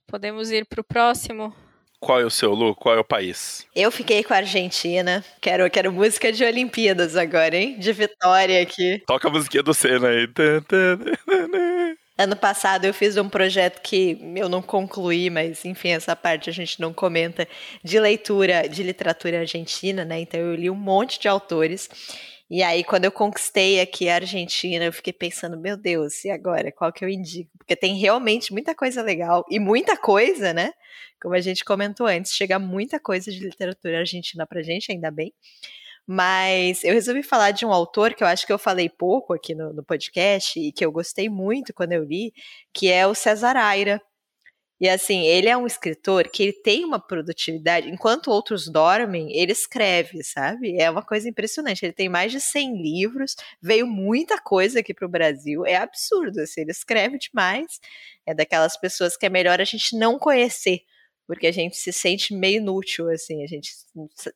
Podemos 0.08 0.52
ir 0.52 0.66
pro 0.66 0.84
próximo? 0.84 1.54
Qual 2.00 2.20
é 2.20 2.26
o 2.26 2.30
seu, 2.30 2.52
Lu? 2.54 2.76
Qual 2.76 2.96
é 2.96 3.00
o 3.00 3.04
país? 3.04 3.68
Eu 3.76 3.92
fiquei 3.92 4.24
com 4.24 4.34
a 4.34 4.38
Argentina. 4.38 5.24
Quero, 5.40 5.70
quero 5.70 5.92
música 5.92 6.32
de 6.32 6.44
Olimpíadas 6.44 7.16
agora, 7.16 7.56
hein? 7.56 7.78
De 7.78 7.94
vitória 7.94 8.62
aqui. 8.62 9.04
Toca 9.06 9.28
a 9.28 9.32
musiquinha 9.32 9.62
do 9.62 9.74
Senna 9.74 10.08
aí. 10.08 10.28
Ano 12.18 12.36
passado 12.36 12.86
eu 12.86 12.94
fiz 12.94 13.18
um 13.18 13.30
projeto 13.30 13.82
que 13.82 14.18
eu 14.36 14.48
não 14.48 14.62
concluí, 14.62 15.30
mas 15.30 15.66
enfim, 15.66 15.90
essa 15.90 16.16
parte 16.16 16.50
a 16.50 16.54
gente 16.54 16.80
não 16.80 16.94
comenta, 16.94 17.48
de 17.84 18.00
leitura 18.00 18.68
de 18.68 18.84
literatura 18.84 19.40
argentina, 19.40 20.06
né? 20.06 20.20
Então 20.22 20.40
eu 20.40 20.56
li 20.56 20.70
um 20.70 20.76
monte 20.76 21.20
de 21.20 21.28
autores. 21.28 21.90
E 22.54 22.62
aí, 22.62 22.84
quando 22.84 23.06
eu 23.06 23.12
conquistei 23.14 23.80
aqui 23.80 24.10
a 24.10 24.16
Argentina, 24.16 24.84
eu 24.84 24.92
fiquei 24.92 25.14
pensando, 25.14 25.58
meu 25.58 25.78
Deus, 25.78 26.26
e 26.26 26.30
agora? 26.30 26.70
Qual 26.70 26.92
que 26.92 27.04
eu 27.04 27.08
indico? 27.08 27.50
Porque 27.58 27.78
tem 27.78 27.98
realmente 27.98 28.52
muita 28.52 28.76
coisa 28.76 29.02
legal 29.02 29.46
e 29.50 29.58
muita 29.58 29.96
coisa, 29.96 30.54
né? 30.54 30.74
Como 31.22 31.34
a 31.34 31.40
gente 31.40 31.64
comentou 31.64 32.08
antes, 32.08 32.34
chega 32.34 32.60
muita 32.60 33.00
coisa 33.00 33.32
de 33.32 33.40
literatura 33.40 34.00
argentina 34.00 34.46
pra 34.46 34.62
gente, 34.62 34.92
ainda 34.92 35.10
bem. 35.10 35.34
Mas 36.14 36.84
eu 36.84 36.94
resolvi 36.94 37.24
falar 37.24 37.52
de 37.52 37.66
um 37.66 37.72
autor 37.72 38.14
que 38.14 38.22
eu 38.22 38.28
acho 38.28 38.46
que 38.46 38.52
eu 38.52 38.60
falei 38.60 38.90
pouco 38.90 39.34
aqui 39.34 39.56
no, 39.56 39.72
no 39.72 39.82
podcast 39.82 40.60
e 40.60 40.70
que 40.70 40.84
eu 40.84 40.92
gostei 40.92 41.30
muito 41.30 41.74
quando 41.74 41.94
eu 41.94 42.04
li, 42.04 42.34
que 42.74 42.92
é 42.92 43.08
o 43.08 43.16
César 43.16 43.56
Aira. 43.56 44.02
E 44.78 44.90
assim, 44.90 45.22
ele 45.22 45.48
é 45.48 45.56
um 45.56 45.66
escritor 45.66 46.28
que 46.28 46.44
ele 46.44 46.52
tem 46.52 46.84
uma 46.84 47.00
produtividade, 47.00 47.90
enquanto 47.90 48.30
outros 48.30 48.68
dormem, 48.68 49.32
ele 49.32 49.54
escreve, 49.54 50.22
sabe? 50.22 50.78
É 50.78 50.90
uma 50.92 51.02
coisa 51.02 51.30
impressionante. 51.30 51.86
Ele 51.86 51.94
tem 51.94 52.10
mais 52.10 52.34
de 52.34 52.42
100 52.42 52.82
livros, 52.82 53.34
veio 53.62 53.88
muita 53.88 54.38
coisa 54.38 54.82
aqui 54.82 54.94
para 54.94 55.06
o 55.06 55.10
Brasil, 55.10 55.66
é 55.66 55.78
absurdo. 55.78 56.42
Assim, 56.42 56.60
ele 56.60 56.72
escreve 56.72 57.18
demais. 57.20 57.80
É 58.26 58.34
daquelas 58.34 58.76
pessoas 58.76 59.16
que 59.16 59.26
é 59.26 59.30
melhor 59.30 59.62
a 59.62 59.64
gente 59.64 59.96
não 59.98 60.20
conhecer, 60.20 60.82
porque 61.32 61.48
a 61.48 61.52
gente 61.54 61.78
se 61.78 61.94
sente 61.94 62.36
meio 62.36 62.58
inútil, 62.58 63.10
assim, 63.10 63.42
a 63.42 63.48
gente 63.48 63.72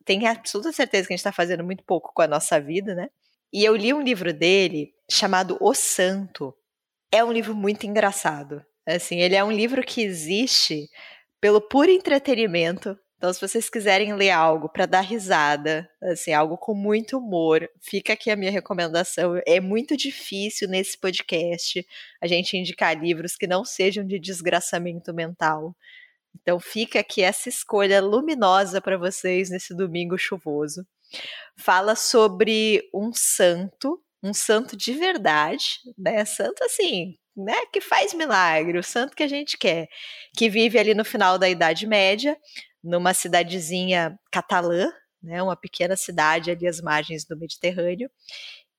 tem 0.05 0.25
absoluta 0.25 0.71
certeza 0.71 1.05
que 1.05 1.13
a 1.13 1.17
gente 1.17 1.19
está 1.19 1.33
fazendo 1.33 1.61
muito 1.61 1.83
pouco 1.83 2.13
com 2.13 2.21
a 2.21 2.27
nossa 2.27 2.57
vida, 2.57 2.95
né? 2.95 3.09
E 3.51 3.65
eu 3.65 3.75
li 3.75 3.93
um 3.93 4.01
livro 4.01 4.31
dele 4.31 4.93
chamado 5.11 5.57
O 5.59 5.73
Santo. 5.73 6.55
É 7.11 7.21
um 7.21 7.33
livro 7.33 7.53
muito 7.53 7.85
engraçado. 7.85 8.63
Assim, 8.87 9.19
ele 9.19 9.35
é 9.35 9.43
um 9.43 9.51
livro 9.51 9.83
que 9.83 10.03
existe 10.03 10.87
pelo 11.41 11.59
puro 11.59 11.91
entretenimento. 11.91 12.97
Então, 13.17 13.33
se 13.33 13.41
vocês 13.41 13.69
quiserem 13.69 14.13
ler 14.13 14.29
algo 14.29 14.69
para 14.69 14.85
dar 14.85 15.01
risada, 15.01 15.89
assim, 16.01 16.31
algo 16.31 16.57
com 16.57 16.73
muito 16.73 17.17
humor, 17.17 17.69
fica 17.81 18.13
aqui 18.13 18.31
a 18.31 18.37
minha 18.37 18.51
recomendação. 18.51 19.33
É 19.45 19.59
muito 19.59 19.97
difícil 19.97 20.69
nesse 20.69 20.97
podcast 20.97 21.85
a 22.21 22.27
gente 22.27 22.55
indicar 22.55 22.97
livros 22.97 23.35
que 23.35 23.47
não 23.47 23.65
sejam 23.65 24.07
de 24.07 24.17
desgraçamento 24.17 25.13
mental. 25.13 25.75
Então 26.41 26.59
fica 26.59 26.99
aqui 26.99 27.21
essa 27.21 27.49
escolha 27.49 28.01
luminosa 28.01 28.81
para 28.81 28.97
vocês 28.97 29.49
nesse 29.49 29.75
domingo 29.75 30.17
chuvoso. 30.17 30.85
Fala 31.57 31.95
sobre 31.95 32.81
um 32.93 33.11
santo, 33.13 34.01
um 34.23 34.33
santo 34.33 34.75
de 34.75 34.93
verdade, 34.93 35.65
né? 35.97 36.25
Santo 36.25 36.63
assim, 36.63 37.15
né, 37.35 37.65
que 37.71 37.81
faz 37.81 38.13
milagre, 38.13 38.77
o 38.77 38.83
santo 38.83 39.15
que 39.15 39.23
a 39.23 39.27
gente 39.27 39.57
quer, 39.57 39.87
que 40.37 40.49
vive 40.49 40.79
ali 40.79 40.93
no 40.93 41.05
final 41.05 41.37
da 41.37 41.49
Idade 41.49 41.85
Média, 41.85 42.37
numa 42.83 43.13
cidadezinha 43.13 44.17
catalã, 44.31 44.91
né, 45.21 45.41
uma 45.41 45.55
pequena 45.55 45.95
cidade 45.97 46.51
ali 46.51 46.67
às 46.67 46.79
margens 46.81 47.25
do 47.25 47.37
Mediterrâneo. 47.37 48.09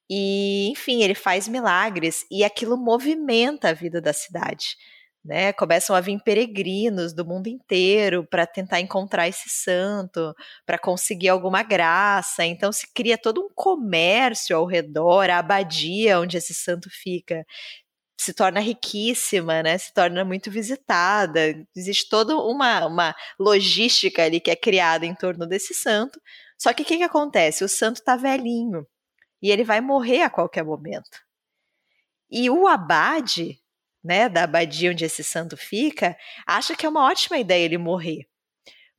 E, 0.08 0.70
enfim, 0.70 1.02
ele 1.02 1.14
faz 1.14 1.48
milagres 1.48 2.24
e 2.30 2.44
aquilo 2.44 2.76
movimenta 2.76 3.70
a 3.70 3.72
vida 3.72 4.00
da 4.00 4.12
cidade 4.12 4.76
né? 5.26 5.52
Começam 5.52 5.94
a 5.94 6.00
vir 6.00 6.18
peregrinos 6.22 7.12
do 7.12 7.24
mundo 7.24 7.48
inteiro 7.48 8.26
para 8.30 8.46
tentar 8.46 8.80
encontrar 8.80 9.28
esse 9.28 9.48
santo, 9.48 10.34
para 10.64 10.78
conseguir 10.78 11.28
alguma 11.28 11.62
graça. 11.62 12.44
Então 12.44 12.72
se 12.72 12.92
cria 12.94 13.18
todo 13.18 13.40
um 13.42 13.50
comércio 13.54 14.56
ao 14.56 14.66
redor, 14.66 15.28
a 15.30 15.38
abadia 15.38 16.20
onde 16.20 16.36
esse 16.36 16.54
santo 16.54 16.88
fica 16.90 17.44
se 18.18 18.32
torna 18.32 18.60
riquíssima, 18.60 19.62
né? 19.62 19.76
Se 19.78 19.92
torna 19.92 20.24
muito 20.24 20.50
visitada. 20.50 21.54
Existe 21.76 22.08
toda 22.08 22.36
uma, 22.36 22.86
uma 22.86 23.14
logística 23.38 24.24
ali 24.24 24.40
que 24.40 24.50
é 24.50 24.56
criada 24.56 25.04
em 25.06 25.14
torno 25.14 25.46
desse 25.46 25.74
santo. 25.74 26.20
Só 26.58 26.72
que 26.72 26.82
o 26.82 26.86
que, 26.86 26.96
que 26.96 27.02
acontece? 27.02 27.62
O 27.64 27.68
santo 27.68 27.96
está 27.96 28.16
velhinho 28.16 28.86
e 29.42 29.50
ele 29.50 29.64
vai 29.64 29.80
morrer 29.80 30.22
a 30.22 30.30
qualquer 30.30 30.64
momento. 30.64 31.20
E 32.30 32.50
o 32.50 32.66
abade, 32.66 33.60
né, 34.06 34.28
da 34.28 34.44
abadia 34.44 34.92
onde 34.92 35.04
esse 35.04 35.24
santo 35.24 35.56
fica, 35.56 36.16
acha 36.46 36.76
que 36.76 36.86
é 36.86 36.88
uma 36.88 37.04
ótima 37.04 37.38
ideia 37.38 37.64
ele 37.64 37.76
morrer. 37.76 38.26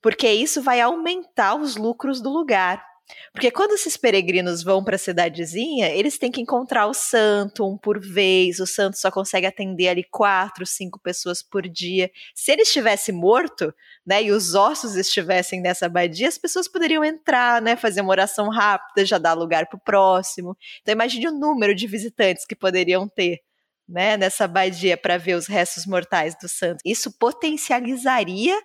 Porque 0.01 0.27
isso 0.29 0.61
vai 0.61 0.81
aumentar 0.81 1.55
os 1.55 1.77
lucros 1.77 2.21
do 2.21 2.29
lugar. 2.29 2.85
Porque 3.31 3.49
quando 3.49 3.71
esses 3.71 3.95
peregrinos 3.95 4.61
vão 4.61 4.83
para 4.83 4.95
a 4.95 4.99
cidadezinha, 4.99 5.87
eles 5.89 6.17
têm 6.17 6.29
que 6.29 6.41
encontrar 6.41 6.87
o 6.87 6.93
santo 6.93 7.65
um 7.65 7.77
por 7.77 8.01
vez. 8.01 8.59
O 8.59 8.67
santo 8.67 8.97
só 8.97 9.09
consegue 9.09 9.45
atender 9.47 9.87
ali 9.87 10.03
quatro, 10.03 10.65
cinco 10.65 10.99
pessoas 10.99 11.41
por 11.41 11.61
dia. 11.69 12.11
Se 12.35 12.51
ele 12.51 12.63
estivesse 12.63 13.13
morto, 13.13 13.73
né, 14.05 14.23
e 14.23 14.31
os 14.31 14.55
ossos 14.55 14.97
estivessem 14.97 15.61
nessa 15.61 15.85
abadia, 15.85 16.27
as 16.27 16.37
pessoas 16.37 16.67
poderiam 16.67 17.03
entrar, 17.03 17.61
né, 17.61 17.77
fazer 17.77 18.01
uma 18.01 18.11
oração 18.11 18.49
rápida, 18.49 19.05
já 19.05 19.17
dar 19.17 19.33
lugar 19.33 19.67
para 19.67 19.77
o 19.77 19.81
próximo. 19.81 20.57
Então 20.81 20.91
imagine 20.91 21.29
o 21.29 21.39
número 21.39 21.73
de 21.73 21.87
visitantes 21.87 22.45
que 22.45 22.55
poderiam 22.55 23.07
ter 23.07 23.39
né, 23.87 24.17
nessa 24.17 24.45
abadia 24.45 24.97
para 24.97 25.17
ver 25.17 25.35
os 25.35 25.47
restos 25.47 25.85
mortais 25.85 26.35
do 26.39 26.49
santo. 26.49 26.79
Isso 26.85 27.17
potencializaria 27.17 28.59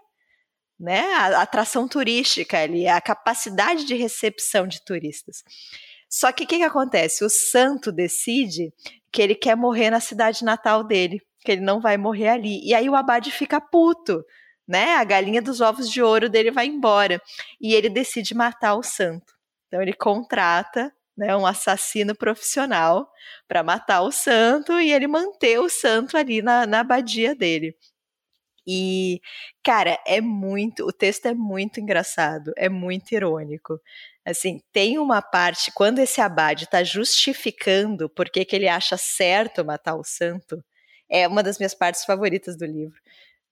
né, 0.79 1.01
a 1.15 1.43
atração 1.43 1.87
turística 1.87 2.61
ali, 2.61 2.89
a 2.89 3.01
capacidade 3.01 3.85
de 3.85 3.95
recepção 3.95 4.67
de 4.67 4.85
turistas. 4.85 5.45
Só 6.09 6.33
que 6.33 6.45
o 6.45 6.47
que, 6.47 6.59
que 6.59 6.65
acontece? 6.65 7.25
O 7.25 7.31
santo 7.31 7.93
decide 7.93 8.73
que 9.13 9.23
ele 9.23 9.35
quer 9.35 9.57
morrer 9.57 9.91
na 9.91 10.01
cidade 10.01 10.45
natal 10.45 10.83
dele, 10.83 11.21
que 11.45 11.53
ele 11.53 11.63
não 11.63 11.81
vai 11.81 11.97
morrer 11.97 12.29
ali. 12.29 12.61
E 12.67 12.75
aí 12.75 12.89
o 12.89 12.97
abade 12.97 13.31
fica 13.31 13.61
puto, 13.61 14.23
né? 14.67 14.95
A 14.97 15.05
galinha 15.05 15.41
dos 15.41 15.61
ovos 15.61 15.89
de 15.89 16.03
ouro 16.03 16.29
dele 16.29 16.51
vai 16.51 16.67
embora. 16.67 17.21
E 17.61 17.75
ele 17.75 17.89
decide 17.89 18.35
matar 18.35 18.75
o 18.75 18.83
santo. 18.83 19.33
Então 19.69 19.81
ele 19.81 19.93
contrata 19.93 20.93
né, 21.17 21.37
um 21.37 21.47
assassino 21.47 22.15
profissional 22.15 23.11
para 23.49 23.63
matar 23.63 24.03
o 24.03 24.13
santo 24.13 24.81
e 24.81 24.93
ele 24.93 25.07
manter 25.07 25.59
o 25.61 25.69
santo 25.69 26.17
ali 26.17 26.43
na, 26.43 26.67
na 26.67 26.81
abadia 26.81 27.35
dele. 27.35 27.77
E, 28.67 29.21
cara, 29.65 29.99
é 30.07 30.21
muito. 30.21 30.85
O 30.87 30.93
texto 30.93 31.27
é 31.27 31.35
muito 31.35 31.81
engraçado, 31.81 32.53
é 32.57 32.69
muito 32.69 33.13
irônico. 33.13 33.81
Assim, 34.25 34.61
tem 34.73 34.99
uma 34.99 35.21
parte, 35.21 35.73
quando 35.73 35.99
esse 35.99 36.21
abade 36.21 36.65
está 36.65 36.83
justificando 36.85 38.09
por 38.09 38.31
que 38.31 38.47
ele 38.53 38.69
acha 38.69 38.97
certo 38.97 39.65
matar 39.65 39.97
o 39.97 40.05
santo, 40.05 40.63
é 41.11 41.27
uma 41.27 41.43
das 41.43 41.59
minhas 41.59 41.75
partes 41.75 42.05
favoritas 42.05 42.57
do 42.57 42.65
livro. 42.65 43.01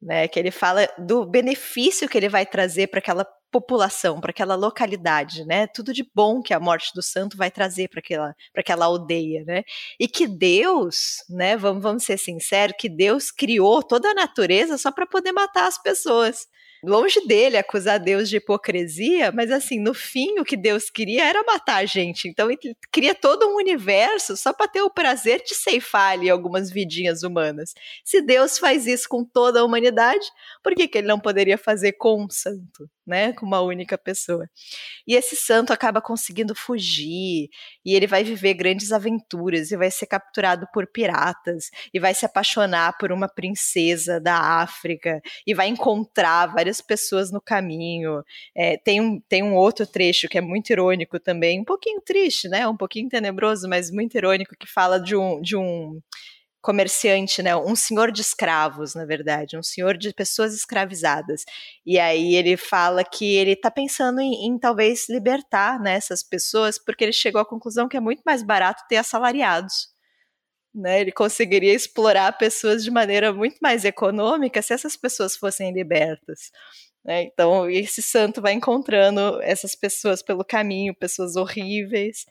Né? 0.01 0.29
Que 0.29 0.39
ele 0.39 0.51
fala 0.51 0.89
do 0.99 1.27
benefício 1.27 2.09
que 2.09 2.17
ele 2.17 2.29
vai 2.29 2.47
trazer 2.47 2.89
para 2.89 2.99
aquela 2.99 3.27
população, 3.51 4.21
para 4.21 4.31
aquela 4.31 4.55
localidade, 4.55 5.45
né? 5.45 5.67
Tudo 5.67 5.93
de 5.93 6.09
bom 6.15 6.41
que 6.41 6.55
a 6.55 6.61
morte 6.61 6.93
do 6.95 7.03
santo 7.03 7.37
vai 7.37 7.51
trazer 7.51 7.89
para 7.89 7.99
aquela, 8.01 8.35
para 8.53 8.61
aquela 8.61 8.85
aldeia, 8.87 9.45
né? 9.45 9.63
E 9.99 10.07
que 10.07 10.27
Deus, 10.27 11.25
né? 11.29 11.57
Vamos, 11.57 11.83
vamos 11.83 12.05
ser 12.05 12.19
sinceros, 12.19 12.77
que 12.79 12.89
Deus 12.89 13.31
criou 13.31 13.83
toda 13.83 14.11
a 14.11 14.15
natureza 14.15 14.79
só 14.79 14.93
para 14.93 15.07
poder 15.07 15.33
matar 15.33 15.67
as 15.67 15.81
pessoas. 15.83 16.47
Longe 16.83 17.27
dele 17.27 17.57
acusar 17.57 17.99
Deus 17.99 18.29
de 18.29 18.37
hipocrisia, 18.37 19.31
mas 19.33 19.51
assim, 19.51 19.79
no 19.79 19.93
fim, 19.93 20.39
o 20.39 20.45
que 20.45 20.57
Deus 20.57 20.89
queria 20.89 21.25
era 21.25 21.43
matar 21.45 21.77
a 21.77 21.85
gente. 21.85 22.27
Então, 22.27 22.51
ele 22.51 22.75
cria 22.91 23.15
todo 23.15 23.47
um 23.47 23.57
universo 23.57 24.37
só 24.37 24.53
para 24.53 24.69
ter 24.69 24.83
o 24.83 24.91
prazer 24.91 25.43
de 25.43 25.55
ceifar 25.55 26.13
ali 26.13 26.31
algumas 26.31 26.71
vidinhas 26.71 27.23
humanas. 27.23 27.75
Se 28.05 28.23
Deus 28.23 28.59
faz 28.59 28.87
isso 28.87 29.09
com 29.09 29.25
toda 29.25 29.61
a 29.61 29.65
humanidade, 29.65 30.27
por 30.63 30.75
que, 30.75 30.89
que 30.89 30.99
ele 30.99 31.09
não 31.09 31.21
poderia 31.21 31.59
fazer 31.59 31.93
com 31.93 32.25
um 32.25 32.31
santo? 32.31 32.89
Né, 33.11 33.33
com 33.33 33.45
uma 33.45 33.61
única 33.61 33.99
pessoa. 33.99 34.49
E 35.05 35.17
esse 35.17 35.35
santo 35.35 35.73
acaba 35.73 36.01
conseguindo 36.01 36.55
fugir, 36.55 37.51
e 37.85 37.95
ele 37.95 38.07
vai 38.07 38.23
viver 38.23 38.55
grandes 38.55 38.93
aventuras, 38.93 39.73
e 39.73 39.77
vai 39.77 39.91
ser 39.91 40.07
capturado 40.07 40.67
por 40.73 40.87
piratas, 40.87 41.71
e 41.93 41.99
vai 41.99 42.15
se 42.15 42.25
apaixonar 42.25 42.97
por 42.99 43.11
uma 43.11 43.29
princesa 43.29 44.21
da 44.21 44.39
África, 44.63 45.21
e 45.45 45.53
vai 45.53 45.67
encontrar 45.67 46.47
várias 46.47 46.81
pessoas 46.81 47.33
no 47.33 47.41
caminho. 47.41 48.23
É, 48.57 48.77
tem, 48.79 49.01
um, 49.01 49.21
tem 49.29 49.43
um 49.43 49.57
outro 49.57 49.85
trecho 49.85 50.29
que 50.29 50.39
é 50.39 50.41
muito 50.41 50.71
irônico 50.71 51.19
também, 51.19 51.61
um 51.61 51.65
pouquinho 51.65 52.01
triste, 52.01 52.49
né, 52.49 52.67
um 52.69 52.77
pouquinho 52.77 53.09
tenebroso, 53.09 53.69
mas 53.69 53.91
muito 53.91 54.17
irônico, 54.17 54.55
que 54.57 54.67
fala 54.67 55.01
de 55.01 55.17
um. 55.17 55.41
De 55.41 55.57
um 55.57 56.01
comerciante, 56.61 57.43
né, 57.43 57.57
um 57.57 57.75
senhor 57.75 58.13
de 58.13 58.21
escravos, 58.21 58.95
na 58.95 59.05
verdade, 59.07 59.57
um 59.57 59.63
senhor 59.63 59.97
de 59.97 60.13
pessoas 60.13 60.55
escravizadas. 60.55 61.45
E 61.87 61.99
aí 61.99 62.35
ele 62.35 62.57
fala 62.57 63.03
que 63.03 63.37
ele 63.37 63.53
está 63.53 63.71
pensando 63.71 64.21
em, 64.21 64.47
em, 64.47 64.59
talvez 64.59 65.09
libertar 65.09 65.81
né, 65.81 65.95
essas 65.95 66.23
pessoas, 66.23 66.79
porque 66.79 67.05
ele 67.05 67.13
chegou 67.13 67.41
à 67.41 67.47
conclusão 67.47 67.89
que 67.89 67.97
é 67.97 68.01
muito 68.01 68.23
mais 68.25 68.43
barato 68.43 68.85
ter 68.89 68.97
assalariados. 68.97 69.89
Né, 70.75 71.01
ele 71.01 71.13
conseguiria 71.13 71.75
explorar 71.75 72.39
pessoas 72.39 72.85
de 72.85 72.91
maneira 72.91 73.33
muito 73.33 73.59
mais 73.61 73.85
econômica 73.85 74.63
se 74.63 74.73
essas 74.73 74.97
pessoas 74.97 75.37
fossem 75.37 75.73
libertas. 75.73 76.51
Né? 77.05 77.25
Então, 77.25 77.69
esse 77.71 78.03
santo 78.03 78.41
vai 78.41 78.53
encontrando 78.53 79.41
essas 79.43 79.75
pessoas 79.75 80.23
pelo 80.23 80.45
caminho, 80.45 80.95
pessoas 80.95 81.37
horríveis. 81.37 82.25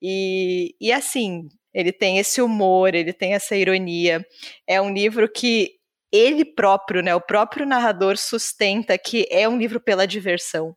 E, 0.00 0.74
e 0.80 0.92
assim, 0.92 1.48
ele 1.74 1.92
tem 1.92 2.18
esse 2.18 2.40
humor, 2.40 2.94
ele 2.94 3.12
tem 3.12 3.34
essa 3.34 3.56
ironia. 3.56 4.24
É 4.66 4.80
um 4.80 4.92
livro 4.92 5.28
que 5.30 5.72
ele 6.12 6.44
próprio, 6.44 7.02
né, 7.02 7.14
o 7.14 7.20
próprio 7.20 7.66
narrador 7.66 8.16
sustenta 8.16 8.96
que 8.96 9.26
é 9.30 9.48
um 9.48 9.58
livro 9.58 9.80
pela 9.80 10.06
diversão. 10.06 10.76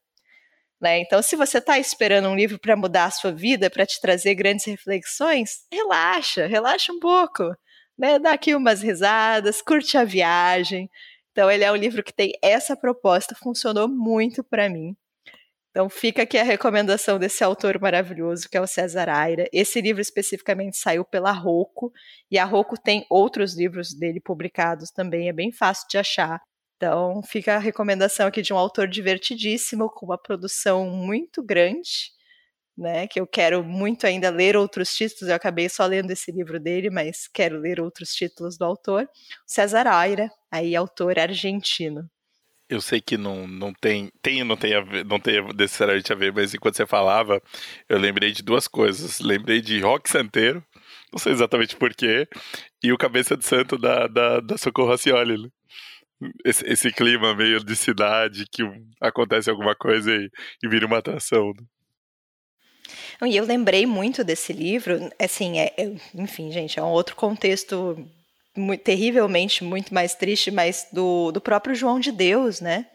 Né? 0.81 0.99
Então, 0.99 1.21
se 1.21 1.35
você 1.35 1.59
está 1.59 1.77
esperando 1.77 2.27
um 2.27 2.35
livro 2.35 2.59
para 2.59 2.75
mudar 2.75 3.05
a 3.05 3.11
sua 3.11 3.31
vida, 3.31 3.69
para 3.69 3.85
te 3.85 4.01
trazer 4.01 4.35
grandes 4.35 4.65
reflexões, 4.65 5.65
relaxa, 5.71 6.47
relaxa 6.47 6.91
um 6.91 6.99
pouco. 6.99 7.55
Né? 7.97 8.19
Dá 8.19 8.33
aqui 8.33 8.55
umas 8.55 8.81
risadas, 8.81 9.61
curte 9.61 9.97
a 9.97 10.03
viagem. 10.03 10.89
Então, 11.31 11.49
ele 11.51 11.63
é 11.63 11.71
um 11.71 11.75
livro 11.75 12.03
que 12.03 12.13
tem 12.13 12.33
essa 12.43 12.75
proposta, 12.75 13.35
funcionou 13.35 13.87
muito 13.87 14.43
para 14.43 14.69
mim. 14.69 14.95
Então 15.77 15.91
fica 15.91 16.23
aqui 16.23 16.39
a 16.39 16.43
recomendação 16.43 17.19
desse 17.19 17.43
autor 17.43 17.79
maravilhoso 17.79 18.49
que 18.49 18.57
é 18.57 18.61
o 18.61 18.65
César 18.65 19.07
Aira. 19.09 19.47
Esse 19.53 19.79
livro 19.79 20.01
especificamente 20.01 20.75
saiu 20.75 21.05
pela 21.05 21.31
Rocco 21.31 21.93
e 22.31 22.39
a 22.39 22.45
Rocco 22.45 22.75
tem 22.81 23.05
outros 23.11 23.55
livros 23.55 23.93
dele 23.93 24.19
publicados 24.19 24.89
também, 24.89 25.29
é 25.29 25.31
bem 25.31 25.51
fácil 25.51 25.87
de 25.87 25.99
achar. 25.99 26.41
Então 26.77 27.21
fica 27.21 27.53
a 27.53 27.59
recomendação 27.59 28.25
aqui 28.25 28.41
de 28.41 28.51
um 28.51 28.57
autor 28.57 28.87
divertidíssimo 28.87 29.87
com 29.91 30.07
uma 30.07 30.17
produção 30.17 30.89
muito 30.89 31.43
grande, 31.43 32.09
né, 32.75 33.05
que 33.05 33.19
eu 33.19 33.27
quero 33.27 33.63
muito 33.63 34.07
ainda 34.07 34.31
ler 34.31 34.57
outros 34.57 34.95
títulos. 34.95 35.29
Eu 35.29 35.35
acabei 35.35 35.69
só 35.69 35.85
lendo 35.85 36.09
esse 36.09 36.31
livro 36.31 36.59
dele, 36.59 36.89
mas 36.89 37.27
quero 37.27 37.59
ler 37.59 37.79
outros 37.79 38.13
títulos 38.13 38.57
do 38.57 38.65
autor. 38.65 39.07
César 39.45 39.85
Aira, 39.85 40.27
aí 40.51 40.75
autor 40.75 41.19
argentino. 41.19 42.09
Eu 42.69 42.81
sei 42.81 42.99
que 42.99 43.17
não, 43.17 43.47
não 43.47 43.73
tem, 43.73 44.11
tem 44.21 44.43
não 44.43 44.57
tem, 44.57 44.73
a 44.73 44.81
ver, 44.81 45.05
não 45.05 45.19
tem 45.19 45.41
necessariamente 45.53 46.11
a 46.11 46.15
ver, 46.15 46.33
mas 46.33 46.53
enquanto 46.53 46.75
você 46.75 46.85
falava, 46.85 47.41
eu 47.87 47.97
lembrei 47.97 48.31
de 48.31 48.43
duas 48.43 48.67
coisas. 48.67 49.19
Lembrei 49.19 49.61
de 49.61 49.79
Rock 49.79 50.09
Santeiro, 50.09 50.63
não 51.11 51.17
sei 51.17 51.31
exatamente 51.31 51.77
porquê, 51.77 52.27
e 52.83 52.91
o 52.91 52.97
Cabeça 52.97 53.37
de 53.37 53.45
Santo 53.45 53.77
da, 53.77 54.07
da, 54.07 54.39
da 54.41 54.57
Socorro 54.57 54.89
Racioli. 54.89 55.41
Né? 55.41 55.49
Esse, 56.43 56.65
esse, 56.67 56.91
clima 56.91 57.35
meio 57.35 57.63
de 57.63 57.75
cidade 57.75 58.45
que 58.51 58.63
acontece 58.99 59.49
alguma 59.49 59.75
coisa 59.75 60.11
e, 60.13 60.29
e 60.63 60.67
vira 60.67 60.85
uma 60.85 60.97
atração. 60.97 61.53
Né? 61.53 61.65
E 63.29 63.35
eu 63.35 63.45
lembrei 63.45 63.85
muito 63.85 64.23
desse 64.23 64.53
livro, 64.53 65.09
assim, 65.19 65.59
é, 65.59 65.73
é, 65.77 65.95
enfim, 66.15 66.51
gente, 66.51 66.79
é 66.79 66.83
um 66.83 66.89
outro 66.89 67.15
contexto 67.15 67.97
muito, 68.59 68.81
terrivelmente 68.81 69.63
muito 69.63 69.93
mais 69.93 70.15
triste, 70.15 70.51
mas 70.51 70.87
do, 70.91 71.31
do 71.31 71.41
próprio 71.41 71.75
João 71.75 71.99
de 71.99 72.11
Deus, 72.11 72.61
né? 72.61 72.85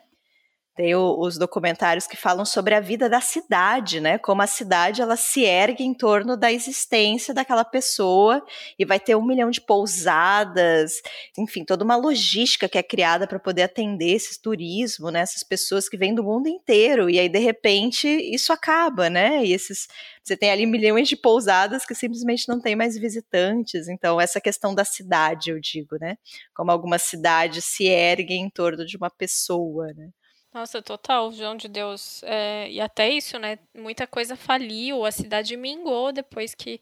Tem 0.74 0.94
o, 0.94 1.18
os 1.20 1.36
documentários 1.36 2.06
que 2.06 2.16
falam 2.16 2.46
sobre 2.46 2.74
a 2.74 2.80
vida 2.80 3.06
da 3.06 3.20
cidade, 3.20 4.00
né? 4.00 4.16
Como 4.16 4.40
a 4.40 4.46
cidade 4.46 5.02
ela 5.02 5.16
se 5.16 5.44
ergue 5.44 5.84
em 5.84 5.92
torno 5.92 6.34
da 6.34 6.50
existência 6.50 7.34
daquela 7.34 7.62
pessoa 7.62 8.42
e 8.78 8.84
vai 8.86 8.98
ter 8.98 9.14
um 9.14 9.24
milhão 9.24 9.50
de 9.50 9.60
pousadas, 9.60 11.02
enfim, 11.36 11.62
toda 11.62 11.84
uma 11.84 11.94
logística 11.94 12.70
que 12.70 12.78
é 12.78 12.82
criada 12.82 13.26
para 13.26 13.38
poder 13.38 13.64
atender 13.64 14.12
esse 14.14 14.40
turismo, 14.40 15.10
né? 15.10 15.20
Essas 15.20 15.42
pessoas 15.42 15.90
que 15.90 15.98
vêm 15.98 16.14
do 16.14 16.24
mundo 16.24 16.48
inteiro 16.48 17.10
e 17.10 17.18
aí 17.18 17.28
de 17.28 17.38
repente 17.38 18.08
isso 18.08 18.50
acaba, 18.50 19.10
né? 19.10 19.44
E 19.44 19.52
esses 19.52 19.86
você 20.24 20.36
tem 20.36 20.50
ali 20.50 20.64
milhões 20.64 21.08
de 21.08 21.16
pousadas 21.16 21.84
que 21.84 21.94
simplesmente 21.94 22.48
não 22.48 22.60
tem 22.60 22.76
mais 22.76 22.96
visitantes. 22.96 23.88
Então, 23.88 24.20
essa 24.20 24.40
questão 24.40 24.74
da 24.74 24.84
cidade, 24.84 25.50
eu 25.50 25.60
digo, 25.60 25.96
né? 26.00 26.16
Como 26.54 26.70
algumas 26.70 27.02
cidades 27.02 27.64
se 27.64 27.84
erguem 27.86 28.42
em 28.44 28.50
torno 28.50 28.86
de 28.86 28.96
uma 28.96 29.10
pessoa, 29.10 29.92
né? 29.94 30.10
Nossa, 30.52 30.82
total, 30.82 31.32
João 31.32 31.56
de 31.56 31.66
Deus. 31.68 32.22
É, 32.24 32.70
e 32.70 32.80
até 32.80 33.08
isso, 33.08 33.38
né? 33.38 33.58
Muita 33.74 34.06
coisa 34.06 34.36
faliu, 34.36 35.04
a 35.04 35.10
cidade 35.10 35.56
mingou 35.56 36.12
depois 36.12 36.54
que, 36.54 36.80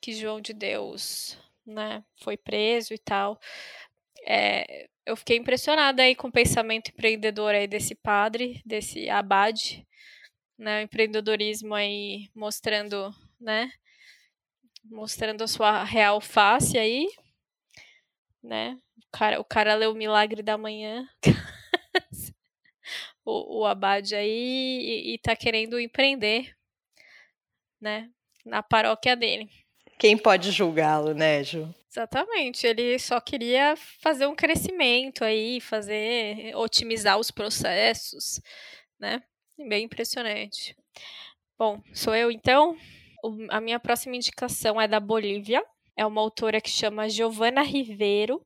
que 0.00 0.12
João 0.12 0.40
de 0.40 0.52
Deus 0.52 1.36
né, 1.66 2.04
foi 2.22 2.36
preso 2.36 2.94
e 2.94 2.98
tal. 2.98 3.40
É, 4.26 4.88
eu 5.06 5.16
fiquei 5.16 5.36
impressionada 5.38 6.02
aí 6.02 6.14
com 6.16 6.28
o 6.28 6.32
pensamento 6.32 6.90
empreendedor 6.90 7.54
aí 7.54 7.66
desse 7.68 7.94
padre, 7.94 8.62
desse 8.66 9.08
abade, 9.10 9.86
né? 10.58 10.80
O 10.80 10.84
empreendedorismo 10.84 11.74
aí 11.74 12.30
mostrando, 12.34 13.14
né? 13.40 13.70
Mostrando 14.84 15.42
a 15.42 15.46
sua 15.48 15.84
real 15.84 16.20
face 16.20 16.78
aí, 16.78 17.06
né? 18.42 18.78
O 18.98 19.10
cara, 19.18 19.40
o 19.40 19.44
cara 19.44 19.74
leu 19.74 19.92
o 19.92 19.94
Milagre 19.94 20.42
da 20.42 20.56
Manhã. 20.58 21.08
o, 23.30 23.60
o 23.60 23.66
Abade 23.66 24.14
aí 24.14 24.28
e, 24.28 25.14
e 25.14 25.18
tá 25.18 25.36
querendo 25.36 25.78
empreender, 25.78 26.54
né? 27.80 28.10
Na 28.44 28.62
paróquia 28.62 29.14
dele. 29.14 29.48
Quem 29.98 30.16
pode 30.16 30.50
julgá-lo, 30.50 31.14
né, 31.14 31.44
Ju? 31.44 31.72
Exatamente, 31.90 32.66
ele 32.66 32.98
só 32.98 33.20
queria 33.20 33.74
fazer 33.76 34.26
um 34.26 34.34
crescimento 34.34 35.24
aí, 35.24 35.60
fazer, 35.60 36.54
otimizar 36.54 37.18
os 37.18 37.30
processos, 37.30 38.40
né? 38.98 39.22
Bem 39.58 39.84
impressionante. 39.84 40.74
Bom, 41.58 41.82
sou 41.92 42.14
eu 42.14 42.30
então. 42.30 42.76
O, 43.22 43.46
a 43.50 43.60
minha 43.60 43.78
próxima 43.78 44.16
indicação 44.16 44.80
é 44.80 44.88
da 44.88 44.98
Bolívia. 44.98 45.62
É 45.96 46.06
uma 46.06 46.20
autora 46.20 46.60
que 46.60 46.70
chama 46.70 47.08
Giovanna 47.08 47.62
Ribeiro. 47.62 48.40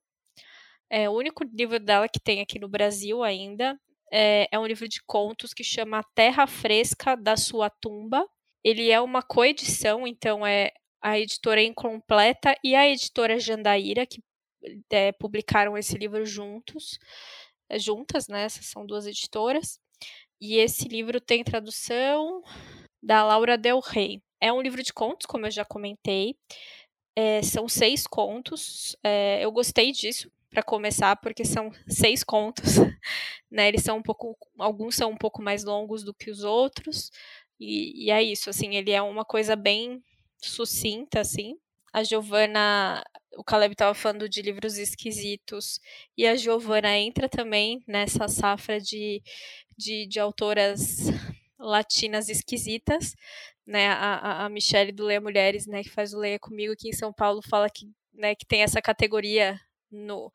É 0.90 1.08
o 1.08 1.12
único 1.12 1.44
livro 1.44 1.78
dela 1.78 2.08
que 2.08 2.18
tem 2.18 2.40
aqui 2.40 2.58
no 2.58 2.68
Brasil 2.68 3.22
ainda 3.22 3.78
é, 4.12 4.48
é 4.50 4.58
um 4.58 4.66
livro 4.66 4.88
de 4.88 5.02
contos 5.04 5.52
que 5.52 5.64
chama 5.64 6.04
Terra 6.14 6.46
Fresca 6.46 7.16
da 7.16 7.36
Sua 7.36 7.70
Tumba. 7.70 8.24
Ele 8.62 8.90
é 8.90 9.00
uma 9.00 9.22
coedição, 9.22 10.06
então 10.06 10.46
é 10.46 10.72
a 11.02 11.18
editora 11.18 11.62
Incompleta 11.62 12.54
e 12.64 12.74
a 12.74 12.88
editora 12.88 13.38
Jandaíra, 13.38 14.06
que 14.06 14.22
é, 14.90 15.12
publicaram 15.12 15.76
esse 15.76 15.96
livro 15.98 16.24
juntos, 16.24 16.98
é, 17.68 17.78
juntas, 17.78 18.28
né? 18.28 18.44
Essas 18.44 18.66
são 18.66 18.86
duas 18.86 19.06
editoras. 19.06 19.78
E 20.40 20.56
esse 20.56 20.88
livro 20.88 21.20
tem 21.20 21.44
tradução 21.44 22.42
da 23.02 23.24
Laura 23.24 23.58
Del 23.58 23.80
Rey. 23.80 24.22
É 24.40 24.52
um 24.52 24.60
livro 24.60 24.82
de 24.82 24.92
contos, 24.92 25.26
como 25.26 25.46
eu 25.46 25.50
já 25.50 25.64
comentei. 25.64 26.36
É, 27.16 27.42
são 27.42 27.68
seis 27.68 28.06
contos. 28.06 28.96
É, 29.02 29.44
eu 29.44 29.52
gostei 29.52 29.92
disso, 29.92 30.30
para 30.54 30.62
começar, 30.62 31.16
porque 31.16 31.44
são 31.44 31.70
seis 31.88 32.22
contos, 32.22 32.62
né? 33.50 33.68
Eles 33.68 33.82
são 33.82 33.98
um 33.98 34.02
pouco, 34.02 34.36
alguns 34.58 34.94
são 34.94 35.10
um 35.10 35.16
pouco 35.16 35.42
mais 35.42 35.64
longos 35.64 36.04
do 36.04 36.14
que 36.14 36.30
os 36.30 36.44
outros, 36.44 37.10
e, 37.58 38.06
e 38.06 38.10
é 38.10 38.22
isso, 38.22 38.48
assim, 38.50 38.76
ele 38.76 38.92
é 38.92 39.02
uma 39.02 39.24
coisa 39.24 39.56
bem 39.56 40.00
sucinta, 40.40 41.20
assim. 41.20 41.56
a 41.92 42.02
Giovana, 42.04 43.04
o 43.36 43.44
Caleb 43.44 43.72
estava 43.74 43.94
falando 43.94 44.28
de 44.28 44.42
livros 44.42 44.78
esquisitos, 44.78 45.80
e 46.16 46.26
a 46.26 46.36
Giovana 46.36 46.96
entra 46.96 47.28
também 47.28 47.82
nessa 47.88 48.28
safra 48.28 48.80
de, 48.80 49.22
de, 49.76 50.06
de 50.06 50.20
autoras 50.20 51.06
latinas 51.58 52.28
esquisitas, 52.28 53.14
né? 53.66 53.88
A, 53.88 54.44
a 54.44 54.48
Michelle 54.48 54.92
do 54.92 55.04
Leia 55.04 55.20
Mulheres, 55.20 55.66
né, 55.66 55.82
que 55.82 55.90
faz 55.90 56.14
o 56.14 56.18
Leia 56.18 56.38
comigo 56.38 56.72
aqui 56.72 56.90
em 56.90 56.92
São 56.92 57.12
Paulo, 57.12 57.40
fala 57.42 57.68
que, 57.70 57.86
né, 58.12 58.34
que 58.34 58.46
tem 58.46 58.62
essa 58.62 58.80
categoria 58.82 59.58
no 59.94 60.32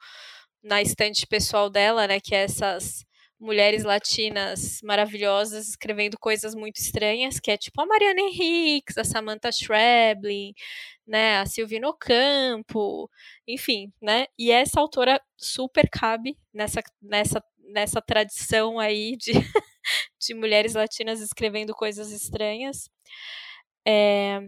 na 0.63 0.81
estante 0.81 1.25
pessoal 1.27 1.69
dela, 1.69 2.07
né, 2.07 2.19
que 2.19 2.35
é 2.35 2.43
essas 2.43 3.05
mulheres 3.39 3.83
latinas 3.83 4.79
maravilhosas 4.83 5.69
escrevendo 5.69 6.17
coisas 6.19 6.53
muito 6.53 6.77
estranhas, 6.77 7.39
que 7.39 7.49
é 7.51 7.57
tipo 7.57 7.81
a 7.81 7.85
Mariana 7.85 8.19
Henriques, 8.21 8.97
a 8.97 9.03
Samantha 9.05 9.51
Schreblin, 9.51 10.53
né, 11.07 11.37
a 11.37 11.45
Silvina 11.45 11.87
Ocampo, 11.89 13.09
enfim, 13.47 13.91
né? 14.01 14.27
E 14.37 14.51
essa 14.51 14.79
autora 14.79 15.21
super 15.37 15.89
cabe 15.89 16.37
nessa 16.53 16.81
nessa 17.01 17.41
nessa 17.71 18.01
tradição 18.01 18.79
aí 18.79 19.15
de 19.15 19.31
de 20.19 20.33
mulheres 20.33 20.73
latinas 20.75 21.21
escrevendo 21.21 21.73
coisas 21.73 22.11
estranhas. 22.11 22.89
É, 23.87 24.41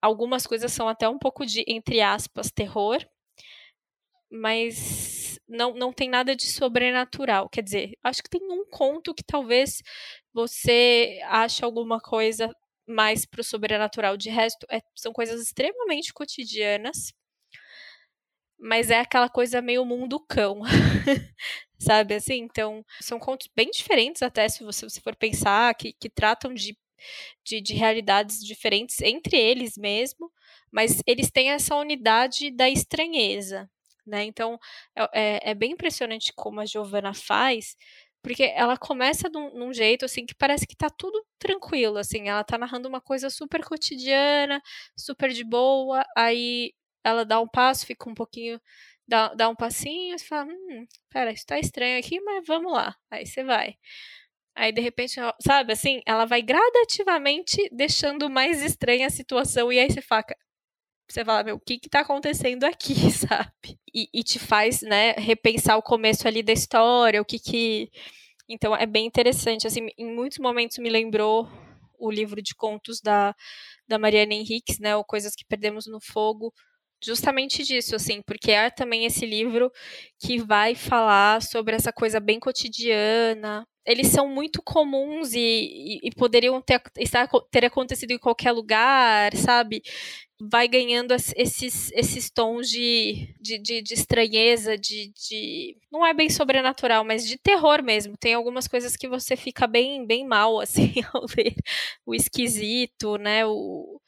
algumas 0.00 0.46
coisas 0.46 0.72
são 0.72 0.88
até 0.88 1.08
um 1.08 1.18
pouco 1.18 1.44
de 1.46 1.64
entre 1.68 2.00
aspas 2.00 2.50
terror, 2.50 2.98
mas 4.40 5.38
não, 5.48 5.74
não 5.74 5.92
tem 5.92 6.08
nada 6.08 6.34
de 6.36 6.46
sobrenatural. 6.46 7.48
Quer 7.48 7.62
dizer, 7.62 7.92
acho 8.02 8.22
que 8.22 8.30
tem 8.30 8.40
um 8.42 8.64
conto 8.70 9.14
que 9.14 9.24
talvez 9.24 9.82
você 10.32 11.20
ache 11.24 11.64
alguma 11.64 12.00
coisa 12.00 12.50
mais 12.86 13.26
pro 13.26 13.44
sobrenatural. 13.44 14.16
De 14.16 14.30
resto, 14.30 14.66
é, 14.70 14.80
são 14.94 15.12
coisas 15.12 15.40
extremamente 15.42 16.12
cotidianas. 16.12 17.12
Mas 18.58 18.90
é 18.90 19.00
aquela 19.00 19.28
coisa 19.28 19.60
meio 19.60 19.84
mundo 19.84 20.18
cão. 20.20 20.62
Sabe 21.78 22.14
assim? 22.14 22.36
Então, 22.38 22.84
são 23.00 23.18
contos 23.18 23.48
bem 23.54 23.70
diferentes, 23.70 24.22
até 24.22 24.48
se 24.48 24.64
você, 24.64 24.88
se 24.88 25.00
for 25.00 25.14
pensar, 25.14 25.74
que, 25.74 25.92
que 25.92 26.08
tratam 26.08 26.54
de, 26.54 26.76
de, 27.44 27.60
de 27.60 27.74
realidades 27.74 28.44
diferentes 28.44 29.00
entre 29.02 29.36
eles 29.36 29.76
mesmo. 29.76 30.32
Mas 30.72 31.02
eles 31.06 31.30
têm 31.30 31.50
essa 31.50 31.76
unidade 31.76 32.50
da 32.50 32.68
estranheza. 32.68 33.70
Né? 34.06 34.24
Então, 34.24 34.58
é, 34.94 35.48
é, 35.48 35.50
é 35.50 35.54
bem 35.54 35.72
impressionante 35.72 36.32
como 36.34 36.60
a 36.60 36.66
Giovanna 36.66 37.12
faz, 37.14 37.76
porque 38.22 38.44
ela 38.56 38.76
começa 38.76 39.28
num, 39.28 39.54
num, 39.54 39.72
jeito 39.72 40.04
assim 40.04 40.26
que 40.26 40.34
parece 40.34 40.66
que 40.66 40.76
tá 40.76 40.90
tudo 40.90 41.24
tranquilo, 41.38 41.98
assim, 41.98 42.28
ela 42.28 42.42
tá 42.44 42.58
narrando 42.58 42.88
uma 42.88 43.00
coisa 43.00 43.30
super 43.30 43.64
cotidiana, 43.64 44.60
super 44.96 45.30
de 45.32 45.44
boa, 45.44 46.04
aí 46.16 46.72
ela 47.04 47.24
dá 47.24 47.40
um 47.40 47.48
passo, 47.48 47.86
fica 47.86 48.08
um 48.10 48.14
pouquinho, 48.14 48.60
dá, 49.06 49.32
dá 49.34 49.48
um 49.48 49.54
passinho, 49.54 50.18
você 50.18 50.24
fala, 50.24 50.50
hum, 50.52 50.86
pera, 51.10 51.32
isso 51.32 51.46
tá 51.46 51.58
estranho 51.58 51.98
aqui, 52.00 52.20
mas 52.20 52.44
vamos 52.46 52.72
lá, 52.72 52.96
aí 53.10 53.24
você 53.26 53.44
vai. 53.44 53.76
Aí, 54.56 54.72
de 54.72 54.80
repente, 54.80 55.16
sabe, 55.40 55.72
assim, 55.74 56.00
ela 56.06 56.24
vai 56.24 56.42
gradativamente 56.42 57.68
deixando 57.72 58.30
mais 58.30 58.62
estranha 58.62 59.06
a 59.06 59.10
situação, 59.10 59.70
e 59.72 59.78
aí 59.78 59.90
você 59.90 60.00
fala, 60.02 60.24
você 61.12 61.24
fala, 61.24 61.44
meu, 61.44 61.56
o 61.56 61.60
que 61.60 61.78
que 61.78 61.88
tá 61.88 62.00
acontecendo 62.00 62.64
aqui, 62.64 62.94
sabe? 63.12 63.78
E, 63.94 64.08
e, 64.12 64.22
te 64.22 64.38
faz, 64.38 64.82
né, 64.82 65.12
repensar 65.12 65.76
o 65.76 65.82
começo 65.82 66.26
ali 66.26 66.42
da 66.42 66.52
história, 66.52 67.20
o 67.20 67.24
que 67.24 67.38
que... 67.38 67.90
Então, 68.48 68.76
é 68.76 68.86
bem 68.86 69.06
interessante, 69.06 69.66
assim, 69.66 69.88
em 69.98 70.14
muitos 70.14 70.38
momentos 70.38 70.78
me 70.78 70.88
lembrou 70.88 71.48
o 71.98 72.10
livro 72.10 72.40
de 72.42 72.54
contos 72.54 73.00
da, 73.00 73.34
da 73.88 73.98
Mariana 73.98 74.34
Henriques, 74.34 74.78
né, 74.78 74.94
o 74.96 75.04
Coisas 75.04 75.34
que 75.34 75.44
Perdemos 75.44 75.86
no 75.86 76.00
Fogo, 76.00 76.52
justamente 77.02 77.62
disso, 77.62 77.94
assim, 77.94 78.22
porque 78.22 78.50
é 78.50 78.70
também 78.70 79.04
esse 79.04 79.26
livro 79.26 79.70
que 80.18 80.38
vai 80.38 80.74
falar 80.74 81.42
sobre 81.42 81.76
essa 81.76 81.92
coisa 81.92 82.18
bem 82.20 82.40
cotidiana. 82.40 83.66
Eles 83.84 84.08
são 84.08 84.28
muito 84.28 84.60
comuns 84.62 85.32
e, 85.32 85.38
e, 85.38 86.08
e 86.08 86.10
poderiam 86.16 86.60
ter, 86.60 86.82
estar, 86.98 87.28
ter 87.50 87.64
acontecido 87.64 88.10
em 88.10 88.18
qualquer 88.18 88.50
lugar, 88.50 89.34
sabe? 89.36 89.82
Vai 90.40 90.68
ganhando 90.68 91.14
esses, 91.14 91.90
esses 91.92 92.30
tons 92.30 92.68
de, 92.68 93.34
de, 93.40 93.58
de, 93.58 93.82
de 93.82 93.94
estranheza, 93.94 94.76
de, 94.76 95.12
de, 95.12 95.78
Não 95.90 96.04
é 96.04 96.12
bem 96.12 96.28
sobrenatural, 96.28 97.04
mas 97.04 97.26
de 97.26 97.38
terror 97.38 97.82
mesmo. 97.82 98.16
Tem 98.16 98.34
algumas 98.34 98.68
coisas 98.68 98.96
que 98.96 99.08
você 99.08 99.36
fica 99.36 99.66
bem, 99.66 100.06
bem 100.06 100.26
mal, 100.26 100.60
assim, 100.60 100.94
ao 101.12 101.24
ler 101.36 101.54
o 102.04 102.14
esquisito, 102.14 103.16
né? 103.16 103.46
O... 103.46 104.00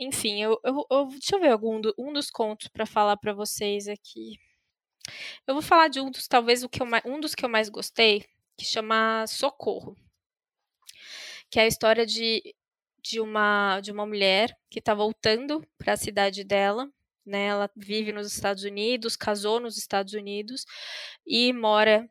Enfim, 0.00 0.42
eu, 0.42 0.58
eu, 0.64 0.86
eu 0.90 1.08
deixa 1.08 1.36
eu 1.36 1.40
ver 1.40 1.52
algum 1.52 1.80
do, 1.80 1.94
um 1.98 2.12
dos 2.12 2.30
contos 2.30 2.68
para 2.68 2.86
falar 2.86 3.16
para 3.18 3.34
vocês 3.34 3.86
aqui. 3.86 4.38
Eu 5.46 5.54
vou 5.54 5.62
falar 5.62 5.88
de 5.88 6.00
um 6.00 6.10
dos, 6.10 6.26
talvez, 6.28 6.62
o 6.62 6.68
que 6.68 6.82
eu, 6.82 6.86
um 7.04 7.20
dos 7.20 7.34
que 7.34 7.44
eu 7.44 7.48
mais 7.48 7.68
gostei, 7.68 8.24
que 8.56 8.64
chama 8.64 9.26
Socorro. 9.26 9.96
Que 11.50 11.58
é 11.60 11.64
a 11.64 11.66
história 11.66 12.06
de 12.06 12.54
de 13.02 13.20
uma 13.20 13.80
de 13.80 13.92
uma 13.92 14.06
mulher 14.06 14.56
que 14.70 14.78
está 14.78 14.94
voltando 14.94 15.66
para 15.78 15.94
a 15.94 15.96
cidade 15.96 16.44
dela, 16.44 16.88
né? 17.24 17.46
Ela 17.46 17.70
vive 17.76 18.12
nos 18.12 18.32
Estados 18.32 18.64
Unidos, 18.64 19.16
casou 19.16 19.60
nos 19.60 19.76
Estados 19.78 20.14
Unidos 20.14 20.64
e 21.26 21.52
mora 21.52 22.08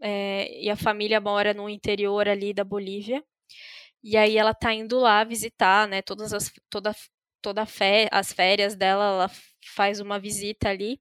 é, 0.00 0.62
e 0.62 0.70
a 0.70 0.76
família 0.76 1.20
mora 1.20 1.54
no 1.54 1.68
interior 1.68 2.28
ali 2.28 2.54
da 2.54 2.64
Bolívia. 2.64 3.24
E 4.02 4.16
aí 4.16 4.36
ela 4.38 4.54
tá 4.54 4.72
indo 4.74 4.98
lá 4.98 5.24
visitar, 5.24 5.86
né? 5.88 6.02
Todas 6.02 6.32
as 6.32 6.52
toda 6.70 6.94
toda 7.42 7.66
fé, 7.66 8.08
as 8.12 8.32
férias 8.32 8.74
dela, 8.76 9.04
ela 9.04 9.30
faz 9.74 10.00
uma 10.00 10.18
visita 10.18 10.68
ali. 10.70 11.00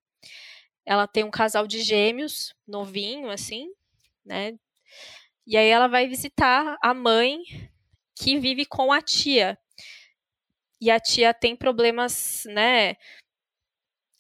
Ela 0.86 1.08
tem 1.08 1.24
um 1.24 1.32
casal 1.32 1.68
de 1.68 1.82
gêmeos, 1.82 2.54
novinho 2.68 3.30
assim, 3.30 3.70
né? 4.26 4.58
E 5.48 5.58
aí 5.58 5.68
ela 5.68 5.88
vai 5.88 6.08
visitar 6.08 6.78
a 6.82 6.94
mãe 6.94 7.40
que 8.20 8.38
vive 8.38 8.66
com 8.66 8.92
a 8.92 9.02
tia. 9.02 9.58
E 10.82 10.92
a 10.92 11.00
tia 11.00 11.34
tem 11.34 11.56
problemas, 11.56 12.44
né? 12.48 12.96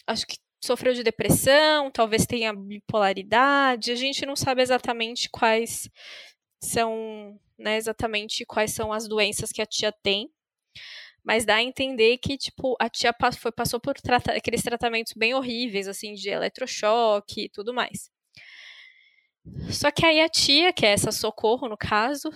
Acho 0.07 0.25
que 0.25 0.37
sofreu 0.63 0.93
de 0.93 1.03
depressão, 1.03 1.91
talvez 1.91 2.25
tenha 2.25 2.53
bipolaridade. 2.53 3.91
A 3.91 3.95
gente 3.95 4.25
não 4.25 4.35
sabe 4.35 4.61
exatamente 4.61 5.29
quais 5.29 5.89
são, 6.61 7.39
né, 7.57 7.77
exatamente 7.77 8.45
quais 8.45 8.73
são 8.73 8.91
as 8.91 9.07
doenças 9.07 9.51
que 9.51 9.61
a 9.61 9.65
tia 9.65 9.91
tem. 9.91 10.29
Mas 11.23 11.45
dá 11.45 11.55
a 11.55 11.63
entender 11.63 12.17
que, 12.17 12.37
tipo, 12.37 12.75
a 12.79 12.89
tia 12.89 13.13
foi, 13.37 13.51
passou 13.51 13.79
por 13.79 13.93
trata 13.95 14.33
aqueles 14.33 14.63
tratamentos 14.63 15.13
bem 15.15 15.33
horríveis, 15.33 15.87
assim, 15.87 16.13
de 16.13 16.29
eletrochoque 16.29 17.45
e 17.45 17.49
tudo 17.49 17.73
mais. 17.73 18.09
Só 19.71 19.91
que 19.91 20.05
aí 20.05 20.21
a 20.21 20.29
tia, 20.29 20.73
que 20.73 20.85
é 20.85 20.91
essa 20.91 21.11
socorro 21.11 21.67
no 21.67 21.77
caso, 21.77 22.29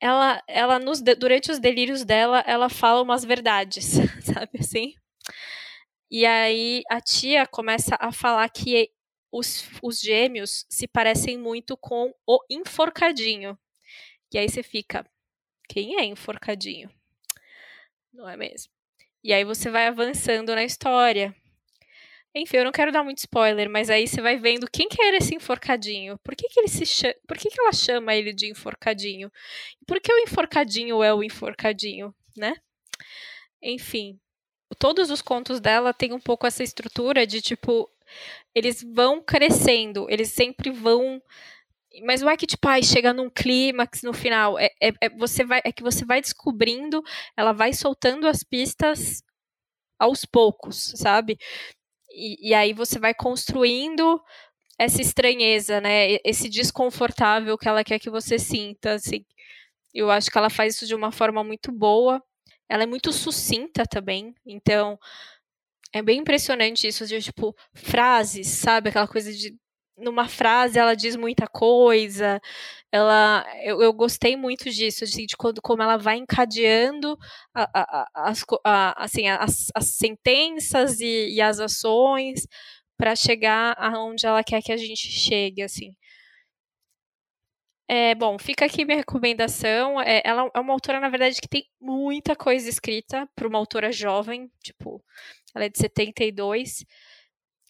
ela, 0.00 0.42
ela 0.46 0.78
nos, 0.78 1.00
durante 1.00 1.50
os 1.50 1.58
delírios 1.58 2.04
dela, 2.04 2.40
ela 2.46 2.68
fala 2.68 3.02
umas 3.02 3.24
verdades, 3.24 3.84
sabe 4.22 4.58
assim? 4.60 4.94
E 6.10 6.24
aí 6.24 6.82
a 6.90 7.00
tia 7.00 7.46
começa 7.46 7.96
a 8.00 8.10
falar 8.10 8.48
que 8.48 8.90
os, 9.30 9.68
os 9.82 10.00
gêmeos 10.00 10.64
se 10.68 10.88
parecem 10.88 11.36
muito 11.36 11.76
com 11.76 12.14
o 12.26 12.40
enforcadinho. 12.48 13.58
E 14.32 14.38
aí 14.38 14.48
você 14.48 14.62
fica, 14.62 15.06
quem 15.68 15.98
é 15.98 16.04
enforcadinho? 16.04 16.90
Não 18.12 18.28
é 18.28 18.36
mesmo? 18.36 18.72
E 19.22 19.32
aí 19.32 19.44
você 19.44 19.70
vai 19.70 19.86
avançando 19.86 20.54
na 20.54 20.64
história. 20.64 21.34
Enfim, 22.34 22.58
eu 22.58 22.64
não 22.64 22.72
quero 22.72 22.92
dar 22.92 23.02
muito 23.02 23.18
spoiler, 23.18 23.68
mas 23.70 23.90
aí 23.90 24.06
você 24.06 24.20
vai 24.20 24.36
vendo 24.36 24.68
quem 24.70 24.88
que 24.88 25.02
era 25.02 25.16
esse 25.16 25.34
enforcadinho. 25.34 26.18
Por 26.18 26.36
que, 26.36 26.48
que 26.48 26.60
ele 26.60 26.68
se 26.68 26.86
chama, 26.86 27.14
Por 27.26 27.36
que, 27.38 27.48
que 27.50 27.60
ela 27.60 27.72
chama 27.72 28.14
ele 28.14 28.32
de 28.32 28.50
enforcadinho? 28.50 29.30
Por 29.86 30.00
que 30.00 30.12
o 30.12 30.18
enforcadinho 30.18 31.02
é 31.02 31.12
o 31.12 31.22
enforcadinho, 31.22 32.14
né? 32.36 32.54
Enfim, 33.62 34.18
todos 34.78 35.10
os 35.10 35.22
contos 35.22 35.60
dela 35.60 35.92
têm 35.92 36.12
um 36.12 36.20
pouco 36.20 36.46
essa 36.46 36.62
estrutura 36.62 37.26
de 37.26 37.40
tipo 37.40 37.90
eles 38.54 38.82
vão 38.82 39.22
crescendo, 39.22 40.06
eles 40.10 40.30
sempre 40.30 40.70
vão 40.70 41.22
mas 42.04 42.20
não 42.20 42.30
é 42.30 42.36
que 42.36 42.46
tipo, 42.46 42.68
ai, 42.68 42.82
chega 42.82 43.12
num 43.12 43.30
clímax 43.30 44.02
no 44.02 44.12
final, 44.12 44.58
é, 44.58 44.70
é, 44.80 44.92
é, 45.00 45.08
você 45.10 45.44
vai, 45.44 45.60
é 45.64 45.72
que 45.72 45.82
você 45.82 46.04
vai 46.04 46.20
descobrindo, 46.20 47.02
ela 47.36 47.52
vai 47.52 47.72
soltando 47.72 48.28
as 48.28 48.44
pistas 48.44 49.22
aos 49.98 50.24
poucos, 50.24 50.92
sabe? 50.96 51.38
E, 52.18 52.50
e 52.50 52.54
aí 52.54 52.72
você 52.72 52.98
vai 52.98 53.14
construindo 53.14 54.20
essa 54.78 55.00
estranheza, 55.00 55.80
né? 55.80 56.18
Esse 56.24 56.48
desconfortável 56.48 57.56
que 57.58 57.68
ela 57.68 57.84
quer 57.84 57.98
que 57.98 58.10
você 58.10 58.38
sinta, 58.38 58.94
assim. 58.94 59.24
Eu 59.94 60.10
acho 60.10 60.30
que 60.30 60.38
ela 60.38 60.50
faz 60.50 60.74
isso 60.76 60.86
de 60.86 60.94
uma 60.94 61.12
forma 61.12 61.44
muito 61.44 61.72
boa. 61.72 62.22
Ela 62.68 62.82
é 62.84 62.86
muito 62.86 63.12
sucinta 63.12 63.84
também, 63.86 64.34
então 64.46 64.98
é 65.92 66.02
bem 66.02 66.20
impressionante 66.20 66.86
isso 66.86 67.06
de 67.06 67.20
tipo 67.22 67.54
frases, 67.72 68.46
sabe? 68.48 68.90
Aquela 68.90 69.08
coisa 69.08 69.32
de 69.32 69.56
numa 69.98 70.28
frase 70.28 70.78
ela 70.78 70.94
diz 70.94 71.16
muita 71.16 71.46
coisa. 71.46 72.40
Ela, 72.92 73.44
eu, 73.62 73.82
eu 73.82 73.92
gostei 73.92 74.36
muito 74.36 74.70
disso, 74.70 75.04
assim, 75.04 75.26
de 75.26 75.36
quando, 75.36 75.60
como 75.62 75.82
ela 75.82 75.96
vai 75.96 76.16
encadeando 76.16 77.16
a, 77.54 77.68
a, 77.74 78.08
as, 78.30 78.44
a, 78.64 79.04
assim, 79.04 79.28
as, 79.28 79.68
as 79.74 79.86
sentenças 79.96 81.00
e, 81.00 81.34
e 81.34 81.40
as 81.40 81.60
ações 81.60 82.46
para 82.96 83.14
chegar 83.16 83.74
aonde 83.78 84.26
ela 84.26 84.42
quer 84.44 84.62
que 84.62 84.72
a 84.72 84.76
gente 84.76 85.08
chegue, 85.08 85.62
assim. 85.62 85.94
É, 87.90 88.14
bom, 88.14 88.38
fica 88.38 88.66
aqui 88.66 88.84
minha 88.84 88.98
recomendação. 88.98 90.00
É, 90.00 90.20
ela 90.24 90.50
é 90.54 90.60
uma 90.60 90.74
autora, 90.74 91.00
na 91.00 91.08
verdade, 91.08 91.40
que 91.40 91.48
tem 91.48 91.64
muita 91.80 92.36
coisa 92.36 92.68
escrita 92.68 93.26
para 93.34 93.48
uma 93.48 93.58
autora 93.58 93.90
jovem, 93.90 94.50
tipo, 94.62 95.02
ela 95.54 95.64
é 95.64 95.68
de 95.70 95.78
72. 95.78 96.84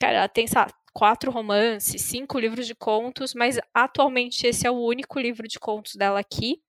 Cara, 0.00 0.18
ela 0.18 0.28
tem, 0.28 0.46
sabe, 0.46 0.72
quatro 0.98 1.30
romances, 1.30 2.02
cinco 2.02 2.40
livros 2.40 2.66
de 2.66 2.74
contos, 2.74 3.32
mas 3.32 3.56
atualmente 3.72 4.44
esse 4.48 4.66
é 4.66 4.70
o 4.70 4.84
único 4.84 5.20
livro 5.20 5.46
de 5.46 5.56
contos 5.56 5.94
dela 5.94 6.18
aqui. 6.18 6.60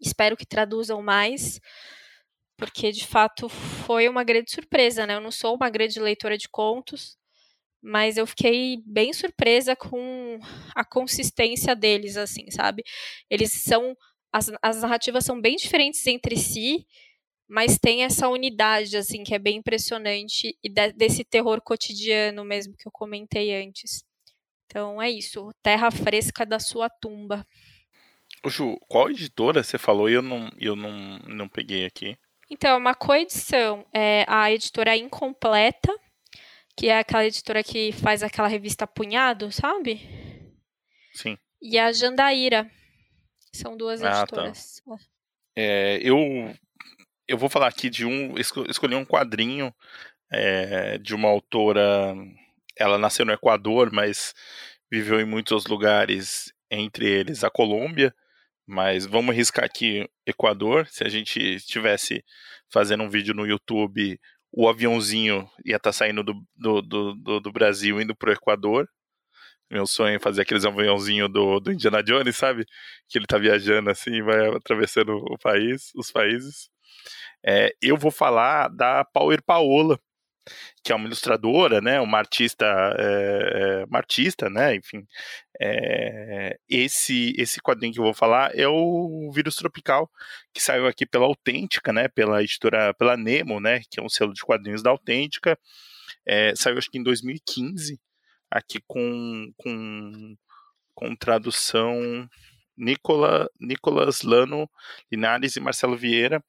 Espero 0.00 0.36
que 0.36 0.46
traduzam 0.46 1.02
mais, 1.02 1.60
porque 2.56 2.92
de 2.92 3.04
fato 3.04 3.48
foi 3.48 4.08
uma 4.08 4.22
grande 4.22 4.52
surpresa, 4.52 5.04
né? 5.04 5.16
Eu 5.16 5.20
não 5.20 5.32
sou 5.32 5.56
uma 5.56 5.68
grande 5.68 5.98
leitora 5.98 6.38
de 6.38 6.48
contos, 6.48 7.18
mas 7.82 8.16
eu 8.16 8.24
fiquei 8.24 8.80
bem 8.86 9.12
surpresa 9.12 9.74
com 9.74 10.38
a 10.72 10.84
consistência 10.84 11.74
deles, 11.74 12.16
assim, 12.16 12.48
sabe? 12.52 12.84
Eles 13.28 13.50
são. 13.52 13.96
As, 14.32 14.48
as 14.62 14.80
narrativas 14.80 15.24
são 15.24 15.40
bem 15.40 15.56
diferentes 15.56 16.06
entre 16.06 16.36
si, 16.36 16.86
mas 17.50 17.78
tem 17.78 18.04
essa 18.04 18.28
unidade, 18.28 18.96
assim, 18.96 19.24
que 19.24 19.34
é 19.34 19.38
bem 19.38 19.56
impressionante, 19.56 20.56
e 20.62 20.68
de, 20.68 20.92
desse 20.92 21.24
terror 21.24 21.60
cotidiano 21.60 22.44
mesmo 22.44 22.76
que 22.76 22.86
eu 22.86 22.92
comentei 22.92 23.52
antes. 23.60 24.04
Então 24.66 25.02
é 25.02 25.10
isso, 25.10 25.52
Terra 25.60 25.90
Fresca 25.90 26.46
da 26.46 26.60
Sua 26.60 26.88
Tumba. 26.88 27.44
Ju, 28.46 28.78
qual 28.88 29.10
editora 29.10 29.64
você 29.64 29.76
falou 29.76 30.08
e 30.08 30.12
eu 30.12 30.22
não, 30.22 30.48
eu 30.58 30.76
não, 30.76 31.18
não 31.26 31.48
peguei 31.48 31.84
aqui? 31.84 32.16
Então, 32.48 32.70
é 32.70 32.76
uma 32.76 32.94
coedição, 32.94 33.84
é 33.92 34.24
a 34.28 34.50
editora 34.52 34.96
Incompleta, 34.96 35.92
que 36.76 36.86
é 36.86 36.98
aquela 36.98 37.26
editora 37.26 37.64
que 37.64 37.90
faz 37.92 38.22
aquela 38.22 38.48
revista 38.48 38.86
Punhado, 38.86 39.50
sabe? 39.50 40.00
Sim. 41.12 41.36
E 41.60 41.78
a 41.78 41.92
Jandaíra. 41.92 42.70
São 43.52 43.76
duas 43.76 44.02
ah, 44.02 44.10
tá. 44.10 44.18
editoras. 44.20 44.80
Tá. 44.84 44.96
É, 45.56 45.98
eu 46.00 46.16
eu 47.30 47.38
vou 47.38 47.48
falar 47.48 47.68
aqui 47.68 47.88
de 47.88 48.04
um. 48.04 48.34
Escolhi 48.36 48.94
um 48.96 49.04
quadrinho 49.04 49.72
é, 50.32 50.98
de 50.98 51.14
uma 51.14 51.28
autora. 51.28 52.14
Ela 52.76 52.98
nasceu 52.98 53.24
no 53.24 53.32
Equador, 53.32 53.90
mas 53.92 54.34
viveu 54.90 55.20
em 55.20 55.24
muitos 55.24 55.66
lugares, 55.66 56.52
entre 56.70 57.08
eles 57.08 57.44
a 57.44 57.50
Colômbia. 57.50 58.12
Mas 58.66 59.06
vamos 59.06 59.34
riscar 59.36 59.64
aqui 59.64 60.08
Equador. 60.26 60.86
Se 60.88 61.04
a 61.04 61.08
gente 61.08 61.38
estivesse 61.40 62.24
fazendo 62.72 63.04
um 63.04 63.08
vídeo 63.10 63.34
no 63.34 63.46
YouTube, 63.46 64.18
o 64.52 64.68
aviãozinho 64.68 65.48
ia 65.64 65.76
estar 65.76 65.90
tá 65.90 65.92
saindo 65.92 66.24
do, 66.24 66.34
do, 66.56 66.82
do, 66.82 67.40
do 67.40 67.52
Brasil 67.52 68.00
indo 68.00 68.14
para 68.16 68.30
o 68.30 68.32
Equador. 68.32 68.88
Meu 69.70 69.86
sonho 69.86 70.16
é 70.16 70.18
fazer 70.18 70.42
aqueles 70.42 70.64
aviãozinho 70.64 71.28
do, 71.28 71.60
do 71.60 71.72
Indiana 71.72 72.02
Jones, 72.02 72.36
sabe? 72.36 72.66
Que 73.08 73.18
ele 73.18 73.26
tá 73.26 73.38
viajando 73.38 73.88
assim, 73.88 74.20
vai 74.22 74.48
atravessando 74.48 75.12
o 75.14 75.38
país, 75.38 75.92
os 75.94 76.10
países. 76.10 76.68
É, 77.44 77.74
eu 77.82 77.96
vou 77.96 78.10
falar 78.10 78.68
da 78.68 79.04
Power 79.04 79.42
Paola, 79.42 79.98
que 80.82 80.92
é 80.92 80.94
uma 80.94 81.06
ilustradora, 81.06 81.80
né, 81.80 82.00
uma 82.00 82.18
artista, 82.18 82.66
é, 82.98 83.84
uma 83.86 83.98
artista, 83.98 84.48
né, 84.50 84.74
enfim. 84.74 85.06
É, 85.60 86.58
esse 86.68 87.34
esse 87.38 87.60
quadrinho 87.60 87.92
que 87.92 88.00
eu 88.00 88.04
vou 88.04 88.14
falar 88.14 88.56
é 88.58 88.66
o 88.66 89.30
Vírus 89.32 89.56
Tropical, 89.56 90.10
que 90.52 90.62
saiu 90.62 90.86
aqui 90.86 91.06
pela 91.06 91.26
Autêntica, 91.26 91.92
né, 91.92 92.08
pela 92.08 92.42
editora, 92.42 92.94
pela 92.94 93.16
Nemo, 93.16 93.60
né, 93.60 93.80
que 93.90 94.00
é 94.00 94.02
um 94.02 94.08
selo 94.08 94.32
de 94.32 94.42
quadrinhos 94.42 94.82
da 94.82 94.90
Autêntica. 94.90 95.58
É, 96.26 96.54
saiu 96.56 96.78
acho 96.78 96.90
que 96.90 96.98
em 96.98 97.02
2015, 97.02 98.00
aqui 98.50 98.80
com, 98.86 99.52
com, 99.56 100.36
com 100.94 101.16
tradução 101.16 102.28
Nicola, 102.76 103.48
Nicolas 103.60 104.22
Lano 104.22 104.68
Linares 105.12 105.56
e 105.56 105.60
Marcelo 105.60 105.96
Vieira. 105.96 106.42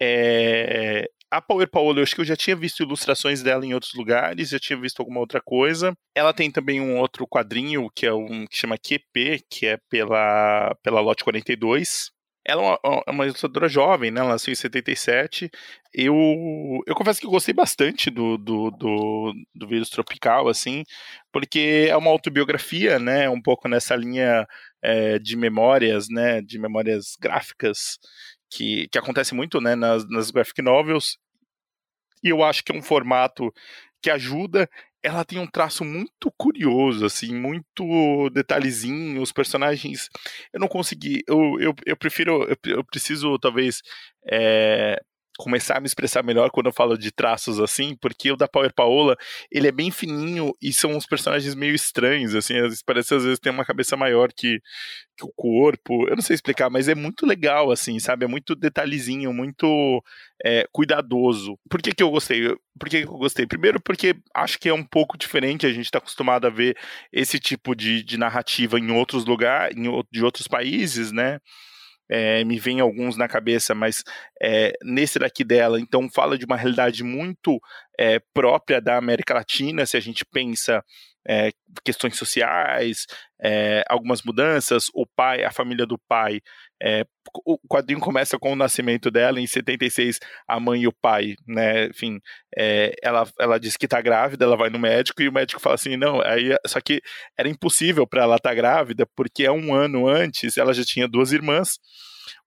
É, 0.00 1.08
a 1.34 1.42
Power 1.42 1.68
Paola, 1.68 1.98
eu 1.98 2.02
acho 2.04 2.14
que 2.14 2.20
eu 2.20 2.24
já 2.24 2.36
tinha 2.36 2.54
visto 2.54 2.82
ilustrações 2.82 3.42
dela 3.42 3.66
em 3.66 3.74
outros 3.74 3.92
lugares, 3.94 4.50
já 4.50 4.58
tinha 4.58 4.78
visto 4.78 5.00
alguma 5.00 5.20
outra 5.20 5.40
coisa. 5.40 5.92
Ela 6.14 6.32
tem 6.32 6.50
também 6.50 6.80
um 6.80 6.96
outro 6.98 7.26
quadrinho 7.26 7.90
que 7.94 8.06
é 8.06 8.12
um 8.12 8.46
que 8.46 8.56
chama 8.56 8.78
QP, 8.78 9.42
que 9.50 9.66
é 9.66 9.78
pela 9.90 10.76
pela 10.82 11.00
Lote 11.00 11.24
42. 11.24 12.12
Ela 12.46 12.78
é 12.84 12.88
uma, 12.88 13.02
uma 13.08 13.24
ilustradora 13.24 13.68
jovem, 13.68 14.10
né? 14.10 14.20
Ela 14.20 14.30
nasceu 14.30 14.52
em 14.52 14.54
77. 14.54 15.50
Eu, 15.92 16.14
eu 16.86 16.94
confesso 16.94 17.18
que 17.18 17.26
eu 17.26 17.30
gostei 17.30 17.54
bastante 17.54 18.10
do, 18.10 18.36
do, 18.36 18.70
do, 18.70 19.32
do 19.54 19.66
Vírus 19.66 19.88
Tropical, 19.88 20.48
assim, 20.48 20.84
porque 21.32 21.86
é 21.88 21.96
uma 21.96 22.10
autobiografia, 22.10 22.98
né? 22.98 23.28
Um 23.30 23.40
pouco 23.40 23.66
nessa 23.66 23.96
linha 23.96 24.46
é, 24.82 25.18
de 25.18 25.36
memórias, 25.36 26.06
né? 26.10 26.42
De 26.42 26.58
memórias 26.58 27.16
gráficas 27.18 27.98
que, 28.50 28.88
que 28.88 28.98
acontece 28.98 29.34
muito 29.34 29.60
né, 29.60 29.74
nas, 29.74 30.08
nas 30.08 30.30
graphic 30.30 30.62
novels. 30.62 31.18
E 32.22 32.28
eu 32.28 32.42
acho 32.42 32.64
que 32.64 32.72
é 32.72 32.74
um 32.74 32.82
formato 32.82 33.52
que 34.02 34.10
ajuda. 34.10 34.68
Ela 35.02 35.24
tem 35.24 35.38
um 35.38 35.46
traço 35.46 35.84
muito 35.84 36.32
curioso, 36.38 37.04
assim, 37.04 37.34
muito 37.34 38.30
detalhezinho. 38.30 39.20
Os 39.20 39.32
personagens. 39.32 40.08
Eu 40.52 40.60
não 40.60 40.68
consegui. 40.68 41.22
Eu, 41.28 41.60
eu, 41.60 41.74
eu 41.84 41.96
prefiro. 41.96 42.44
Eu, 42.44 42.56
eu 42.66 42.84
preciso, 42.84 43.38
talvez. 43.38 43.82
É, 44.30 44.98
começar 45.36 45.78
a 45.78 45.80
me 45.80 45.86
expressar 45.86 46.22
melhor 46.22 46.50
quando 46.50 46.66
eu 46.66 46.72
falo 46.72 46.96
de 46.96 47.10
traços 47.10 47.58
assim, 47.58 47.96
porque 47.96 48.30
o 48.30 48.36
da 48.36 48.46
Power 48.46 48.72
Paola, 48.72 49.16
ele 49.50 49.66
é 49.66 49.72
bem 49.72 49.90
fininho 49.90 50.52
e 50.62 50.72
são 50.72 50.92
uns 50.92 51.06
personagens 51.06 51.54
meio 51.54 51.74
estranhos, 51.74 52.34
assim, 52.34 52.54
parece 52.86 53.14
às 53.14 53.24
vezes 53.24 53.40
tem 53.40 53.52
uma 53.52 53.64
cabeça 53.64 53.96
maior 53.96 54.32
que, 54.32 54.60
que, 55.16 55.24
o 55.24 55.32
corpo, 55.34 56.08
eu 56.08 56.14
não 56.14 56.22
sei 56.22 56.34
explicar, 56.34 56.70
mas 56.70 56.88
é 56.88 56.94
muito 56.94 57.26
legal, 57.26 57.70
assim, 57.72 57.98
sabe, 57.98 58.24
é 58.24 58.28
muito 58.28 58.54
detalhezinho, 58.54 59.32
muito 59.32 60.02
é, 60.44 60.66
cuidadoso. 60.70 61.58
Por 61.68 61.82
que 61.82 61.92
que 61.92 62.02
eu 62.02 62.10
gostei? 62.10 62.54
Por 62.78 62.88
que 62.88 63.02
que 63.02 63.08
eu 63.08 63.18
gostei? 63.18 63.46
Primeiro 63.46 63.80
porque 63.80 64.16
acho 64.34 64.58
que 64.58 64.68
é 64.68 64.74
um 64.74 64.84
pouco 64.84 65.18
diferente, 65.18 65.66
a 65.66 65.72
gente 65.72 65.86
está 65.86 65.98
acostumado 65.98 66.46
a 66.46 66.50
ver 66.50 66.76
esse 67.12 67.40
tipo 67.40 67.74
de, 67.74 68.04
de 68.04 68.16
narrativa 68.16 68.78
em 68.78 68.90
outros 68.92 69.24
lugares, 69.24 69.76
de 70.12 70.22
outros 70.22 70.46
países, 70.46 71.10
né, 71.10 71.40
é, 72.08 72.44
me 72.44 72.58
vem 72.58 72.80
alguns 72.80 73.16
na 73.16 73.28
cabeça, 73.28 73.74
mas 73.74 74.02
é, 74.40 74.72
nesse 74.82 75.18
daqui 75.18 75.44
dela, 75.44 75.80
então 75.80 76.08
fala 76.10 76.36
de 76.36 76.44
uma 76.44 76.56
realidade 76.56 77.02
muito 77.02 77.60
é, 77.98 78.18
própria 78.32 78.80
da 78.80 78.96
América 78.96 79.34
Latina, 79.34 79.86
se 79.86 79.96
a 79.96 80.00
gente 80.00 80.24
pensa 80.24 80.84
é, 81.26 81.50
questões 81.82 82.16
sociais, 82.16 83.06
é, 83.42 83.82
algumas 83.88 84.22
mudanças, 84.22 84.86
o 84.94 85.06
pai, 85.06 85.44
a 85.44 85.50
família 85.50 85.86
do 85.86 85.98
pai. 85.98 86.40
É, 86.84 87.06
o 87.46 87.58
quadrinho 87.68 88.00
começa 88.00 88.38
com 88.38 88.52
o 88.52 88.56
nascimento 88.56 89.10
dela, 89.10 89.40
em 89.40 89.46
76, 89.46 90.18
a 90.46 90.60
mãe 90.60 90.82
e 90.82 90.86
o 90.86 90.92
pai, 90.92 91.34
né? 91.46 91.86
Enfim, 91.86 92.20
é, 92.56 92.94
ela, 93.02 93.26
ela 93.40 93.58
diz 93.58 93.76
que 93.76 93.88
tá 93.88 94.00
grávida, 94.00 94.44
ela 94.44 94.56
vai 94.56 94.68
no 94.68 94.78
médico 94.78 95.22
e 95.22 95.28
o 95.28 95.32
médico 95.32 95.60
fala 95.60 95.76
assim: 95.76 95.96
não, 95.96 96.20
aí, 96.20 96.54
só 96.66 96.80
que 96.80 97.00
era 97.38 97.48
impossível 97.48 98.06
para 98.06 98.22
ela 98.22 98.36
estar 98.36 98.50
tá 98.50 98.54
grávida, 98.54 99.06
porque 99.16 99.48
um 99.48 99.74
ano 99.74 100.06
antes 100.06 100.58
ela 100.58 100.74
já 100.74 100.84
tinha 100.84 101.08
duas 101.08 101.32
irmãs 101.32 101.78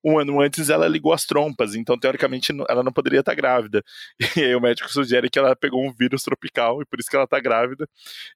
um 0.04 0.20
ano 0.20 0.42
antes 0.42 0.70
ela 0.70 0.88
ligou 0.88 1.14
as 1.14 1.26
trompas, 1.26 1.76
então 1.76 1.98
teoricamente 1.98 2.54
ela 2.70 2.84
não 2.84 2.92
poderia 2.92 3.20
estar 3.20 3.36
grávida. 3.36 3.84
E 4.38 4.44
aí 4.44 4.56
o 4.56 4.62
médico 4.62 4.90
sugere 4.90 5.30
que 5.30 5.40
ela 5.40 5.56
pegou 5.56 5.84
um 5.84 5.94
vírus 5.94 6.24
tropical 6.24 6.82
e 6.82 6.86
por 6.86 7.00
isso 7.00 7.10
que 7.10 7.16
ela 7.16 7.26
está 7.26 7.40
grávida. 7.40 7.88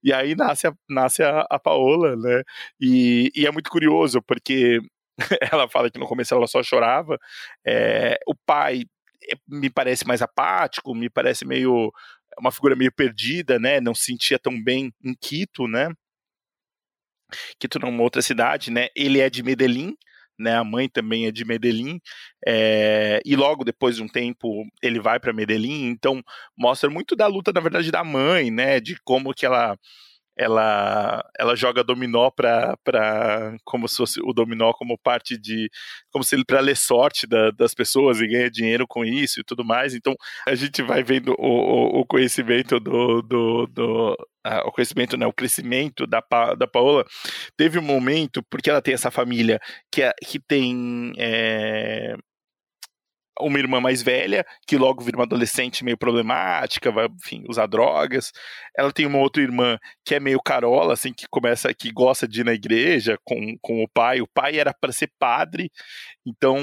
E 0.03 0.11
aí 0.13 0.35
nasce 0.35 0.67
a, 0.67 0.73
nasce 0.89 1.23
a, 1.23 1.45
a 1.49 1.59
Paola, 1.59 2.15
né? 2.15 2.43
E, 2.79 3.31
e 3.35 3.45
é 3.45 3.51
muito 3.51 3.69
curioso, 3.69 4.21
porque 4.21 4.79
ela 5.51 5.69
fala 5.69 5.89
que 5.89 5.99
no 5.99 6.07
começo 6.07 6.33
ela 6.33 6.47
só 6.47 6.63
chorava. 6.63 7.17
É, 7.65 8.17
o 8.27 8.35
pai 8.35 8.83
é, 9.31 9.35
me 9.47 9.69
parece 9.69 10.05
mais 10.07 10.21
apático, 10.21 10.95
me 10.95 11.09
parece 11.09 11.45
meio 11.45 11.91
uma 12.39 12.51
figura 12.51 12.75
meio 12.75 12.91
perdida, 12.91 13.59
né? 13.59 13.79
Não 13.81 13.93
se 13.93 14.05
sentia 14.05 14.39
tão 14.39 14.61
bem 14.61 14.93
em 15.03 15.13
Quito, 15.19 15.67
né? 15.67 15.89
Quito 17.59 17.79
numa 17.79 18.03
outra 18.03 18.21
cidade, 18.21 18.71
né? 18.71 18.87
Ele 18.95 19.19
é 19.19 19.29
de 19.29 19.43
Medellín, 19.43 19.95
né? 20.39 20.55
A 20.57 20.63
mãe 20.63 20.89
também 20.89 21.27
é 21.27 21.31
de 21.31 21.45
Medellín, 21.45 21.99
é, 22.45 23.21
e 23.25 23.35
logo 23.35 23.63
depois 23.63 23.95
de 23.95 24.03
um 24.03 24.07
tempo 24.07 24.65
ele 24.81 24.99
vai 24.99 25.19
para 25.19 25.33
Medellín, 25.33 25.87
então 25.87 26.21
mostra 26.57 26.89
muito 26.89 27.15
da 27.15 27.27
luta, 27.27 27.51
na 27.53 27.61
verdade, 27.61 27.91
da 27.91 28.03
mãe, 28.03 28.51
né? 28.51 28.79
De 28.79 28.97
como 29.03 29.33
que 29.33 29.45
ela 29.45 29.77
ela, 30.41 31.23
ela 31.37 31.55
joga 31.55 31.83
dominó 31.83 32.31
para 32.31 32.75
como 33.63 33.87
se 33.87 33.97
fosse 33.97 34.19
o 34.23 34.33
dominó 34.33 34.73
como 34.73 34.97
parte 34.97 35.37
de 35.37 35.69
como 36.11 36.23
se 36.23 36.35
ele 36.35 36.43
para 36.45 36.59
ler 36.59 36.75
sorte 36.75 37.27
da, 37.27 37.51
das 37.51 37.73
pessoas 37.73 38.19
e 38.19 38.27
ganha 38.27 38.49
dinheiro 38.49 38.87
com 38.87 39.05
isso 39.05 39.39
e 39.39 39.43
tudo 39.43 39.63
mais. 39.63 39.93
Então 39.93 40.15
a 40.47 40.55
gente 40.55 40.81
vai 40.81 41.03
vendo 41.03 41.35
o, 41.37 41.47
o, 41.47 42.01
o 42.01 42.05
conhecimento 42.05 42.79
do, 42.79 43.21
do, 43.21 43.67
do, 43.67 44.17
a, 44.43 44.67
o 44.67 44.71
conhecimento, 44.71 45.15
né, 45.15 45.27
o 45.27 45.33
crescimento 45.33 46.07
da, 46.07 46.21
pa, 46.21 46.55
da 46.55 46.67
Paola, 46.67 47.05
teve 47.55 47.77
um 47.77 47.83
momento, 47.83 48.43
porque 48.49 48.69
ela 48.69 48.81
tem 48.81 48.93
essa 48.93 49.11
família 49.11 49.59
que, 49.91 50.01
é, 50.01 50.13
que 50.23 50.39
tem 50.39 51.13
é, 51.17 52.15
uma 53.41 53.59
irmã 53.59 53.79
mais 53.79 54.01
velha, 54.01 54.45
que 54.67 54.77
logo 54.77 55.03
vira 55.03 55.17
uma 55.17 55.23
adolescente 55.25 55.83
meio 55.83 55.97
problemática, 55.97 56.91
vai, 56.91 57.07
enfim, 57.07 57.43
usar 57.47 57.67
drogas. 57.67 58.31
Ela 58.77 58.91
tem 58.91 59.05
uma 59.05 59.19
outra 59.19 59.41
irmã 59.41 59.77
que 60.05 60.15
é 60.15 60.19
meio 60.19 60.41
carola, 60.41 60.93
assim, 60.93 61.13
que 61.13 61.25
começa, 61.29 61.73
que 61.73 61.91
gosta 61.91 62.27
de 62.27 62.41
ir 62.41 62.43
na 62.45 62.53
igreja 62.53 63.17
com, 63.23 63.55
com 63.61 63.83
o 63.83 63.87
pai. 63.87 64.21
O 64.21 64.27
pai 64.27 64.59
era 64.59 64.73
para 64.73 64.91
ser 64.91 65.11
padre, 65.19 65.71
então 66.25 66.57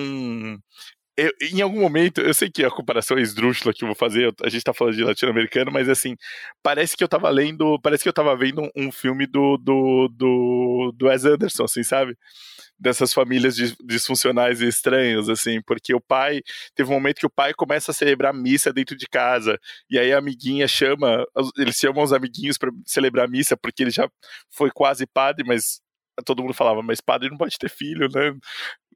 eu, 1.18 1.32
em 1.52 1.60
algum 1.60 1.80
momento, 1.80 2.20
eu 2.20 2.32
sei 2.32 2.48
que 2.48 2.64
a 2.64 2.70
comparação 2.70 3.18
é 3.18 3.20
esdrúxula 3.20 3.74
que 3.74 3.82
eu 3.82 3.88
vou 3.88 3.96
fazer, 3.96 4.32
a 4.40 4.48
gente 4.48 4.62
tá 4.62 4.72
falando 4.72 4.94
de 4.94 5.02
latino-americano, 5.02 5.72
mas 5.72 5.88
assim, 5.88 6.14
parece 6.62 6.96
que 6.96 7.02
eu 7.02 7.08
tava 7.08 7.28
lendo, 7.28 7.76
parece 7.82 8.04
que 8.04 8.08
eu 8.08 8.12
tava 8.12 8.36
vendo 8.36 8.62
um, 8.62 8.70
um 8.86 8.92
filme 8.92 9.26
do, 9.26 9.56
do, 9.58 10.08
do, 10.16 10.94
do 10.96 11.06
Wes 11.06 11.24
Anderson, 11.24 11.64
assim, 11.64 11.82
sabe? 11.82 12.16
Dessas 12.78 13.12
famílias 13.12 13.56
disfuncionais 13.84 14.60
e 14.60 14.68
estranhos, 14.68 15.28
assim, 15.28 15.60
porque 15.62 15.94
o 15.94 16.00
pai, 16.00 16.40
teve 16.74 16.90
um 16.90 16.94
momento 16.94 17.18
que 17.18 17.26
o 17.26 17.30
pai 17.30 17.52
começa 17.52 17.90
a 17.90 17.94
celebrar 17.94 18.32
missa 18.32 18.72
dentro 18.72 18.96
de 18.96 19.06
casa, 19.06 19.58
e 19.90 19.98
aí 19.98 20.12
a 20.12 20.18
amiguinha 20.18 20.68
chama, 20.68 21.26
eles 21.56 21.76
chamam 21.76 22.04
os 22.04 22.12
amiguinhos 22.12 22.56
para 22.56 22.70
celebrar 22.86 23.28
missa, 23.28 23.56
porque 23.56 23.82
ele 23.82 23.90
já 23.90 24.08
foi 24.50 24.70
quase 24.70 25.06
padre, 25.06 25.44
mas 25.44 25.80
todo 26.24 26.42
mundo 26.42 26.54
falava, 26.54 26.82
mas 26.82 27.00
padre 27.00 27.30
não 27.30 27.36
pode 27.36 27.58
ter 27.58 27.68
filho, 27.68 28.08
né? 28.08 28.32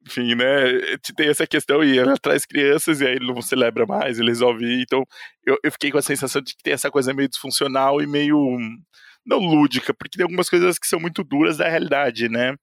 enfim, 0.07 0.35
né? 0.35 0.97
Tem 1.17 1.29
essa 1.29 1.47
questão 1.47 1.83
e 1.83 1.99
ela 1.99 2.17
traz 2.19 2.45
crianças 2.45 3.01
e 3.01 3.07
aí 3.07 3.15
ele 3.15 3.27
não 3.27 3.41
celebra 3.41 3.87
mais, 3.87 4.19
ele 4.19 4.29
resolve 4.29 4.65
ir. 4.65 4.83
Então 4.83 5.05
eu, 5.45 5.57
eu 5.63 5.73
fiquei 5.73 5.91
com 5.91 5.99
a 5.99 6.03
sensação 6.03 6.43
de 6.43 6.55
que 6.55 6.63
tem 6.63 6.73
essa 6.75 6.91
coisa 6.91 7.15
meio 7.15 7.29
disfuncional 7.29 8.01
e 8.03 8.07
meio. 8.07 8.37
não 9.25 9.39
lúdica, 9.39 9.95
porque 9.95 10.17
tem 10.19 10.25
algumas 10.25 10.49
coisas 10.49 10.79
que 10.79 10.87
são 10.87 11.01
muito 11.01 11.23
duras 11.25 11.57
da 11.57 11.69
realidade, 11.69 12.29
né? 12.29 12.55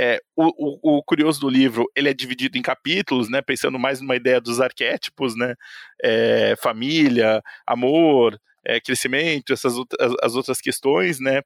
É, 0.00 0.20
o, 0.36 0.46
o, 0.46 0.98
o, 0.98 1.02
curioso 1.02 1.40
do 1.40 1.48
livro, 1.48 1.84
ele 1.96 2.08
é 2.08 2.14
dividido 2.14 2.56
em 2.56 2.62
capítulos, 2.62 3.28
né, 3.28 3.42
pensando 3.42 3.80
mais 3.80 4.00
numa 4.00 4.14
ideia 4.14 4.40
dos 4.40 4.60
arquétipos, 4.60 5.34
né, 5.36 5.56
é, 6.00 6.54
família, 6.62 7.42
amor, 7.66 8.38
é, 8.64 8.80
crescimento, 8.80 9.52
essas 9.52 9.74
as, 9.98 10.12
as, 10.22 10.34
outras 10.36 10.60
questões, 10.60 11.18
né? 11.18 11.42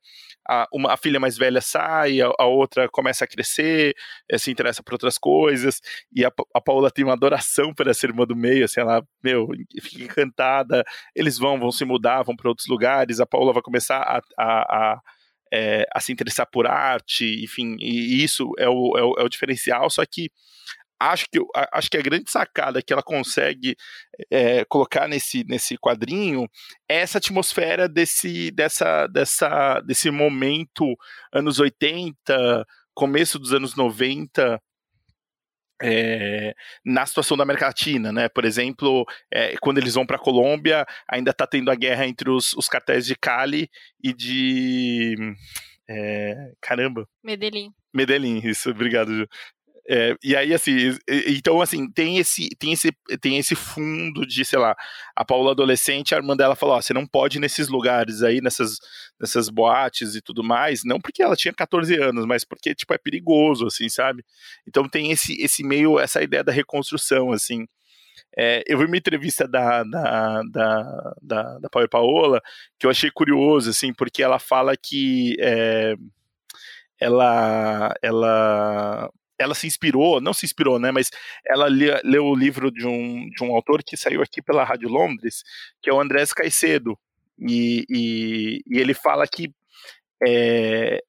A, 0.49 0.67
uma, 0.73 0.93
a 0.93 0.97
filha 0.97 1.21
mais 1.21 1.39
velha 1.39 1.61
sai, 1.61 2.21
a, 2.21 2.31
a 2.39 2.47
outra 2.47 2.89
começa 2.91 3.25
a 3.25 3.29
crescer, 3.29 3.95
é, 4.29 4.37
se 4.37 4.51
interessa 4.51 4.83
por 4.83 4.95
outras 4.95 5.17
coisas, 5.17 5.81
e 6.13 6.25
a, 6.25 6.31
a 6.55 6.61
Paula 6.61 6.91
tem 6.91 7.05
uma 7.05 7.15
adoração 7.15 7.73
por 7.73 7.87
essa 7.87 8.05
irmã 8.05 8.27
do 8.27 8.37
meio, 8.37 8.65
assim, 8.65 8.81
ela, 8.81 9.03
meu, 9.23 9.49
fica 9.81 10.05
encantada, 10.05 10.85
eles 11.15 11.39
vão, 11.39 11.59
vão 11.59 11.71
se 11.71 11.85
mudar, 11.85 12.23
vão 12.23 12.37
para 12.37 12.49
outros 12.51 12.69
lugares, 12.69 13.21
a 13.21 13.27
Paula 13.27 13.53
vai 13.53 13.63
começar 13.63 13.99
a, 13.99 14.21
a, 14.39 14.93
a 14.95 15.01
é, 15.53 15.87
a 15.95 16.01
se 16.01 16.13
interessar 16.13 16.47
por 16.51 16.67
arte, 16.67 17.45
enfim, 17.45 17.77
e 17.79 18.25
isso 18.25 18.51
é 18.59 18.69
o, 18.69 18.97
é 18.97 19.03
o, 19.03 19.15
é 19.19 19.23
o 19.23 19.29
diferencial, 19.29 19.91
só 19.91 20.03
que 20.05 20.31
acho 20.99 21.27
que, 21.31 21.39
acho 21.73 21.91
que 21.91 21.97
a 21.97 22.03
grande 22.03 22.31
sacada 22.31 22.81
que 22.81 22.93
ela 22.93 23.03
consegue 23.03 23.77
é, 24.31 24.65
colocar 24.65 25.09
nesse, 25.09 25.45
nesse 25.45 25.77
quadrinho 25.77 26.49
é 26.89 27.01
essa 27.01 27.19
atmosfera 27.19 27.89
desse, 27.89 28.51
dessa, 28.53 29.07
dessa, 29.09 29.81
desse 29.81 30.11
momento 30.11 30.95
anos 31.33 31.59
80, 31.59 32.65
começo 32.95 33.39
dos 33.39 33.53
anos 33.53 33.75
90, 33.75 34.61
é, 35.83 36.55
na 36.85 37.05
situação 37.05 37.37
da 37.37 37.43
América 37.43 37.67
Latina, 37.67 38.13
né? 38.13 38.29
Por 38.29 38.45
exemplo, 38.45 39.05
é, 39.33 39.57
quando 39.61 39.79
eles 39.79 39.95
vão 39.95 40.07
para 40.07 40.17
a 40.17 40.21
Colômbia, 40.21 40.87
ainda 41.11 41.33
está 41.33 41.47
tendo 41.47 41.71
a 41.71 41.75
guerra 41.75 42.07
entre 42.07 42.31
os, 42.31 42.53
os 42.55 42.69
cartéis 42.69 43.05
de 43.05 43.17
Cali 43.17 43.69
e 44.03 44.13
de. 44.13 45.17
É, 45.89 46.53
caramba. 46.61 47.07
Medellín. 47.23 47.71
Medellín, 47.93 48.41
isso, 48.45 48.71
obrigado, 48.71 49.13
Ju. 49.15 49.27
É, 49.89 50.15
e 50.23 50.37
aí, 50.37 50.55
assim, 50.55 50.97
então, 51.27 51.61
assim, 51.61 51.91
tem 51.91 52.19
esse, 52.19 52.49
tem, 52.57 52.73
esse, 52.73 52.93
tem 53.21 53.39
esse 53.39 53.55
fundo 53.57 54.25
de, 54.25 54.45
sei 54.45 54.59
lá, 54.59 54.77
a 55.17 55.25
Paula 55.25 55.51
adolescente, 55.51 56.15
a 56.15 56.19
irmã 56.19 56.37
dela 56.37 56.55
falou: 56.55 56.77
Ó, 56.77 56.81
você 56.81 56.95
não 56.95 57.07
pode 57.07 57.39
ir 57.39 57.41
nesses 57.41 57.69
lugares 57.69 58.23
aí, 58.23 58.41
nessas, 58.41 58.77
nessas 59.21 59.49
boates 59.49 60.15
e 60.15 60.23
tudo 60.23 60.45
mais, 60.45 60.83
não 60.85 61.01
porque 61.01 61.23
ela 61.23 61.35
tinha 61.35 61.53
14 61.53 61.97
anos, 61.97 62.25
mas 62.27 62.45
porque, 62.45 62.75
tipo, 62.75 62.95
é 62.95 62.99
perigoso, 62.99 63.67
assim, 63.67 63.89
sabe? 63.89 64.25
Então 64.67 64.89
tem 64.89 65.11
esse, 65.11 65.35
esse 65.43 65.65
meio, 65.65 65.99
essa 65.99 66.23
ideia 66.23 66.45
da 66.45 66.53
reconstrução, 66.53 67.33
assim. 67.33 67.67
É, 68.37 68.63
eu 68.67 68.79
vi 68.79 68.87
uma 68.87 68.97
entrevista 68.97 69.47
da, 69.49 69.83
da, 69.85 70.43
da, 70.51 71.15
da, 71.23 71.59
da 71.59 71.71
Paula 71.71 71.89
Paola 71.89 72.43
que 72.79 72.87
eu 72.87 72.91
achei 72.91 73.11
curioso, 73.11 73.71
assim, 73.71 73.93
porque 73.93 74.23
ela 74.23 74.39
fala 74.39 74.77
que. 74.77 75.37
É, 75.41 75.95
ela, 77.01 77.93
ela 78.01 79.11
ela 79.43 79.55
se 79.55 79.67
inspirou, 79.67 80.21
não 80.21 80.33
se 80.33 80.47
inspirou, 80.47 80.79
né, 80.79 80.91
mas 80.91 81.11
ela 81.47 81.67
leu 81.69 82.25
o 82.25 82.35
livro 82.35 82.71
de 82.71 82.87
um, 82.87 83.29
de 83.29 83.45
um 83.45 83.55
autor 83.55 83.83
que 83.83 83.97
saiu 83.97 84.23
aqui 84.23 84.41
pela 84.41 84.65
Rádio 84.65 84.89
Londres, 84.89 85.43
que 85.81 85.91
é 85.91 85.93
o 85.93 86.01
Andrés 86.01 86.33
Caicedo, 86.33 86.99
e, 87.39 87.85
e, 87.89 88.63
e 88.67 88.79
ele 88.79 88.95
fala 88.95 89.27
que 89.27 89.53
é, 90.25 91.03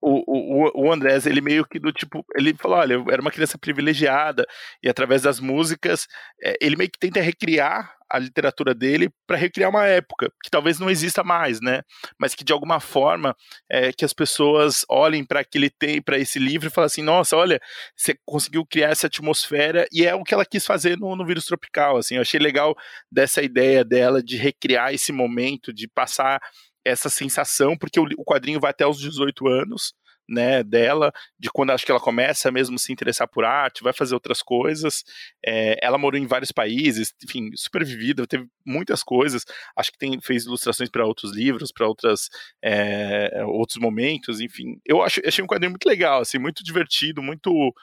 o, 0.00 0.22
o, 0.26 0.86
o 0.86 0.92
Andrés, 0.92 1.26
ele 1.26 1.40
meio 1.40 1.66
que 1.66 1.78
do 1.78 1.92
tipo, 1.92 2.24
ele 2.36 2.54
falou, 2.54 2.78
olha, 2.78 2.94
eu 2.94 3.06
era 3.10 3.20
uma 3.20 3.30
criança 3.30 3.58
privilegiada, 3.58 4.46
e 4.82 4.88
através 4.88 5.22
das 5.22 5.40
músicas, 5.40 6.06
é, 6.42 6.56
ele 6.60 6.76
meio 6.76 6.90
que 6.90 6.98
tenta 6.98 7.20
recriar 7.20 7.94
a 8.08 8.18
literatura 8.18 8.74
dele 8.74 9.10
para 9.26 9.36
recriar 9.36 9.70
uma 9.70 9.86
época 9.86 10.30
que 10.42 10.50
talvez 10.50 10.78
não 10.78 10.88
exista 10.88 11.24
mais, 11.24 11.60
né? 11.60 11.82
Mas 12.18 12.34
que 12.34 12.44
de 12.44 12.52
alguma 12.52 12.78
forma 12.78 13.34
é, 13.68 13.92
que 13.92 14.04
as 14.04 14.12
pessoas 14.12 14.84
olhem 14.88 15.24
para 15.24 15.40
aquele 15.40 15.68
tem 15.68 16.00
para 16.00 16.18
esse 16.18 16.38
livro 16.38 16.68
e 16.68 16.70
falem 16.70 16.86
assim, 16.86 17.02
nossa, 17.02 17.36
olha, 17.36 17.60
você 17.96 18.14
conseguiu 18.24 18.64
criar 18.64 18.90
essa 18.90 19.08
atmosfera 19.08 19.86
e 19.90 20.06
é 20.06 20.14
o 20.14 20.22
que 20.22 20.32
ela 20.32 20.46
quis 20.46 20.64
fazer 20.64 20.96
no, 20.96 21.16
no 21.16 21.26
vírus 21.26 21.46
tropical, 21.46 21.96
assim. 21.96 22.14
Eu 22.14 22.20
achei 22.20 22.38
legal 22.38 22.76
dessa 23.10 23.42
ideia 23.42 23.84
dela 23.84 24.22
de 24.22 24.36
recriar 24.36 24.94
esse 24.94 25.10
momento, 25.10 25.72
de 25.72 25.88
passar 25.88 26.40
essa 26.84 27.08
sensação, 27.08 27.76
porque 27.76 27.98
o, 27.98 28.06
o 28.18 28.24
quadrinho 28.24 28.60
vai 28.60 28.70
até 28.70 28.86
os 28.86 28.98
18 28.98 29.46
anos, 29.48 29.94
né, 30.28 30.62
dela, 30.62 31.12
de 31.38 31.50
quando 31.50 31.70
acho 31.70 31.84
que 31.84 31.90
ela 31.90 32.00
começa 32.00 32.50
mesmo 32.50 32.78
se 32.78 32.92
interessar 32.92 33.28
por 33.28 33.44
arte, 33.44 33.82
vai 33.82 33.92
fazer 33.92 34.14
outras 34.14 34.42
coisas. 34.42 35.04
É, 35.44 35.76
ela 35.82 35.98
morou 35.98 36.18
em 36.18 36.26
vários 36.26 36.50
países, 36.50 37.12
enfim, 37.22 37.50
super 37.54 37.84
vivida, 37.84 38.26
teve 38.26 38.46
muitas 38.64 39.02
coisas. 39.02 39.44
Acho 39.76 39.92
que 39.92 39.98
tem, 39.98 40.20
fez 40.20 40.44
ilustrações 40.44 40.90
para 40.90 41.06
outros 41.06 41.34
livros, 41.34 41.70
para 41.72 41.86
outras 41.86 42.28
é, 42.62 43.44
outros 43.44 43.78
momentos, 43.78 44.40
enfim. 44.40 44.80
Eu 44.86 45.02
acho, 45.02 45.20
achei 45.26 45.44
um 45.44 45.46
quadrinho 45.46 45.72
muito 45.72 45.86
legal, 45.86 46.20
assim, 46.22 46.38
muito 46.38 46.64
divertido, 46.64 47.22
muito 47.22 47.74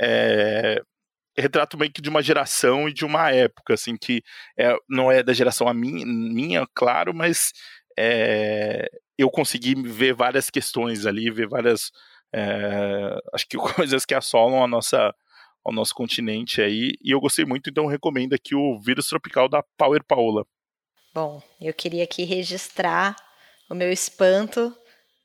é, 0.00 0.80
retrato 1.36 1.78
meio 1.78 1.92
que 1.92 2.02
de 2.02 2.08
uma 2.08 2.22
geração 2.22 2.88
e 2.88 2.92
de 2.92 3.04
uma 3.04 3.30
época, 3.30 3.74
assim, 3.74 3.96
que 3.96 4.22
não 4.88 5.10
é 5.10 5.22
da 5.22 5.32
geração 5.32 5.68
a 5.68 5.74
minha, 5.74 6.04
minha, 6.06 6.66
claro, 6.74 7.14
mas 7.14 7.52
é, 7.98 8.90
eu 9.18 9.30
consegui 9.30 9.74
ver 9.74 10.14
várias 10.14 10.48
questões 10.50 11.06
ali, 11.06 11.30
ver 11.30 11.48
várias, 11.48 11.90
é, 12.32 13.18
acho 13.32 13.46
que 13.48 13.56
coisas 13.76 14.04
que 14.04 14.14
assolam 14.14 14.62
a 14.62 14.66
nossa, 14.66 15.14
ao 15.64 15.72
nosso 15.72 15.94
continente 15.94 16.62
aí, 16.62 16.92
e 17.02 17.10
eu 17.10 17.20
gostei 17.20 17.44
muito, 17.44 17.70
então 17.70 17.86
recomendo 17.86 18.34
aqui 18.34 18.54
o 18.54 18.78
Vírus 18.78 19.08
Tropical 19.08 19.48
da 19.48 19.62
Power 19.76 20.02
Paola. 20.04 20.44
Bom, 21.12 21.42
eu 21.60 21.74
queria 21.74 22.04
aqui 22.04 22.24
registrar 22.24 23.16
o 23.68 23.74
meu 23.74 23.90
espanto 23.90 24.74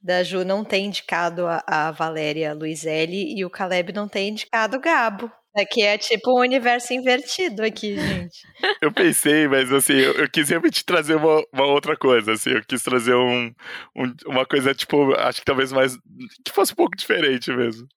da 0.01 0.23
Ju 0.23 0.43
não 0.43 0.63
ter 0.63 0.79
indicado 0.79 1.47
a, 1.47 1.63
a 1.65 1.91
Valéria 1.91 2.53
Luizelli 2.53 3.35
e 3.35 3.43
o 3.43 3.49
Caleb 3.49 3.91
não 3.91 4.07
ter 4.07 4.27
indicado 4.27 4.77
o 4.77 4.79
Gabo. 4.79 5.31
Aqui 5.55 5.81
é 5.81 5.97
tipo 5.97 6.31
um 6.31 6.41
universo 6.41 6.93
invertido 6.93 7.63
aqui, 7.63 7.95
gente. 7.95 8.39
Eu 8.81 8.91
pensei, 8.91 9.47
mas 9.47 9.71
assim, 9.71 9.93
eu, 9.93 10.13
eu 10.13 10.29
quis 10.29 10.49
realmente 10.49 10.83
trazer 10.83 11.15
uma, 11.15 11.41
uma, 11.53 11.65
outra 11.65 11.95
coisa, 11.95 12.33
assim, 12.33 12.51
eu 12.51 12.63
quis 12.63 12.83
trazer 12.83 13.15
um, 13.15 13.53
um, 13.95 14.13
uma 14.27 14.45
coisa, 14.45 14.73
tipo, 14.75 15.13
acho 15.15 15.39
que 15.39 15.45
talvez 15.45 15.71
mais, 15.71 15.97
que 16.43 16.51
fosse 16.51 16.73
um 16.73 16.75
pouco 16.75 16.95
diferente 16.95 17.51
mesmo. 17.51 17.87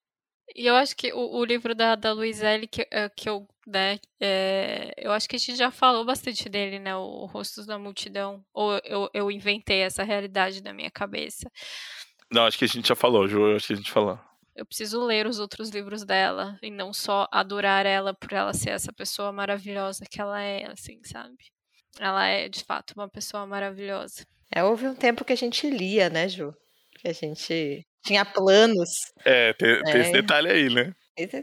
E 0.55 0.65
eu 0.65 0.75
acho 0.75 0.95
que 0.95 1.11
o, 1.13 1.37
o 1.37 1.45
livro 1.45 1.75
da, 1.75 1.95
da 1.95 2.11
Luizelli, 2.11 2.67
que, 2.67 2.87
eh, 2.91 3.09
que 3.15 3.29
eu, 3.29 3.47
né, 3.67 3.99
é, 4.19 4.93
eu 4.97 5.11
acho 5.11 5.27
que 5.27 5.35
a 5.35 5.39
gente 5.39 5.55
já 5.55 5.69
falou 5.69 6.05
bastante 6.05 6.49
dele, 6.49 6.79
né, 6.79 6.95
o 6.95 7.25
Rostos 7.25 7.65
da 7.65 7.77
Multidão, 7.77 8.43
ou 8.53 8.79
eu, 8.83 9.09
eu 9.13 9.31
inventei 9.31 9.81
essa 9.81 10.03
realidade 10.03 10.63
na 10.63 10.73
minha 10.73 10.89
cabeça. 10.89 11.49
Não, 12.31 12.45
acho 12.45 12.57
que 12.57 12.65
a 12.65 12.67
gente 12.69 12.87
já 12.87 12.95
falou, 12.95 13.27
Ju, 13.27 13.55
acho 13.55 13.67
que 13.67 13.73
a 13.73 13.77
gente 13.77 13.91
falou 13.91 14.19
eu 14.59 14.65
preciso 14.65 15.01
ler 15.05 15.25
os 15.25 15.39
outros 15.39 15.69
livros 15.69 16.03
dela 16.03 16.59
e 16.61 16.69
não 16.69 16.91
só 16.91 17.29
adorar 17.31 17.85
ela 17.85 18.13
por 18.13 18.33
ela 18.33 18.53
ser 18.53 18.71
essa 18.71 18.91
pessoa 18.91 19.31
maravilhosa 19.31 20.03
que 20.09 20.19
ela 20.19 20.41
é, 20.41 20.69
assim, 20.69 20.99
sabe? 21.05 21.37
Ela 21.97 22.27
é, 22.27 22.49
de 22.49 22.61
fato, 22.65 22.93
uma 22.93 23.09
pessoa 23.09 23.47
maravilhosa. 23.47 24.25
É, 24.53 24.61
houve 24.61 24.85
um 24.85 24.95
tempo 24.95 25.23
que 25.23 25.31
a 25.31 25.37
gente 25.37 25.69
lia, 25.69 26.09
né, 26.09 26.27
Ju? 26.27 26.53
Que 26.99 27.07
a 27.07 27.13
gente 27.13 27.85
tinha 28.03 28.25
planos. 28.25 28.89
É, 29.23 29.53
tem, 29.53 29.69
é. 29.69 29.83
tem 29.83 30.01
esse 30.01 30.11
detalhe 30.11 30.49
aí, 30.49 30.69
né? 30.69 30.93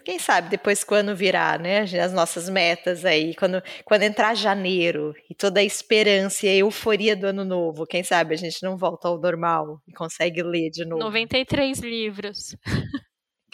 Quem 0.05 0.19
sabe 0.19 0.49
depois 0.49 0.83
quando 0.83 1.14
virar, 1.14 1.59
né? 1.59 1.81
As 1.81 2.12
nossas 2.12 2.49
metas 2.49 3.05
aí, 3.05 3.35
quando, 3.35 3.62
quando 3.85 4.03
entrar 4.03 4.35
janeiro 4.35 5.14
e 5.29 5.35
toda 5.35 5.61
a 5.61 5.64
esperança 5.64 6.47
e 6.47 6.49
a 6.49 6.57
euforia 6.57 7.14
do 7.14 7.27
ano 7.27 7.45
novo, 7.45 7.87
quem 7.87 8.03
sabe 8.03 8.35
a 8.35 8.39
gente 8.39 8.62
não 8.62 8.77
volta 8.77 9.09
ao 9.09 9.19
normal 9.19 9.81
e 9.87 9.93
consegue 9.93 10.43
ler 10.43 10.71
de 10.71 10.85
novo. 10.85 11.03
93 11.03 11.79
livros. 11.81 12.57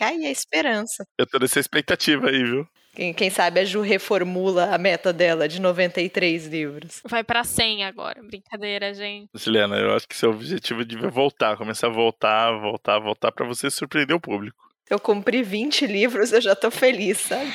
Cai 0.03 0.17
a 0.25 0.31
esperança. 0.33 1.07
Eu 1.17 1.25
tô 1.25 1.39
nessa 1.39 1.61
expectativa 1.61 2.29
aí, 2.29 2.43
viu? 2.43 2.67
Quem, 2.93 3.15
quem 3.15 3.31
sabe 3.31 3.61
a 3.61 3.65
Ju 3.65 3.83
reformula 3.83 4.75
a 4.75 4.77
meta 4.77 5.13
dela 5.13 5.47
de 5.47 5.61
93 5.61 6.49
livros. 6.49 7.01
Vai 7.05 7.23
para 7.23 7.45
100 7.45 7.85
agora. 7.85 8.21
Brincadeira, 8.21 8.93
gente. 8.93 9.31
Juliana, 9.33 9.77
eu 9.77 9.95
acho 9.95 10.09
que 10.09 10.17
seu 10.17 10.31
objetivo 10.31 10.85
devia 10.85 11.09
voltar, 11.09 11.57
começar 11.57 11.87
a 11.87 11.91
voltar, 11.91 12.51
voltar, 12.59 12.99
voltar 12.99 13.31
para 13.31 13.47
você 13.47 13.71
surpreender 13.71 14.17
o 14.17 14.21
público. 14.21 14.69
Eu 14.91 14.99
cumpri 14.99 15.41
20 15.41 15.87
livros, 15.87 16.33
eu 16.33 16.41
já 16.41 16.57
tô 16.57 16.69
feliz, 16.69 17.19
sabe? 17.19 17.53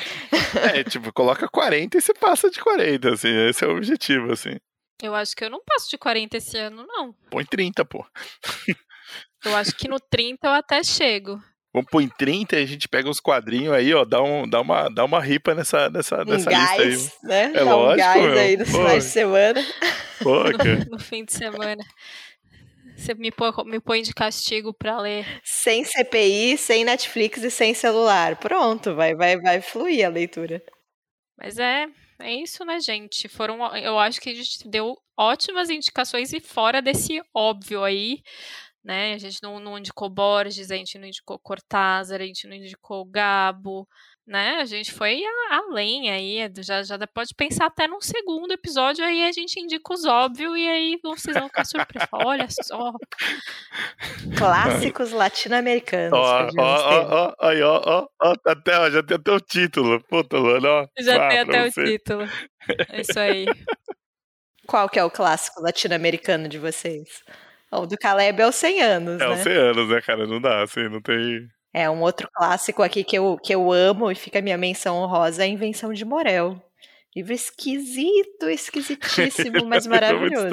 É, 0.74 0.82
tipo, 0.82 1.12
coloca 1.12 1.46
40 1.46 1.98
e 1.98 2.00
você 2.00 2.14
passa 2.14 2.50
de 2.50 2.58
40, 2.60 3.12
assim, 3.12 3.28
esse 3.46 3.62
é 3.62 3.68
o 3.68 3.76
objetivo, 3.76 4.32
assim. 4.32 4.56
Eu 5.02 5.14
acho 5.14 5.36
que 5.36 5.44
eu 5.44 5.50
não 5.50 5.60
passo 5.66 5.90
de 5.90 5.98
40 5.98 6.38
esse 6.38 6.56
ano, 6.56 6.86
não. 6.88 7.12
Põe 7.30 7.44
30, 7.44 7.84
pô. 7.84 8.06
Eu 9.44 9.54
acho 9.54 9.76
que 9.76 9.86
no 9.86 10.00
30 10.00 10.48
eu 10.48 10.52
até 10.52 10.82
chego. 10.82 11.38
Vamos 11.72 11.90
pôr 11.90 12.00
em 12.00 12.08
30 12.08 12.58
e 12.58 12.62
a 12.62 12.66
gente 12.66 12.88
pega 12.88 13.08
uns 13.10 13.20
quadrinhos 13.20 13.74
aí, 13.74 13.92
ó, 13.92 14.04
dá, 14.04 14.22
um, 14.22 14.48
dá, 14.48 14.60
uma, 14.60 14.88
dá 14.88 15.04
uma 15.04 15.20
ripa 15.20 15.54
nessa, 15.54 15.90
nessa, 15.90 16.22
Um 16.22 16.24
nessa 16.24 16.50
gás, 16.50 16.82
lista 16.82 17.16
aí. 17.22 17.28
né? 17.28 17.42
É 17.60 17.64
Dá 17.64 17.76
um 17.76 17.78
lógico, 17.80 17.96
gás 17.98 18.22
meu. 18.22 18.38
aí 18.38 18.56
no 18.56 18.64
Pô. 18.64 18.70
final 18.70 18.98
de 18.98 19.04
semana. 19.04 19.66
Pô, 20.22 20.44
no, 20.44 20.48
no 20.92 20.98
fim 20.98 21.24
de 21.24 21.32
semana. 21.32 21.84
Você 22.96 23.14
me 23.14 23.30
põe, 23.30 23.52
me 23.66 23.80
põe 23.80 24.02
de 24.02 24.12
castigo 24.12 24.72
pra 24.74 24.98
ler. 24.98 25.24
Sem 25.44 25.84
CPI, 25.84 26.56
sem 26.58 26.84
Netflix 26.84 27.42
e 27.44 27.50
sem 27.50 27.72
celular. 27.74 28.36
Pronto, 28.36 28.94
vai, 28.94 29.14
vai, 29.14 29.38
vai 29.38 29.60
fluir 29.60 30.04
a 30.04 30.08
leitura. 30.08 30.60
Mas 31.36 31.58
é, 31.58 31.86
é 32.20 32.32
isso, 32.34 32.64
né, 32.64 32.80
gente? 32.80 33.28
Foram, 33.28 33.64
eu 33.76 33.98
acho 33.98 34.20
que 34.20 34.30
a 34.30 34.34
gente 34.34 34.68
deu 34.68 34.96
ótimas 35.16 35.70
indicações 35.70 36.32
e 36.32 36.40
fora 36.40 36.82
desse 36.82 37.20
óbvio 37.32 37.84
aí, 37.84 38.18
né? 38.84 39.14
A 39.14 39.18
gente 39.18 39.38
não, 39.42 39.60
não 39.60 39.78
indicou 39.78 40.08
Borges, 40.08 40.70
a 40.70 40.76
gente 40.76 40.98
não 40.98 41.06
indicou 41.06 41.38
Cortázar, 41.38 42.20
a 42.20 42.24
gente 42.24 42.46
não 42.46 42.54
indicou 42.54 43.04
Gabo, 43.04 43.86
né? 44.26 44.56
A 44.60 44.64
gente 44.66 44.92
foi 44.92 45.22
além 45.50 46.10
aí, 46.10 46.50
já, 46.58 46.82
já 46.82 46.98
pode 47.06 47.34
pensar 47.34 47.66
até 47.66 47.86
num 47.86 48.00
segundo 48.00 48.52
episódio 48.52 49.04
aí 49.04 49.24
a 49.24 49.32
gente 49.32 49.58
indica 49.58 49.92
os 49.92 50.04
óbvios 50.04 50.56
e 50.56 50.68
aí 50.68 50.98
vocês 51.02 51.34
vão 51.34 51.48
ficar 51.48 51.64
surpresos. 51.64 52.08
Olha 52.12 52.46
só, 52.50 52.92
Clássicos 54.36 55.12
latino-americanos. 55.12 56.18
Ó, 56.18 56.46
ó, 56.46 56.50
ó, 56.58 57.34
ó, 57.40 57.48
aí, 57.48 57.62
ó, 57.62 57.82
ó, 57.84 58.08
ó, 58.20 58.34
tá 58.36 58.52
até, 58.52 58.78
ó, 58.78 58.90
já 58.90 59.02
tem 59.02 59.16
até 59.16 59.32
o 59.32 59.40
título. 59.40 60.02
Puta, 60.04 60.36
Luana, 60.36 60.68
ó. 60.68 60.86
já 61.00 61.28
tem 61.28 61.38
até 61.38 61.64
o 61.64 61.72
título. 61.72 62.24
É 62.90 63.00
isso 63.00 63.18
aí. 63.18 63.46
Qual 64.66 64.86
que 64.90 64.98
é 64.98 65.04
o 65.04 65.10
clássico 65.10 65.62
latino-americano 65.62 66.46
de 66.46 66.58
vocês? 66.58 67.22
O 67.70 67.86
do 67.86 67.96
Caleb 67.96 68.40
é 68.40 68.46
os 68.46 68.54
100 68.54 68.82
anos, 68.82 69.20
É 69.20 69.28
né? 69.28 69.34
os 69.34 69.40
100 69.40 69.52
anos, 69.52 69.88
né, 69.90 70.00
cara? 70.00 70.26
Não 70.26 70.40
dá, 70.40 70.62
assim, 70.62 70.88
não 70.88 71.00
tem... 71.02 71.46
É, 71.74 71.88
um 71.88 72.00
outro 72.00 72.28
clássico 72.32 72.82
aqui 72.82 73.04
que 73.04 73.16
eu, 73.16 73.36
que 73.36 73.54
eu 73.54 73.70
amo 73.70 74.10
e 74.10 74.14
fica 74.14 74.38
a 74.38 74.42
minha 74.42 74.56
menção 74.56 74.96
honrosa 74.96 75.42
é 75.42 75.44
a 75.44 75.48
Invenção 75.48 75.92
de 75.92 76.04
Morel. 76.04 76.60
Livro 77.14 77.32
esquisito, 77.32 78.48
esquisitíssimo, 78.48 79.66
mas 79.66 79.86
maravilhoso. 79.88 80.48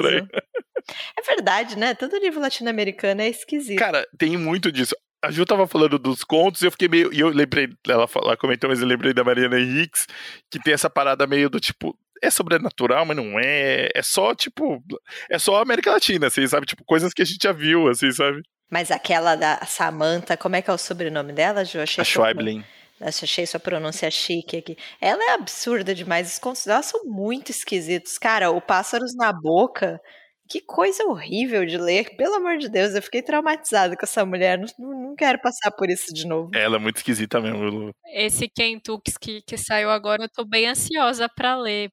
É 1.18 1.22
verdade, 1.26 1.78
né? 1.78 1.94
Todo 1.94 2.18
livro 2.18 2.40
latino-americano 2.40 3.22
é 3.22 3.28
esquisito. 3.28 3.78
Cara, 3.78 4.06
tem 4.18 4.36
muito 4.36 4.70
disso. 4.70 4.94
A 5.24 5.30
Ju 5.30 5.44
tava 5.44 5.66
falando 5.66 5.98
dos 5.98 6.22
contos 6.22 6.62
e 6.62 6.66
eu 6.66 6.70
fiquei 6.70 6.88
meio. 6.88 7.12
E 7.12 7.18
eu 7.20 7.28
lembrei, 7.28 7.68
ela, 7.88 8.06
ela 8.14 8.36
comentou, 8.36 8.70
mas 8.70 8.80
eu 8.80 8.86
lembrei 8.86 9.12
da 9.12 9.24
Mariana 9.24 9.58
Henriques, 9.58 10.06
que 10.50 10.60
tem 10.62 10.74
essa 10.74 10.90
parada 10.90 11.26
meio 11.26 11.48
do 11.50 11.58
tipo. 11.58 11.98
É 12.22 12.30
sobrenatural, 12.30 13.04
mas 13.04 13.16
não 13.16 13.38
é. 13.38 13.88
É 13.94 14.02
só, 14.02 14.34
tipo. 14.34 14.82
É 15.30 15.38
só 15.38 15.60
América 15.60 15.90
Latina, 15.92 16.26
assim, 16.28 16.46
sabe? 16.46 16.66
Tipo, 16.66 16.84
coisas 16.84 17.12
que 17.12 17.22
a 17.22 17.24
gente 17.24 17.42
já 17.42 17.52
viu, 17.52 17.88
assim, 17.88 18.10
sabe? 18.10 18.40
Mas 18.70 18.90
aquela 18.90 19.36
da 19.36 19.58
Samantha, 19.66 20.36
como 20.36 20.56
é 20.56 20.62
que 20.62 20.70
é 20.70 20.72
o 20.72 20.78
sobrenome 20.78 21.32
dela, 21.32 21.64
Ju? 21.64 21.80
Achei 21.80 22.02
A 22.02 22.04
Schweiblin. 22.04 22.64
Nossa, 22.98 23.24
achei 23.26 23.46
sua 23.46 23.60
pronúncia 23.60 24.10
chique 24.10 24.56
aqui. 24.56 24.76
Ela 25.00 25.22
é 25.30 25.34
absurda 25.34 25.94
demais. 25.94 26.32
Os 26.32 26.38
contos 26.38 26.64
dela 26.64 26.82
são 26.82 27.04
muito 27.04 27.50
esquisitos. 27.50 28.16
Cara, 28.18 28.50
o 28.50 28.60
Pássaros 28.60 29.14
na 29.14 29.32
Boca. 29.32 30.00
Que 30.48 30.60
coisa 30.60 31.04
horrível 31.04 31.66
de 31.66 31.76
ler. 31.76 32.16
Pelo 32.16 32.36
amor 32.36 32.56
de 32.56 32.68
Deus, 32.68 32.94
eu 32.94 33.02
fiquei 33.02 33.20
traumatizada 33.20 33.96
com 33.96 34.04
essa 34.06 34.24
mulher. 34.24 34.58
Não, 34.58 34.66
não- 34.78 35.16
quero 35.16 35.40
passar 35.40 35.70
por 35.72 35.90
isso 35.90 36.14
de 36.14 36.26
novo. 36.26 36.50
Ela 36.54 36.76
é 36.76 36.78
muito 36.78 36.96
esquisita 36.98 37.40
mesmo, 37.40 37.64
Lu. 37.64 37.90
Esse 38.14 38.48
Kentucky 38.48 39.12
que, 39.20 39.42
que 39.42 39.56
saiu 39.58 39.90
agora, 39.90 40.22
eu 40.24 40.28
tô 40.28 40.44
bem 40.44 40.68
ansiosa 40.68 41.28
pra 41.28 41.56
ler, 41.56 41.90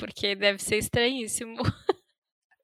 porque 0.00 0.34
deve 0.34 0.58
ser 0.60 0.78
estranhíssimo. 0.78 1.54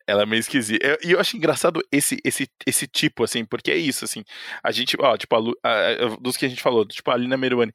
Ela 0.08 0.22
é 0.22 0.26
meio 0.26 0.40
esquisita. 0.40 0.84
Eu- 0.86 0.98
E 1.04 1.12
eu 1.12 1.20
acho 1.20 1.36
engraçado 1.36 1.80
esse, 1.92 2.18
esse, 2.24 2.48
esse 2.66 2.86
tipo, 2.86 3.22
assim, 3.24 3.44
porque 3.44 3.70
é 3.70 3.76
isso, 3.76 4.04
assim. 4.04 4.24
A 4.62 4.70
gente, 4.72 4.96
ó, 5.00 5.16
tipo, 5.16 5.34
a 5.34 5.38
Lu- 5.38 5.58
a- 5.62 5.70
a- 5.90 6.16
dos 6.20 6.36
que 6.36 6.46
a 6.46 6.48
gente 6.48 6.62
falou, 6.62 6.86
tipo, 6.86 7.10
a 7.10 7.14
Alina 7.14 7.36
Meruane, 7.36 7.72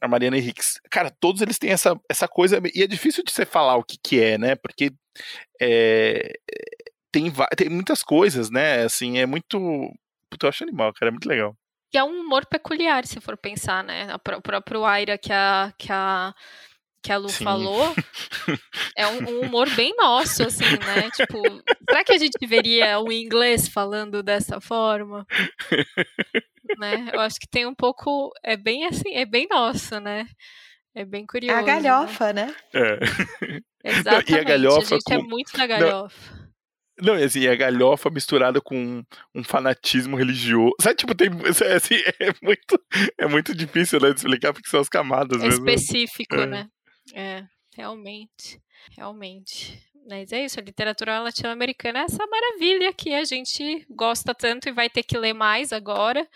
a 0.00 0.08
Mariana 0.08 0.36
Henriques. 0.38 0.80
Cara, 0.90 1.10
todos 1.10 1.40
eles 1.42 1.58
têm 1.58 1.70
essa, 1.70 1.98
essa 2.08 2.26
coisa. 2.26 2.60
E 2.74 2.82
é 2.82 2.86
difícil 2.86 3.22
de 3.24 3.30
você 3.32 3.44
falar 3.46 3.76
o 3.76 3.84
que, 3.84 3.96
que 4.02 4.20
é, 4.20 4.36
né? 4.38 4.54
Porque 4.56 4.92
é, 5.60 6.32
tem, 7.12 7.32
tem 7.56 7.68
muitas 7.68 8.02
coisas, 8.02 8.50
né? 8.50 8.82
Assim, 8.84 9.18
é 9.18 9.26
muito. 9.26 9.58
Puta, 10.30 10.46
eu 10.46 10.48
acho 10.50 10.64
animal, 10.64 10.92
cara, 10.94 11.10
é 11.10 11.12
muito 11.12 11.28
legal. 11.28 11.56
E 11.92 11.98
é 11.98 12.02
um 12.02 12.20
humor 12.22 12.44
peculiar, 12.46 13.06
se 13.06 13.20
for 13.20 13.36
pensar, 13.36 13.84
né? 13.84 14.08
O 14.14 14.40
próprio 14.42 14.84
Aira 14.84 15.16
que 15.16 15.32
a, 15.32 15.72
que 15.78 15.92
a, 15.92 16.34
que 17.04 17.12
a 17.12 17.16
Lu 17.18 17.28
Sim. 17.28 17.44
falou 17.44 17.94
é 18.96 19.06
um, 19.06 19.28
um 19.28 19.40
humor 19.42 19.68
bem 19.76 19.94
nosso, 19.96 20.42
assim, 20.42 20.64
né? 20.64 21.10
Tipo, 21.14 21.40
será 21.88 22.02
que 22.02 22.12
a 22.12 22.18
gente 22.18 22.46
veria 22.46 22.98
o 22.98 23.12
inglês 23.12 23.68
falando 23.68 24.22
dessa 24.22 24.60
forma? 24.60 25.26
né? 26.78 27.10
Eu 27.12 27.20
acho 27.20 27.36
que 27.38 27.46
tem 27.48 27.66
um 27.66 27.74
pouco. 27.74 28.30
É 28.42 28.56
bem 28.56 28.86
assim, 28.86 29.14
é 29.14 29.26
bem 29.26 29.46
nosso, 29.50 30.00
né? 30.00 30.26
É 30.96 31.04
bem 31.04 31.24
É 31.24 31.26
curioso. 31.26 31.58
a 31.58 31.62
galhofa, 31.62 32.32
né? 32.32 32.54
É. 32.72 32.98
Né? 33.84 33.90
Exatamente. 33.98 34.34
a, 34.34 34.42
galhofa 34.44 34.94
gente 34.94 35.12
é 35.12 35.16
com- 35.18 35.24
muito 35.28 35.52
da 35.54 35.66
galhofa. 35.66 36.44
Não, 37.02 37.18
e 37.18 37.24
assim, 37.24 37.44
é 37.46 37.54
galhofa 37.54 38.08
misturada 38.08 38.58
com 38.58 39.02
um 39.34 39.44
fanatismo 39.44 40.16
religioso. 40.16 40.72
Sabe, 40.80 40.94
tipo, 40.96 41.14
tem. 41.14 41.28
é, 41.28 41.74
Assim, 41.74 41.96
é, 42.18 42.32
muito, 42.40 42.80
é 43.18 43.26
muito 43.26 43.54
difícil, 43.54 44.00
né, 44.00 44.10
de 44.14 44.20
explicar 44.20 44.54
porque 44.54 44.70
são 44.70 44.80
as 44.80 44.88
camadas 44.88 45.42
É 45.42 45.44
mesmo. 45.48 45.68
específico, 45.68 46.34
É. 46.34 46.46
né? 46.46 46.66
É, 47.14 47.44
realmente. 47.76 48.60
Realmente. 48.96 49.80
Mas 50.08 50.32
é 50.32 50.44
isso, 50.44 50.60
a 50.60 50.62
literatura 50.62 51.20
latino-americana 51.20 52.00
é 52.00 52.02
essa 52.02 52.26
maravilha 52.26 52.92
que 52.92 53.14
a 53.14 53.24
gente 53.24 53.86
gosta 53.88 54.34
tanto 54.34 54.68
e 54.68 54.72
vai 54.72 54.90
ter 54.90 55.02
que 55.02 55.16
ler 55.16 55.32
mais 55.32 55.72
agora 55.72 56.28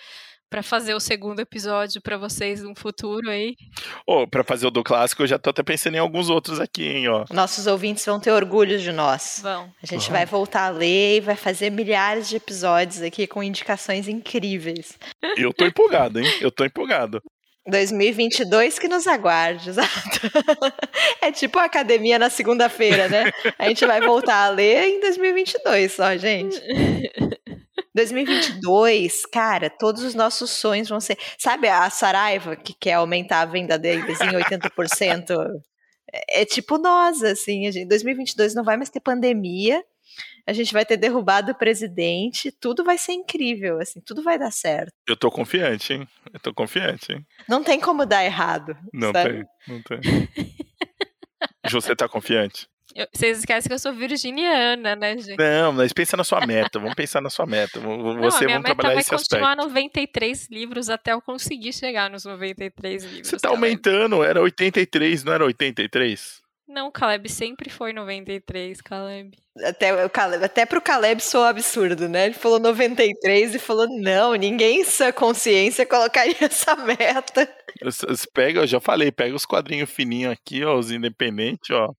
para 0.49 0.62
fazer 0.62 0.95
o 0.95 1.01
segundo 1.01 1.41
episódio 1.41 2.01
para 2.01 2.16
vocês 2.16 2.62
no 2.62 2.74
futuro 2.74 3.29
aí. 3.29 3.55
Ô, 4.07 4.26
pra 4.26 4.43
fazer 4.43 4.66
o 4.66 4.70
do 4.70 4.83
clássico, 4.83 5.22
eu 5.22 5.26
já 5.26 5.39
tô 5.39 5.51
até 5.51 5.62
pensando 5.62 5.97
em 5.97 5.99
alguns 5.99 6.31
outros 6.31 6.59
aqui, 6.59 6.85
hein, 6.89 7.09
ó. 7.09 7.26
Nossos 7.31 7.66
ouvintes 7.66 8.07
vão 8.07 8.18
ter 8.18 8.33
orgulho 8.33 8.79
de 8.79 8.91
nós. 8.91 9.41
Vão. 9.43 9.70
A 9.83 9.87
gente 9.87 10.07
Vão. 10.07 10.16
vai 10.16 10.24
voltar 10.24 10.66
a 10.66 10.70
ler 10.70 11.16
e 11.16 11.20
vai 11.20 11.37
fazer 11.37 11.70
milhares 11.70 12.29
de 12.29 12.37
episódios 12.37 13.03
aqui 13.03 13.26
com 13.26 13.43
indicações 13.43 14.09
incríveis. 14.09 14.99
Eu 15.37 15.53
tô 15.53 15.66
empolgado, 15.66 16.18
hein? 16.18 16.26
Eu 16.41 16.51
tô 16.51 16.64
empolgado. 16.64 17.20
2022 17.68 18.78
que 18.78 18.88
nos 18.88 19.06
aguarde, 19.06 19.68
exato. 19.70 20.20
É 21.20 21.30
tipo 21.30 21.58
a 21.58 21.64
academia 21.64 22.18
na 22.18 22.30
segunda-feira, 22.30 23.08
né? 23.08 23.30
A 23.58 23.68
gente 23.68 23.84
vai 23.86 24.00
voltar 24.00 24.46
a 24.46 24.50
ler 24.50 24.84
em 24.84 25.00
2022 25.00 25.92
só, 25.92 26.16
gente. 26.16 26.60
2022, 27.94 29.26
cara, 29.26 29.68
todos 29.68 30.02
os 30.02 30.14
nossos 30.14 30.50
sonhos 30.50 30.88
vão 30.88 31.00
ser. 31.00 31.18
Sabe 31.36 31.68
a 31.68 31.88
Saraiva 31.90 32.54
que 32.54 32.72
quer 32.72 32.94
aumentar 32.94 33.40
a 33.40 33.46
venda 33.46 33.78
deles 33.78 34.20
em 34.20 34.28
80%? 34.28 35.36
É, 36.12 36.42
é 36.42 36.44
tipo 36.44 36.78
nós, 36.78 37.22
assim. 37.22 37.66
A 37.66 37.70
gente, 37.72 37.88
2022 37.88 38.54
não 38.54 38.64
vai 38.64 38.76
mais 38.76 38.88
ter 38.88 39.00
pandemia. 39.00 39.82
A 40.49 40.53
gente 40.55 40.72
vai 40.72 40.84
ter 40.86 40.96
derrubado 40.96 41.53
o 41.53 41.55
presidente. 41.55 42.51
Tudo 42.51 42.82
vai 42.82 42.96
ser 42.96 43.12
incrível, 43.12 43.78
assim. 43.80 44.01
Tudo 44.01 44.22
vai 44.22 44.38
dar 44.38 44.51
certo. 44.51 44.92
Eu 45.07 45.14
tô 45.16 45.30
confiante, 45.30 45.92
hein? 45.92 46.09
Eu 46.32 46.40
tô 46.40 46.55
confiante, 46.55 47.12
hein? 47.12 47.26
Não 47.46 47.62
tem 47.62 47.78
como 47.78 48.07
dar 48.07 48.24
errado. 48.24 48.74
Não 48.92 49.12
sabe? 49.12 49.30
tem, 49.30 49.44
não 49.68 49.82
tem. 49.82 50.01
Você 51.70 51.94
tá 51.94 52.09
confiante? 52.09 52.66
Eu- 52.94 53.07
vocês 53.12 53.38
esquecem 53.40 53.68
que 53.68 53.74
eu 53.74 53.78
sou 53.78 53.92
virginiana, 53.92 54.96
né, 54.96 55.18
gente? 55.18 55.36
Não, 55.36 55.72
mas 55.72 55.92
pensa 55.92 56.16
na 56.16 56.24
sua 56.24 56.44
meta. 56.46 56.78
Vamos 56.78 56.94
pensar 56.94 57.20
na 57.20 57.28
sua 57.30 57.44
meta. 57.46 57.78
Não, 57.78 58.14
Você 58.22 58.46
vamos 58.46 58.62
meta 58.62 58.62
trabalhar 58.64 58.94
vai 58.94 59.01
esse 59.03 59.14
aspecto. 59.14 59.30
continuar 59.44 59.55
93 59.57 60.49
livros 60.50 60.88
até 60.88 61.12
eu 61.12 61.20
conseguir 61.20 61.72
chegar 61.75 62.08
nos 62.08 62.25
93 62.25 63.04
livros. 63.04 63.29
Você 63.29 63.37
tá 63.37 63.49
Caleb. 63.49 63.64
aumentando, 63.66 64.25
era 64.25 64.41
83, 64.41 65.22
não 65.25 65.33
era 65.34 65.45
83? 65.45 66.41
Não, 66.68 66.90
Caleb 66.92 67.30
sempre 67.30 67.70
foi 67.70 67.95
93, 67.95 68.82
Caleb. 68.82 69.34
Até, 69.64 70.04
o 70.04 70.11
Caleb, 70.11 70.45
até 70.45 70.66
pro 70.66 70.82
Caleb 70.82 71.22
soou 71.22 71.45
absurdo, 71.45 72.08
né? 72.08 72.26
Ele 72.26 72.34
falou 72.34 72.61
93 72.61 73.54
e 73.54 73.58
falou: 73.58 73.86
não, 73.88 74.34
ninguém 74.34 74.82
em 74.82 74.84
sua 74.84 75.11
consciência 75.11 75.86
colocaria 75.86 76.36
essa 76.45 76.76
meta. 76.76 77.49
Pega, 78.34 78.61
eu 78.61 78.66
já 78.66 78.80
falei, 78.80 79.11
pega 79.11 79.34
os 79.34 79.46
quadrinhos 79.46 79.90
fininhos 79.90 80.32
aqui, 80.32 80.62
ó, 80.62 80.76
os 80.78 80.90
independentes, 80.90 81.70
ó. 81.70 81.90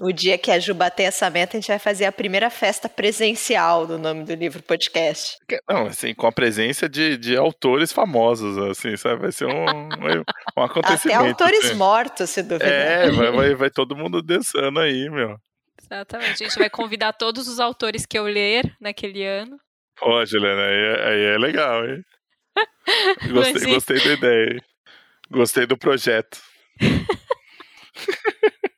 O 0.00 0.12
dia 0.12 0.36
que 0.36 0.50
a 0.50 0.58
Ju 0.58 0.74
bater 0.74 1.04
essa 1.04 1.30
meta, 1.30 1.56
a 1.56 1.60
gente 1.60 1.68
vai 1.68 1.78
fazer 1.78 2.04
a 2.04 2.12
primeira 2.12 2.50
festa 2.50 2.88
presencial 2.88 3.86
do 3.86 3.98
nome 3.98 4.22
do 4.22 4.34
livro 4.34 4.62
podcast. 4.62 5.38
Não, 5.68 5.86
assim, 5.86 6.14
com 6.14 6.26
a 6.26 6.32
presença 6.32 6.88
de, 6.88 7.16
de 7.16 7.36
autores 7.36 7.90
famosos, 7.90 8.58
assim, 8.58 8.96
sabe? 8.96 9.22
Vai 9.22 9.32
ser 9.32 9.46
um, 9.46 9.88
um, 10.56 10.60
acontecimento. 10.62 11.18
Até 11.18 11.30
autores 11.30 11.64
assim. 11.64 11.74
mortos, 11.74 12.30
se 12.30 12.42
duvidar. 12.42 12.68
É, 12.68 13.10
vai, 13.10 13.32
vai, 13.32 13.54
vai 13.54 13.70
todo 13.70 13.96
mundo 13.96 14.22
dançando 14.22 14.78
aí, 14.78 15.08
meu. 15.08 15.36
Exatamente. 15.82 16.44
A 16.44 16.48
gente 16.48 16.58
vai 16.58 16.68
convidar 16.68 17.14
todos 17.14 17.48
os 17.48 17.58
autores 17.58 18.04
que 18.04 18.18
eu 18.18 18.24
ler 18.24 18.70
naquele 18.78 19.24
ano. 19.24 19.58
Pô, 19.98 20.24
Juliana, 20.24 20.62
aí, 20.62 21.02
aí 21.02 21.24
é 21.34 21.38
legal, 21.38 21.84
hein? 21.84 22.04
Gostei, 23.32 23.72
gostei 23.72 23.98
da 23.98 24.12
ideia. 24.12 24.62
Gostei 25.30 25.66
do 25.66 25.78
projeto. 25.78 26.38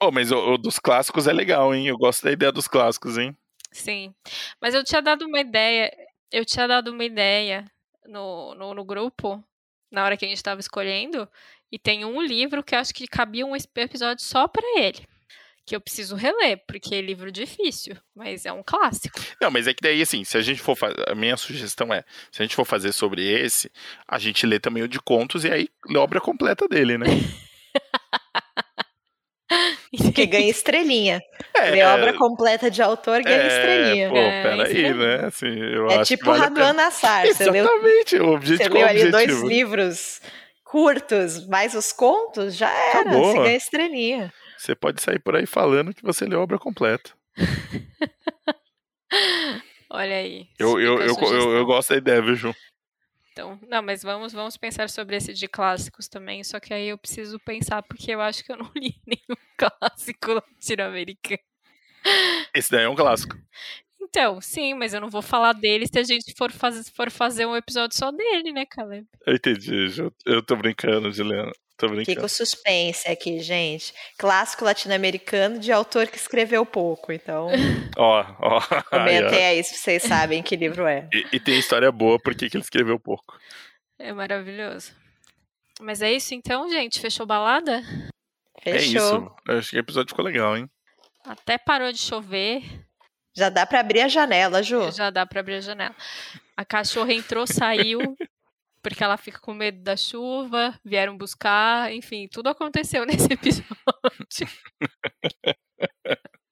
oh, 0.00 0.10
mas 0.10 0.30
o, 0.30 0.54
o, 0.54 0.58
dos 0.58 0.78
clássicos 0.78 1.26
é 1.26 1.32
legal, 1.32 1.74
hein? 1.74 1.86
Eu 1.86 1.96
gosto 1.96 2.24
da 2.24 2.32
ideia 2.32 2.52
dos 2.52 2.68
clássicos, 2.68 3.18
hein? 3.18 3.36
Sim. 3.72 4.14
Mas 4.60 4.74
eu 4.74 4.84
tinha 4.84 5.02
dado 5.02 5.26
uma 5.26 5.40
ideia. 5.40 5.92
Eu 6.30 6.44
tinha 6.44 6.66
dado 6.66 6.92
uma 6.92 7.04
ideia 7.04 7.64
no, 8.06 8.54
no, 8.54 8.74
no 8.74 8.84
grupo, 8.84 9.42
na 9.90 10.04
hora 10.04 10.16
que 10.16 10.24
a 10.24 10.28
gente 10.28 10.38
estava 10.38 10.60
escolhendo, 10.60 11.28
e 11.70 11.78
tem 11.78 12.04
um 12.04 12.20
livro 12.20 12.62
que 12.62 12.74
eu 12.74 12.78
acho 12.78 12.94
que 12.94 13.06
cabia 13.06 13.46
um 13.46 13.54
episódio 13.56 14.24
só 14.24 14.48
para 14.48 14.80
ele 14.80 15.06
que 15.66 15.74
eu 15.74 15.80
preciso 15.80 16.14
reler, 16.14 16.62
porque 16.64 16.94
é 16.94 17.00
livro 17.00 17.30
difícil, 17.32 17.96
mas 18.14 18.46
é 18.46 18.52
um 18.52 18.62
clássico. 18.62 19.18
Não, 19.40 19.50
mas 19.50 19.66
é 19.66 19.74
que 19.74 19.82
daí, 19.82 20.00
assim, 20.00 20.22
se 20.22 20.38
a 20.38 20.40
gente 20.40 20.60
for 20.60 20.76
fazer. 20.76 21.10
A 21.10 21.14
minha 21.14 21.36
sugestão 21.36 21.92
é: 21.92 22.04
se 22.30 22.40
a 22.40 22.44
gente 22.44 22.54
for 22.54 22.64
fazer 22.64 22.92
sobre 22.92 23.26
esse, 23.28 23.70
a 24.06 24.16
gente 24.16 24.46
lê 24.46 24.60
também 24.60 24.84
o 24.84 24.88
de 24.88 25.00
contos 25.00 25.44
e 25.44 25.50
aí 25.50 25.68
lê 25.88 25.98
a 25.98 26.02
obra 26.02 26.20
completa 26.20 26.68
dele, 26.68 26.96
né? 26.96 27.06
que 30.14 30.26
ganha 30.26 30.50
estrelinha. 30.50 31.20
É, 31.54 31.70
Lê 31.70 31.82
obra 31.84 32.12
completa 32.14 32.70
de 32.70 32.82
autor, 32.82 33.22
ganha 33.22 33.42
é, 33.42 33.46
estrelinha. 33.46 34.10
Pô, 34.10 34.16
é, 34.16 34.42
peraí, 34.42 34.94
né? 34.94 35.26
Assim, 35.26 35.46
eu 35.46 35.88
é 35.88 35.96
acho 35.96 36.04
tipo 36.04 36.26
vale 36.26 36.40
Raduan 36.40 36.72
Nassar. 36.72 37.26
Exatamente, 37.26 38.16
leu, 38.16 38.28
o 38.28 38.34
objetivo 38.34 38.68
Você 38.68 38.78
leu 38.78 38.86
ali 38.86 39.10
dois 39.10 39.42
livros 39.42 40.20
curtos, 40.64 41.46
mais 41.46 41.74
os 41.74 41.92
contos, 41.92 42.56
já 42.56 42.70
era. 42.70 43.00
Acabou. 43.00 43.32
Você 43.32 43.38
ganha 43.38 43.56
estrelinha. 43.56 44.32
Você 44.58 44.74
pode 44.74 45.02
sair 45.02 45.18
por 45.18 45.36
aí 45.36 45.46
falando 45.46 45.94
que 45.94 46.02
você 46.02 46.26
leu 46.26 46.40
a 46.40 46.42
obra 46.42 46.58
completa. 46.58 47.10
Olha 49.90 50.16
aí. 50.16 50.46
Eu, 50.58 50.80
eu, 50.80 51.00
eu, 51.00 51.14
eu, 51.14 51.56
eu 51.56 51.64
gosto 51.64 51.90
da 51.90 51.96
ideia, 51.96 52.20
viu, 52.20 52.34
Ju? 52.34 52.52
Então, 53.36 53.60
não, 53.68 53.82
mas 53.82 54.02
vamos, 54.02 54.32
vamos 54.32 54.56
pensar 54.56 54.88
sobre 54.88 55.14
esse 55.14 55.34
de 55.34 55.46
clássicos 55.46 56.08
também. 56.08 56.42
Só 56.42 56.58
que 56.58 56.72
aí 56.72 56.88
eu 56.88 56.96
preciso 56.96 57.38
pensar, 57.38 57.82
porque 57.82 58.10
eu 58.12 58.22
acho 58.22 58.42
que 58.42 58.50
eu 58.50 58.56
não 58.56 58.72
li 58.74 58.98
nenhum 59.06 59.36
clássico 59.58 60.32
latino-americano. 60.32 61.42
Esse 62.54 62.70
daí 62.70 62.84
é 62.84 62.88
um 62.88 62.94
clássico. 62.94 63.36
Então, 64.00 64.40
sim, 64.40 64.72
mas 64.72 64.94
eu 64.94 65.02
não 65.02 65.10
vou 65.10 65.20
falar 65.20 65.52
dele 65.52 65.86
se 65.86 65.98
a 65.98 66.02
gente 66.02 66.32
for, 66.34 66.50
faz, 66.50 66.88
for 66.88 67.10
fazer 67.10 67.44
um 67.44 67.54
episódio 67.54 67.94
só 67.94 68.10
dele, 68.10 68.52
né, 68.52 68.64
Caleb? 68.64 69.06
Eu 69.26 69.34
entendi, 69.34 69.86
Ju. 69.88 70.10
Eu 70.24 70.42
tô 70.42 70.56
brincando, 70.56 71.12
Juliana. 71.12 71.52
Tô 71.76 71.88
brincando. 71.88 72.06
Fica 72.06 72.24
o 72.24 72.28
suspense 72.28 73.06
aqui, 73.06 73.38
gente. 73.40 73.92
Clássico 74.16 74.64
latino-americano 74.64 75.58
de 75.58 75.70
autor 75.70 76.06
que 76.06 76.16
escreveu 76.16 76.64
pouco, 76.64 77.12
então. 77.12 77.48
Ó, 77.98 78.24
ó. 78.40 78.60
Comentem 78.90 79.44
aí 79.44 79.62
se 79.62 79.76
vocês 79.76 80.02
sabem 80.02 80.42
que 80.42 80.56
livro 80.56 80.86
é. 80.86 81.08
E, 81.12 81.36
e 81.36 81.40
tem 81.40 81.58
história 81.58 81.92
boa 81.92 82.18
porque 82.18 82.48
que 82.48 82.56
ele 82.56 82.64
escreveu 82.64 82.98
pouco. 82.98 83.38
É 83.98 84.12
maravilhoso. 84.12 84.92
Mas 85.80 86.00
é 86.00 86.12
isso 86.12 86.34
então, 86.34 86.68
gente? 86.70 87.00
Fechou 87.00 87.26
balada? 87.26 87.82
Fechou. 88.62 88.74
É 88.74 88.78
isso. 88.78 89.36
Eu 89.48 89.58
acho 89.58 89.70
que 89.70 89.76
o 89.76 89.80
episódio 89.80 90.10
ficou 90.10 90.24
legal, 90.24 90.56
hein? 90.56 90.68
Até 91.24 91.58
parou 91.58 91.92
de 91.92 91.98
chover. 91.98 92.62
Já 93.34 93.50
dá 93.50 93.66
para 93.66 93.80
abrir 93.80 94.00
a 94.00 94.08
janela, 94.08 94.62
Ju. 94.62 94.90
Já 94.92 95.10
dá 95.10 95.26
para 95.26 95.40
abrir 95.40 95.56
a 95.56 95.60
janela. 95.60 95.94
A 96.56 96.64
cachorra 96.64 97.12
entrou, 97.12 97.46
saiu 97.46 98.00
porque 98.86 99.02
ela 99.02 99.16
fica 99.16 99.40
com 99.40 99.52
medo 99.52 99.82
da 99.82 99.96
chuva, 99.96 100.72
vieram 100.84 101.18
buscar, 101.18 101.92
enfim, 101.92 102.28
tudo 102.30 102.48
aconteceu 102.48 103.04
nesse 103.06 103.26
episódio. 103.32 103.66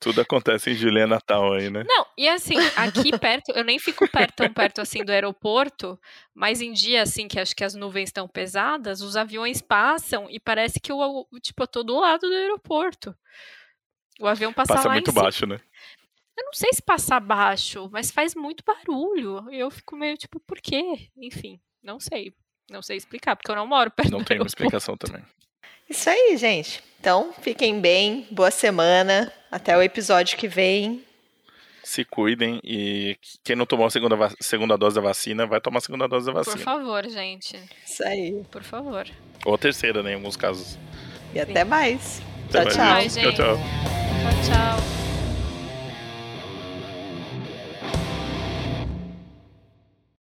Tudo 0.00 0.22
acontece 0.22 0.70
em 0.70 0.74
Juliana 0.74 1.16
Natal 1.16 1.52
aí, 1.52 1.68
né? 1.68 1.84
Não, 1.86 2.06
e 2.16 2.26
assim, 2.28 2.56
aqui 2.76 3.16
perto, 3.18 3.52
eu 3.54 3.62
nem 3.62 3.78
fico 3.78 4.08
perto, 4.08 4.36
tão 4.36 4.52
perto 4.52 4.80
assim 4.80 5.04
do 5.04 5.12
aeroporto, 5.12 6.00
mas 6.34 6.62
em 6.62 6.72
dia 6.72 7.02
assim 7.02 7.28
que 7.28 7.38
acho 7.38 7.54
que 7.54 7.64
as 7.64 7.74
nuvens 7.74 8.08
estão 8.08 8.26
pesadas, 8.26 9.02
os 9.02 9.16
aviões 9.16 9.60
passam 9.60 10.28
e 10.30 10.40
parece 10.40 10.80
que 10.80 10.90
eu, 10.90 11.28
tipo, 11.42 11.62
eu 11.62 11.66
tô 11.66 11.82
do 11.82 12.00
lado 12.00 12.26
do 12.26 12.34
aeroporto. 12.34 13.14
O 14.18 14.26
avião 14.26 14.52
passa, 14.52 14.74
passa 14.74 14.88
lá 14.88 14.94
muito 14.94 15.12
baixo, 15.12 15.46
né? 15.46 15.60
Eu 16.38 16.44
não 16.44 16.52
sei 16.52 16.72
se 16.72 16.80
passa 16.80 17.18
baixo, 17.18 17.88
mas 17.90 18.12
faz 18.12 18.32
muito 18.32 18.62
barulho. 18.64 19.44
Eu 19.50 19.68
fico 19.72 19.96
meio 19.96 20.16
tipo, 20.16 20.38
por 20.38 20.60
quê? 20.60 21.10
Enfim, 21.16 21.58
não 21.82 21.98
sei. 21.98 22.32
Não 22.70 22.80
sei 22.80 22.96
explicar, 22.96 23.34
porque 23.34 23.50
eu 23.50 23.56
não 23.56 23.66
moro 23.66 23.90
perto 23.90 24.12
Não 24.12 24.22
tem 24.22 24.38
uma 24.38 24.46
explicação 24.46 24.96
também. 24.96 25.22
Isso 25.90 26.08
aí, 26.08 26.36
gente. 26.36 26.80
Então, 27.00 27.32
fiquem 27.40 27.80
bem, 27.80 28.28
boa 28.30 28.52
semana. 28.52 29.32
Até 29.50 29.76
o 29.76 29.82
episódio 29.82 30.38
que 30.38 30.46
vem. 30.46 31.04
Se 31.82 32.04
cuidem 32.04 32.60
e 32.62 33.16
quem 33.42 33.56
não 33.56 33.66
tomou 33.66 33.86
a 33.86 33.90
segunda, 33.90 34.16
segunda 34.38 34.76
dose 34.76 34.94
da 34.94 35.00
vacina, 35.00 35.44
vai 35.44 35.60
tomar 35.60 35.78
a 35.78 35.80
segunda 35.80 36.06
dose 36.06 36.26
da 36.26 36.32
vacina. 36.32 36.56
Por 36.56 36.62
favor, 36.62 37.08
gente. 37.08 37.58
Isso 37.84 38.04
aí. 38.04 38.44
Por 38.48 38.62
favor. 38.62 39.08
Ou 39.44 39.54
a 39.54 39.58
terceira, 39.58 40.04
né, 40.04 40.12
em 40.12 40.14
alguns 40.16 40.36
casos. 40.36 40.78
E 41.34 41.40
até 41.40 41.64
mais. 41.64 42.22
Até 42.48 42.66
tchau, 42.66 42.84
mais. 42.84 43.14
tchau. 43.14 43.22
Tchau, 43.22 43.32
tchau. 43.32 43.56
Tchau, 43.56 44.52
tchau. 44.52 44.97